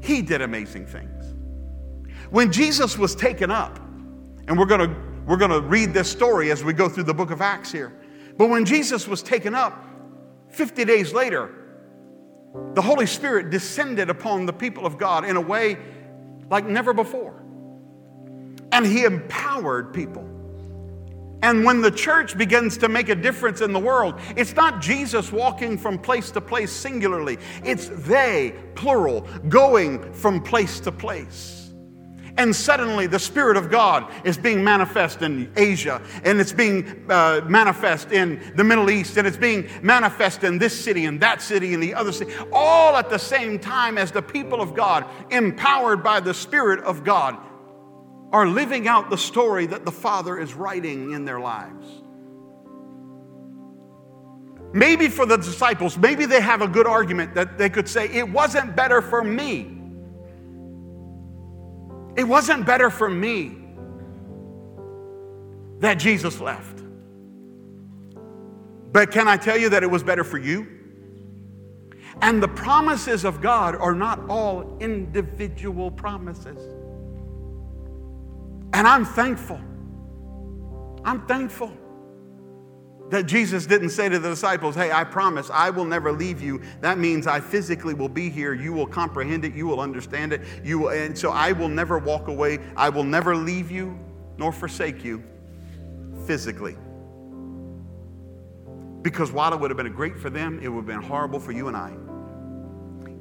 He 0.02 0.22
did 0.22 0.42
amazing 0.42 0.86
things. 0.86 1.34
When 2.30 2.52
Jesus 2.52 2.98
was 2.98 3.16
taken 3.16 3.50
up, 3.50 3.80
and 4.48 4.58
we're 4.58 4.66
going 4.66 4.90
to 4.90 4.96
we're 5.26 5.38
going 5.38 5.52
to 5.52 5.62
read 5.62 5.92
this 5.92 6.10
story 6.10 6.52
as 6.52 6.64
we 6.64 6.72
go 6.74 6.88
through 6.88 7.06
the 7.06 7.14
book 7.14 7.32
of 7.32 7.42
Acts 7.42 7.72
here. 7.72 7.92
But 8.38 8.50
when 8.50 8.64
Jesus 8.64 9.08
was 9.08 9.24
taken 9.24 9.56
up, 9.56 9.84
50 10.50 10.86
days 10.86 11.14
later, 11.14 11.65
the 12.74 12.82
Holy 12.82 13.06
Spirit 13.06 13.50
descended 13.50 14.10
upon 14.10 14.46
the 14.46 14.54
people 14.54 14.86
of 14.86 14.98
God 14.98 15.26
in 15.26 15.38
a 15.38 15.42
way 15.42 15.78
like 16.50 16.66
never 16.66 16.94
before. 16.94 17.42
And 18.72 18.86
He 18.86 19.04
empowered 19.04 19.94
people. 19.94 20.30
And 21.42 21.64
when 21.64 21.82
the 21.82 21.92
church 21.92 22.38
begins 22.38 22.78
to 22.80 22.90
make 22.90 23.10
a 23.10 23.16
difference 23.16 23.62
in 23.62 23.72
the 23.72 23.80
world, 23.80 24.20
it's 24.36 24.56
not 24.56 24.82
Jesus 24.82 25.32
walking 25.32 25.78
from 25.78 26.00
place 26.00 26.32
to 26.32 26.42
place 26.42 26.72
singularly, 26.72 27.38
it's 27.64 27.88
they, 27.90 28.56
plural, 28.74 29.22
going 29.48 30.12
from 30.14 30.42
place 30.42 30.80
to 30.82 30.92
place. 30.92 31.65
And 32.38 32.54
suddenly 32.54 33.08
the 33.08 33.20
Spirit 33.20 33.56
of 33.56 33.70
God 33.70 34.12
is 34.26 34.38
being 34.38 34.64
manifest 34.64 35.22
in 35.22 35.52
Asia, 35.56 36.02
and 36.24 36.40
it's 36.42 36.52
being 36.52 37.06
uh, 37.10 37.42
manifest 37.48 38.12
in 38.12 38.52
the 38.56 38.64
Middle 38.64 38.90
East, 38.90 39.16
and 39.18 39.26
it's 39.26 39.38
being 39.38 39.70
manifest 39.82 40.44
in 40.44 40.58
this 40.58 40.78
city 40.78 41.06
and 41.06 41.20
that 41.22 41.42
city 41.42 41.74
and 41.74 41.82
the 41.82 41.94
other 41.94 42.12
city, 42.12 42.34
all 42.52 42.98
at 42.98 43.10
the 43.10 43.18
same 43.18 43.58
time 43.58 43.98
as 43.98 44.12
the 44.12 44.22
people 44.22 44.62
of 44.62 44.76
God, 44.76 45.06
empowered 45.32 46.04
by 46.04 46.20
the 46.20 46.34
Spirit 46.34 46.84
of 46.84 47.06
God, 47.06 47.38
are 48.34 48.48
living 48.48 48.86
out 48.86 49.10
the 49.10 49.18
story 49.18 49.66
that 49.68 49.86
the 49.86 49.92
Father 49.92 50.38
is 50.38 50.54
writing 50.54 51.14
in 51.14 51.24
their 51.24 51.40
lives. 51.40 51.88
Maybe 54.74 55.08
for 55.08 55.26
the 55.26 55.38
disciples, 55.38 55.98
maybe 55.98 56.26
they 56.26 56.42
have 56.42 56.62
a 56.62 56.68
good 56.68 56.86
argument 56.86 57.34
that 57.36 57.58
they 57.58 57.70
could 57.70 57.88
say, 57.88 58.10
It 58.10 58.30
wasn't 58.30 58.76
better 58.76 59.02
for 59.02 59.24
me 59.24 59.75
it 62.18 62.24
wasn't 62.24 62.66
better 62.66 62.90
for 62.90 63.10
me 63.10 63.58
that 65.80 65.96
Jesus 65.96 66.40
left. 66.40 66.82
But 68.92 69.12
can 69.12 69.28
I 69.28 69.38
tell 69.38 69.58
you 69.58 69.70
that 69.70 69.84
it 69.84 69.92
was 69.92 70.04
better 70.04 70.24
for 70.24 70.38
you? 70.38 70.68
And 72.22 72.42
the 72.42 72.48
promises 72.48 73.26
of 73.26 73.42
God 73.42 73.76
are 73.76 73.94
not 73.94 74.22
all 74.30 74.78
individual 74.80 75.92
promises. 75.92 76.58
And 78.74 78.88
I'm 78.88 79.06
thankful. 79.06 79.60
I'm 81.04 81.26
thankful 81.28 81.72
that 83.10 83.28
Jesus 83.28 83.66
didn't 83.66 83.90
say 83.90 84.10
to 84.10 84.18
the 84.18 84.30
disciples, 84.30 84.76
Hey, 84.76 84.92
I 84.92 85.04
promise 85.04 85.50
I 85.52 85.70
will 85.70 85.86
never 85.86 86.12
leave 86.12 86.42
you. 86.42 86.62
That 86.82 86.98
means 86.98 87.28
I 87.28 87.40
physically 87.40 87.94
will 87.94 88.10
be 88.10 88.30
here. 88.30 88.54
You 88.54 88.74
will 88.74 88.88
comprehend 88.88 89.46
it. 89.46 89.54
You 89.54 89.68
will 89.68 89.80
understand 89.80 90.34
it. 90.34 90.42
You 90.64 90.80
will, 90.80 90.90
and 90.90 91.18
so 91.18 91.32
I 91.32 91.52
will 91.52 91.70
never 91.70 92.00
walk 92.00 92.28
away. 92.28 92.60
I 92.76 92.90
will 92.90 93.04
never 93.04 93.36
leave 93.36 93.70
you 93.70 93.98
nor 94.38 94.52
forsake 94.52 95.04
you 95.04 95.24
physically. 96.26 96.76
Because 99.02 99.32
while 99.32 99.54
it 99.54 99.60
would 99.60 99.70
have 99.70 99.78
been 99.78 99.94
great 99.94 100.18
for 100.18 100.32
them, 100.32 100.60
it 100.64 100.68
would 100.68 100.78
have 100.78 100.88
been 100.88 101.02
horrible 101.02 101.40
for 101.40 101.52
you 101.52 101.68
and 101.68 101.78
I. 101.78 101.96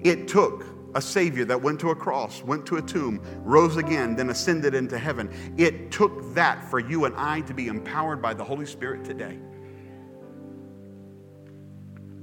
It 0.03 0.29
took 0.29 0.65
a 0.95 1.03
Savior 1.03 1.45
that 1.45 1.61
went 1.61 1.79
to 1.81 1.91
a 1.91 1.95
cross, 1.95 2.43
went 2.43 2.65
to 2.67 2.77
a 2.77 2.83
tomb, 2.83 3.21
rose 3.43 3.77
again, 3.77 4.17
then 4.17 4.31
ascended 4.31 4.75
into 4.75 4.99
heaven. 4.99 5.31
It 5.59 5.91
took 5.91 6.35
that 6.35 6.65
for 6.71 6.79
you 6.79 7.05
and 7.05 7.15
I 7.17 7.43
to 7.43 7.53
be 7.53 7.67
empowered 7.67 8.23
by 8.23 8.33
the 8.33 8.45
Holy 8.45 8.65
Spirit 8.65 9.05
today 9.05 9.39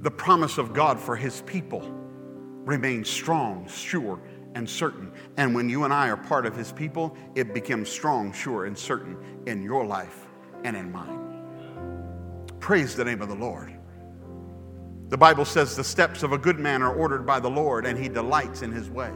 the 0.02 0.10
promise 0.10 0.58
of 0.58 0.74
God 0.74 1.00
for 1.00 1.16
his 1.16 1.40
people 1.42 1.80
remains 2.64 3.08
strong, 3.08 3.66
sure, 3.68 4.20
and 4.54 4.68
certain. 4.68 5.12
And 5.36 5.54
when 5.54 5.68
you 5.68 5.84
and 5.84 5.94
I 5.94 6.08
are 6.08 6.16
part 6.16 6.44
of 6.44 6.54
his 6.56 6.72
people, 6.72 7.16
it 7.34 7.54
becomes 7.54 7.88
strong, 7.88 8.32
sure, 8.32 8.66
and 8.66 8.76
certain 8.76 9.16
in 9.46 9.62
your 9.62 9.86
life 9.86 10.26
and 10.64 10.76
in 10.76 10.92
mine. 10.92 11.20
Praise 12.60 12.94
the 12.94 13.04
name 13.04 13.22
of 13.22 13.28
the 13.28 13.34
Lord. 13.34 13.72
The 15.08 15.16
Bible 15.16 15.44
says 15.44 15.76
the 15.76 15.84
steps 15.84 16.22
of 16.22 16.32
a 16.32 16.38
good 16.38 16.58
man 16.58 16.82
are 16.82 16.94
ordered 16.94 17.24
by 17.24 17.38
the 17.38 17.50
Lord, 17.50 17.86
and 17.86 17.98
he 17.98 18.08
delights 18.08 18.62
in 18.62 18.72
his 18.72 18.90
way. 18.90 19.12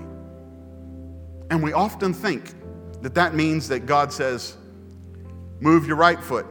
And 1.50 1.62
we 1.62 1.72
often 1.72 2.12
think 2.12 2.54
that 3.02 3.14
that 3.14 3.34
means 3.34 3.68
that 3.68 3.86
God 3.86 4.12
says, 4.12 4.56
move 5.60 5.86
your 5.86 5.96
right 5.96 6.22
foot, 6.22 6.46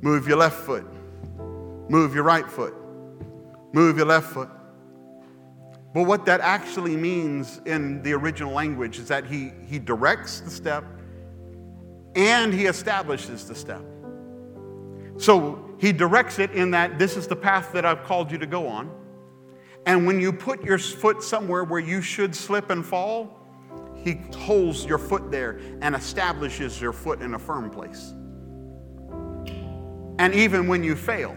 move 0.00 0.26
your 0.26 0.38
left 0.38 0.60
foot, 0.60 0.86
move 1.88 2.14
your 2.14 2.24
right 2.24 2.48
foot. 2.48 2.74
Move 3.72 3.96
your 3.96 4.06
left 4.06 4.32
foot. 4.32 4.48
But 5.94 6.04
what 6.04 6.24
that 6.26 6.40
actually 6.40 6.96
means 6.96 7.60
in 7.66 8.02
the 8.02 8.12
original 8.12 8.52
language 8.52 8.98
is 8.98 9.08
that 9.08 9.26
he, 9.26 9.52
he 9.66 9.78
directs 9.78 10.40
the 10.40 10.50
step 10.50 10.84
and 12.14 12.52
he 12.52 12.66
establishes 12.66 13.46
the 13.46 13.54
step. 13.54 13.82
So 15.18 15.76
he 15.78 15.92
directs 15.92 16.38
it 16.38 16.50
in 16.52 16.70
that 16.70 16.98
this 16.98 17.16
is 17.16 17.26
the 17.26 17.36
path 17.36 17.72
that 17.72 17.84
I've 17.84 18.04
called 18.04 18.30
you 18.30 18.38
to 18.38 18.46
go 18.46 18.66
on. 18.66 18.90
And 19.84 20.06
when 20.06 20.20
you 20.20 20.32
put 20.32 20.62
your 20.62 20.78
foot 20.78 21.22
somewhere 21.22 21.64
where 21.64 21.80
you 21.80 22.00
should 22.00 22.34
slip 22.34 22.70
and 22.70 22.84
fall, 22.84 23.38
he 23.96 24.20
holds 24.36 24.84
your 24.84 24.98
foot 24.98 25.30
there 25.30 25.60
and 25.80 25.94
establishes 25.94 26.80
your 26.80 26.92
foot 26.92 27.20
in 27.20 27.34
a 27.34 27.38
firm 27.38 27.70
place. 27.70 28.14
And 30.18 30.34
even 30.34 30.68
when 30.68 30.82
you 30.82 30.94
fail, 30.94 31.36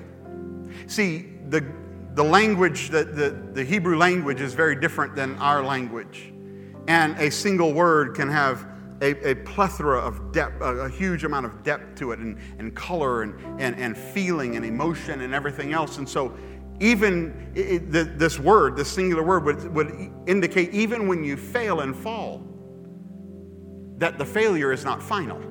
see, 0.88 1.34
the, 1.50 1.66
the 2.16 2.24
language, 2.24 2.89
the, 2.89 3.03
the, 3.03 3.30
the 3.53 3.63
Hebrew 3.63 3.97
language 3.97 4.39
is 4.39 4.53
very 4.53 4.76
different 4.76 5.16
than 5.16 5.36
our 5.36 5.61
language. 5.61 6.32
And 6.88 7.18
a 7.20 7.30
single 7.30 7.74
word 7.74 8.16
can 8.16 8.30
have 8.30 8.66
a, 9.01 9.32
a 9.32 9.36
plethora 9.36 9.99
of 9.99 10.32
depth, 10.32 10.61
a, 10.61 10.66
a, 10.66 10.89
huge 10.89 11.26
amount 11.26 11.45
of 11.45 11.61
depth 11.63 11.95
to 11.99 12.13
it, 12.13 12.20
and, 12.20 12.39
and 12.57 12.74
color, 12.74 13.24
and, 13.24 13.36
and, 13.59 13.76
and 13.76 13.97
feeling, 13.97 14.55
and 14.55 14.63
emotion, 14.63 15.22
and 15.22 15.34
everything 15.34 15.74
else. 15.74 15.97
And 15.97 16.07
so, 16.07 16.38
even 16.80 17.51
it, 17.53 17.91
the, 17.91 18.05
this 18.05 18.39
word, 18.39 18.78
this 18.78 18.89
singular 18.89 19.24
word, 19.24 19.43
would, 19.43 19.74
would 19.74 20.11
indicate 20.26 20.74
even 20.74 21.09
when 21.09 21.22
you 21.22 21.36
fail 21.36 21.82
and 21.82 21.93
fall, 21.93 22.41
that 23.97 24.18
the 24.18 24.26
failure 24.26 24.72
is 24.72 24.86
not 24.86 25.03
final, 25.03 25.41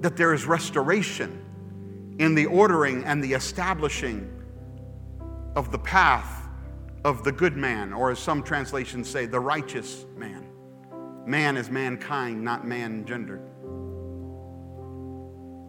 that 0.00 0.16
there 0.16 0.34
is 0.34 0.46
restoration 0.46 1.38
in 2.18 2.34
the 2.34 2.46
ordering 2.46 3.04
and 3.04 3.22
the 3.22 3.32
establishing 3.32 4.41
of 5.54 5.70
the 5.70 5.78
path 5.78 6.48
of 7.04 7.24
the 7.24 7.32
good 7.32 7.56
man, 7.56 7.92
or 7.92 8.10
as 8.10 8.18
some 8.18 8.42
translations 8.42 9.08
say, 9.08 9.26
the 9.26 9.40
righteous 9.40 10.06
man. 10.16 10.46
Man 11.26 11.56
is 11.56 11.70
mankind, 11.70 12.42
not 12.42 12.66
man 12.66 13.04
gendered. 13.04 13.42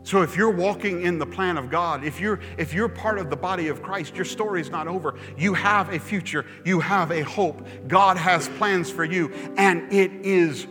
So 0.06 0.22
if 0.22 0.36
you're 0.36 0.52
walking 0.52 1.04
in 1.04 1.18
the 1.18 1.26
plan 1.26 1.58
of 1.58 1.70
God, 1.70 2.04
if 2.04 2.20
you're 2.20 2.40
if 2.58 2.74
you're 2.74 2.90
part 2.90 3.20
of 3.20 3.30
the 3.30 3.38
body 3.38 3.70
of 3.70 3.82
Christ, 3.82 4.16
your 4.16 4.26
story 4.26 4.60
is 4.60 4.70
not 4.70 4.88
over. 4.88 5.16
You 5.38 5.54
have 5.54 5.94
a 5.94 6.00
future, 6.00 6.46
you 6.66 6.82
have 6.82 7.12
a 7.12 7.22
hope. 7.22 7.66
God 7.88 8.18
has 8.18 8.50
plans 8.50 8.92
for 8.92 9.06
you 9.06 9.32
and 9.58 9.92
it 9.94 10.12
is 10.26 10.68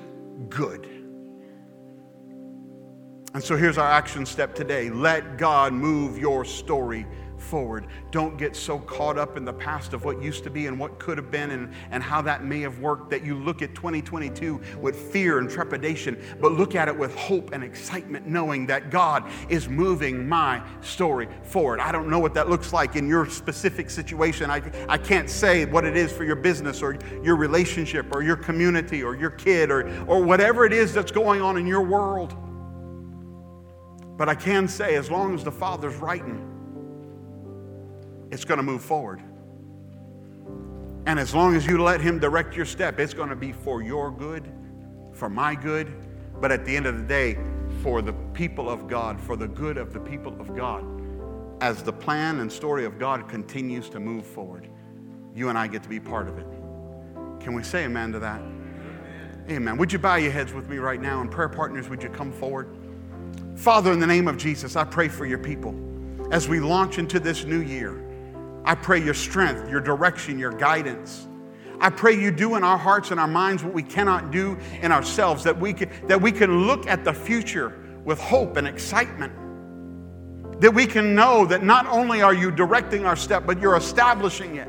good. 0.51 0.87
And 3.35 3.43
so 3.43 3.57
here's 3.57 3.79
our 3.79 3.89
action 3.89 4.27
step 4.27 4.55
today. 4.55 4.91
Let 4.91 5.39
God 5.39 5.73
move 5.73 6.19
your 6.19 6.45
story 6.45 7.07
forward. 7.43 7.86
Don't 8.11 8.38
get 8.38 8.57
so 8.57 8.78
caught 8.78 9.18
up 9.18 9.36
in 9.36 9.45
the 9.45 9.53
past 9.53 9.93
of 9.93 10.05
what 10.05 10.22
used 10.22 10.45
to 10.45 10.51
be 10.51 10.66
and 10.66 10.78
what 10.78 10.99
could 10.99 11.18
have 11.18 11.30
been 11.30 11.51
and, 11.51 11.72
and 11.90 12.03
how 12.03 12.22
that 12.22 12.45
may 12.45 12.61
have 12.61 12.78
worked 12.78 13.11
that 13.11 13.24
you 13.24 13.34
look 13.34 13.62
at 13.62 13.74
2022 13.74 14.61
with 14.80 14.97
fear 15.12 15.38
and 15.38 15.51
trepidation, 15.51 16.22
but 16.40 16.53
look 16.53 16.74
at 16.74 16.88
it 16.88 16.97
with 16.97 17.14
hope 17.14 17.53
and 17.53 17.62
excitement, 17.64 18.26
knowing 18.26 18.66
that 18.66 18.90
God 18.90 19.28
is 19.49 19.68
moving 19.68 20.28
my 20.28 20.62
story 20.80 21.28
forward. 21.43 21.80
I 21.80 21.93
don't 21.93 22.09
know 22.09 22.18
what 22.18 22.34
that 22.34 22.49
looks 22.49 22.72
like 22.72 22.97
in 22.97 23.09
your 23.09 23.28
specific 23.28 23.90
situation. 23.90 24.51
I, 24.51 24.62
I 24.88 24.99
can't 24.99 25.28
say 25.28 25.64
what 25.64 25.84
it 25.84 25.97
is 25.97 26.12
for 26.12 26.24
your 26.24 26.36
business 26.36 26.82
or 26.82 26.97
your 27.22 27.36
relationship 27.36 28.14
or 28.14 28.22
your 28.22 28.36
community 28.36 29.03
or 29.03 29.16
your 29.16 29.30
kid 29.30 29.70
or, 29.70 29.88
or 30.07 30.22
whatever 30.22 30.64
it 30.64 30.72
is 30.72 30.95
that's 30.95 31.12
going 31.12 31.43
on 31.43 31.57
in 31.57 31.66
your 31.66 31.82
world. 31.82 32.36
But 34.16 34.28
I 34.28 34.34
can 34.34 34.68
say, 34.68 34.95
as 34.97 35.11
long 35.11 35.34
as 35.34 35.43
the 35.43 35.51
Father's 35.51 35.97
writing, 35.97 36.52
it's 38.33 38.47
going 38.47 38.57
to 38.57 38.64
move 38.64 38.83
forward. 38.83 39.22
And 41.07 41.20
as 41.20 41.35
long 41.35 41.55
as 41.55 41.66
you 41.66 41.83
let 41.83 42.01
Him 42.01 42.18
direct 42.18 42.57
your 42.57 42.64
step, 42.64 42.99
it's 42.99 43.12
going 43.12 43.28
to 43.28 43.37
be 43.37 43.53
for 43.53 43.83
your 43.83 44.11
good, 44.11 44.51
for 45.12 45.28
my 45.28 45.55
good, 45.55 45.93
but 46.41 46.51
at 46.51 46.64
the 46.64 46.74
end 46.74 46.87
of 46.87 46.97
the 46.97 47.05
day, 47.05 47.37
for 47.83 48.01
the 48.01 48.14
people 48.33 48.70
of 48.70 48.89
God, 48.89 49.20
for 49.20 49.37
the 49.37 49.47
good 49.47 49.76
of 49.76 49.93
the 49.93 50.01
people 50.01 50.35
of 50.41 50.57
God. 50.57 50.85
As 51.61 51.83
the 51.83 51.93
plan 51.93 52.41
and 52.41 52.51
story 52.51 52.87
of 52.87 52.99
God 52.99 53.28
continues 53.28 53.91
to 53.91 54.01
move 54.01 54.26
forward, 54.26 54.68
you 55.35 55.51
and 55.51 55.59
I 55.59 55.66
get 55.66 55.83
to 55.83 55.89
be 55.89 56.01
part 56.01 56.26
of 56.26 56.39
it. 56.39 56.47
Can 57.39 57.53
we 57.55 57.62
say 57.62 57.85
amen 57.85 58.12
to 58.12 58.18
that? 58.20 58.41
Amen. 58.41 59.47
amen. 59.51 59.76
Would 59.76 59.93
you 59.93 59.99
bow 59.99 60.14
your 60.14 60.33
heads 60.33 60.53
with 60.55 60.68
me 60.68 60.78
right 60.78 61.01
now? 61.01 61.20
And 61.20 61.30
prayer 61.30 61.49
partners, 61.49 61.89
would 61.91 62.03
you 62.03 62.09
come 62.09 62.33
forward? 62.33 62.74
Father, 63.57 63.93
in 63.93 64.01
the 64.01 64.07
name 64.07 64.26
of 64.26 64.39
Jesus, 64.39 64.74
I 64.74 64.85
pray 64.85 65.09
for 65.09 65.26
your 65.26 65.39
people 65.39 65.74
as 66.33 66.49
we 66.49 66.61
launch 66.61 66.99
into 66.99 67.20
this 67.20 67.45
new 67.45 67.61
year. 67.61 68.03
I 68.65 68.75
pray 68.75 69.03
your 69.03 69.15
strength, 69.15 69.69
your 69.69 69.81
direction, 69.81 70.39
your 70.39 70.53
guidance. 70.53 71.27
I 71.81 71.91
pray 71.91 72.19
you 72.19 72.31
do 72.31 72.55
in 72.55 72.63
our 72.63 72.79
hearts 72.79 73.11
and 73.11 73.19
our 73.19 73.27
minds 73.27 73.65
what 73.65 73.75
we 73.75 73.83
cannot 73.83 74.31
do 74.31 74.57
in 74.83 74.93
ourselves, 74.93 75.43
that 75.45 75.59
we 75.59 75.73
can, 75.73 75.91
that 76.07 76.21
we 76.21 76.31
can 76.31 76.67
look 76.67 76.87
at 76.87 77.05
the 77.05 77.13
future 77.13 77.77
with 78.05 78.21
hope 78.21 78.57
and 78.57 78.69
excitement. 78.69 79.33
That 80.61 80.73
we 80.73 80.87
can 80.87 81.17
know 81.17 81.45
that 81.47 81.65
not 81.65 81.87
only 81.87 82.23
are 82.23 82.35
you 82.35 82.53
directing 82.53 83.05
our 83.05 83.17
step, 83.17 83.47
but 83.47 83.61
you're 83.61 83.77
establishing 83.77 84.57
it. 84.57 84.69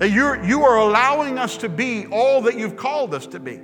That 0.00 0.10
you're, 0.10 0.42
you 0.44 0.64
are 0.64 0.78
allowing 0.78 1.38
us 1.38 1.56
to 1.58 1.68
be 1.68 2.06
all 2.06 2.40
that 2.42 2.58
you've 2.58 2.76
called 2.76 3.14
us 3.14 3.26
to 3.28 3.38
be. 3.38 3.60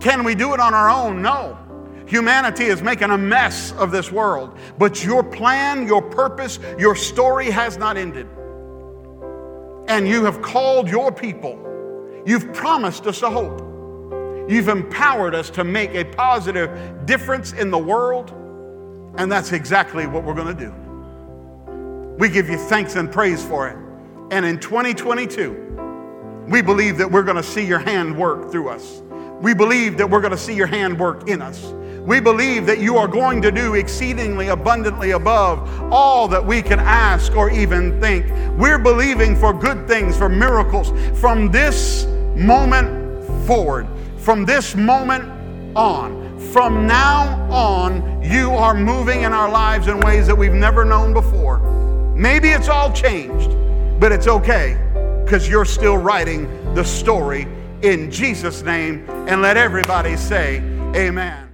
Can 0.00 0.24
we 0.24 0.34
do 0.34 0.52
it 0.52 0.60
on 0.60 0.74
our 0.74 0.90
own? 0.90 1.22
No. 1.22 1.58
Humanity 2.06 2.64
is 2.64 2.82
making 2.82 3.10
a 3.10 3.18
mess 3.18 3.72
of 3.72 3.90
this 3.90 4.12
world, 4.12 4.56
but 4.78 5.04
your 5.04 5.22
plan, 5.24 5.86
your 5.86 6.02
purpose, 6.02 6.58
your 6.78 6.94
story 6.94 7.50
has 7.50 7.76
not 7.76 7.96
ended. 7.96 8.28
And 9.88 10.06
you 10.06 10.24
have 10.24 10.40
called 10.40 10.88
your 10.88 11.12
people. 11.12 11.62
You've 12.24 12.52
promised 12.52 13.06
us 13.06 13.22
a 13.22 13.30
hope. 13.30 13.60
You've 14.48 14.68
empowered 14.68 15.34
us 15.34 15.50
to 15.50 15.64
make 15.64 15.94
a 15.94 16.04
positive 16.04 17.06
difference 17.06 17.52
in 17.52 17.70
the 17.70 17.78
world. 17.78 18.30
And 19.18 19.30
that's 19.30 19.52
exactly 19.52 20.06
what 20.06 20.24
we're 20.24 20.34
going 20.34 20.56
to 20.56 20.64
do. 20.64 20.72
We 22.18 22.28
give 22.28 22.48
you 22.48 22.56
thanks 22.56 22.94
and 22.96 23.10
praise 23.10 23.44
for 23.44 23.68
it. 23.68 23.76
And 24.30 24.44
in 24.44 24.58
2022, 24.60 26.44
we 26.48 26.62
believe 26.62 26.98
that 26.98 27.10
we're 27.10 27.22
going 27.22 27.36
to 27.36 27.42
see 27.42 27.66
your 27.66 27.78
hand 27.78 28.16
work 28.16 28.52
through 28.52 28.68
us. 28.68 29.02
We 29.40 29.54
believe 29.54 29.98
that 29.98 30.08
we're 30.08 30.20
going 30.20 30.32
to 30.32 30.38
see 30.38 30.54
your 30.54 30.66
hand 30.68 30.98
work 30.98 31.28
in 31.28 31.42
us. 31.42 31.72
We 32.06 32.20
believe 32.20 32.66
that 32.66 32.78
you 32.78 32.96
are 32.98 33.08
going 33.08 33.42
to 33.42 33.50
do 33.50 33.74
exceedingly 33.74 34.48
abundantly 34.48 35.10
above 35.10 35.68
all 35.92 36.28
that 36.28 36.44
we 36.44 36.62
can 36.62 36.78
ask 36.78 37.34
or 37.34 37.50
even 37.50 38.00
think. 38.00 38.26
We're 38.56 38.78
believing 38.78 39.34
for 39.34 39.52
good 39.52 39.88
things, 39.88 40.16
for 40.16 40.28
miracles 40.28 40.92
from 41.18 41.50
this 41.50 42.06
moment 42.36 43.26
forward, 43.44 43.88
from 44.18 44.44
this 44.44 44.76
moment 44.76 45.76
on. 45.76 46.24
From 46.52 46.86
now 46.86 47.50
on, 47.50 48.22
you 48.22 48.52
are 48.52 48.72
moving 48.72 49.22
in 49.22 49.32
our 49.32 49.50
lives 49.50 49.88
in 49.88 49.98
ways 50.00 50.28
that 50.28 50.36
we've 50.36 50.52
never 50.52 50.84
known 50.84 51.12
before. 51.12 51.58
Maybe 52.14 52.50
it's 52.50 52.68
all 52.68 52.92
changed, 52.92 53.50
but 53.98 54.12
it's 54.12 54.28
okay 54.28 54.78
because 55.24 55.48
you're 55.48 55.64
still 55.64 55.98
writing 55.98 56.46
the 56.74 56.84
story 56.84 57.48
in 57.82 58.12
Jesus' 58.12 58.62
name. 58.62 59.04
And 59.28 59.42
let 59.42 59.56
everybody 59.56 60.16
say, 60.16 60.58
Amen. 60.94 61.45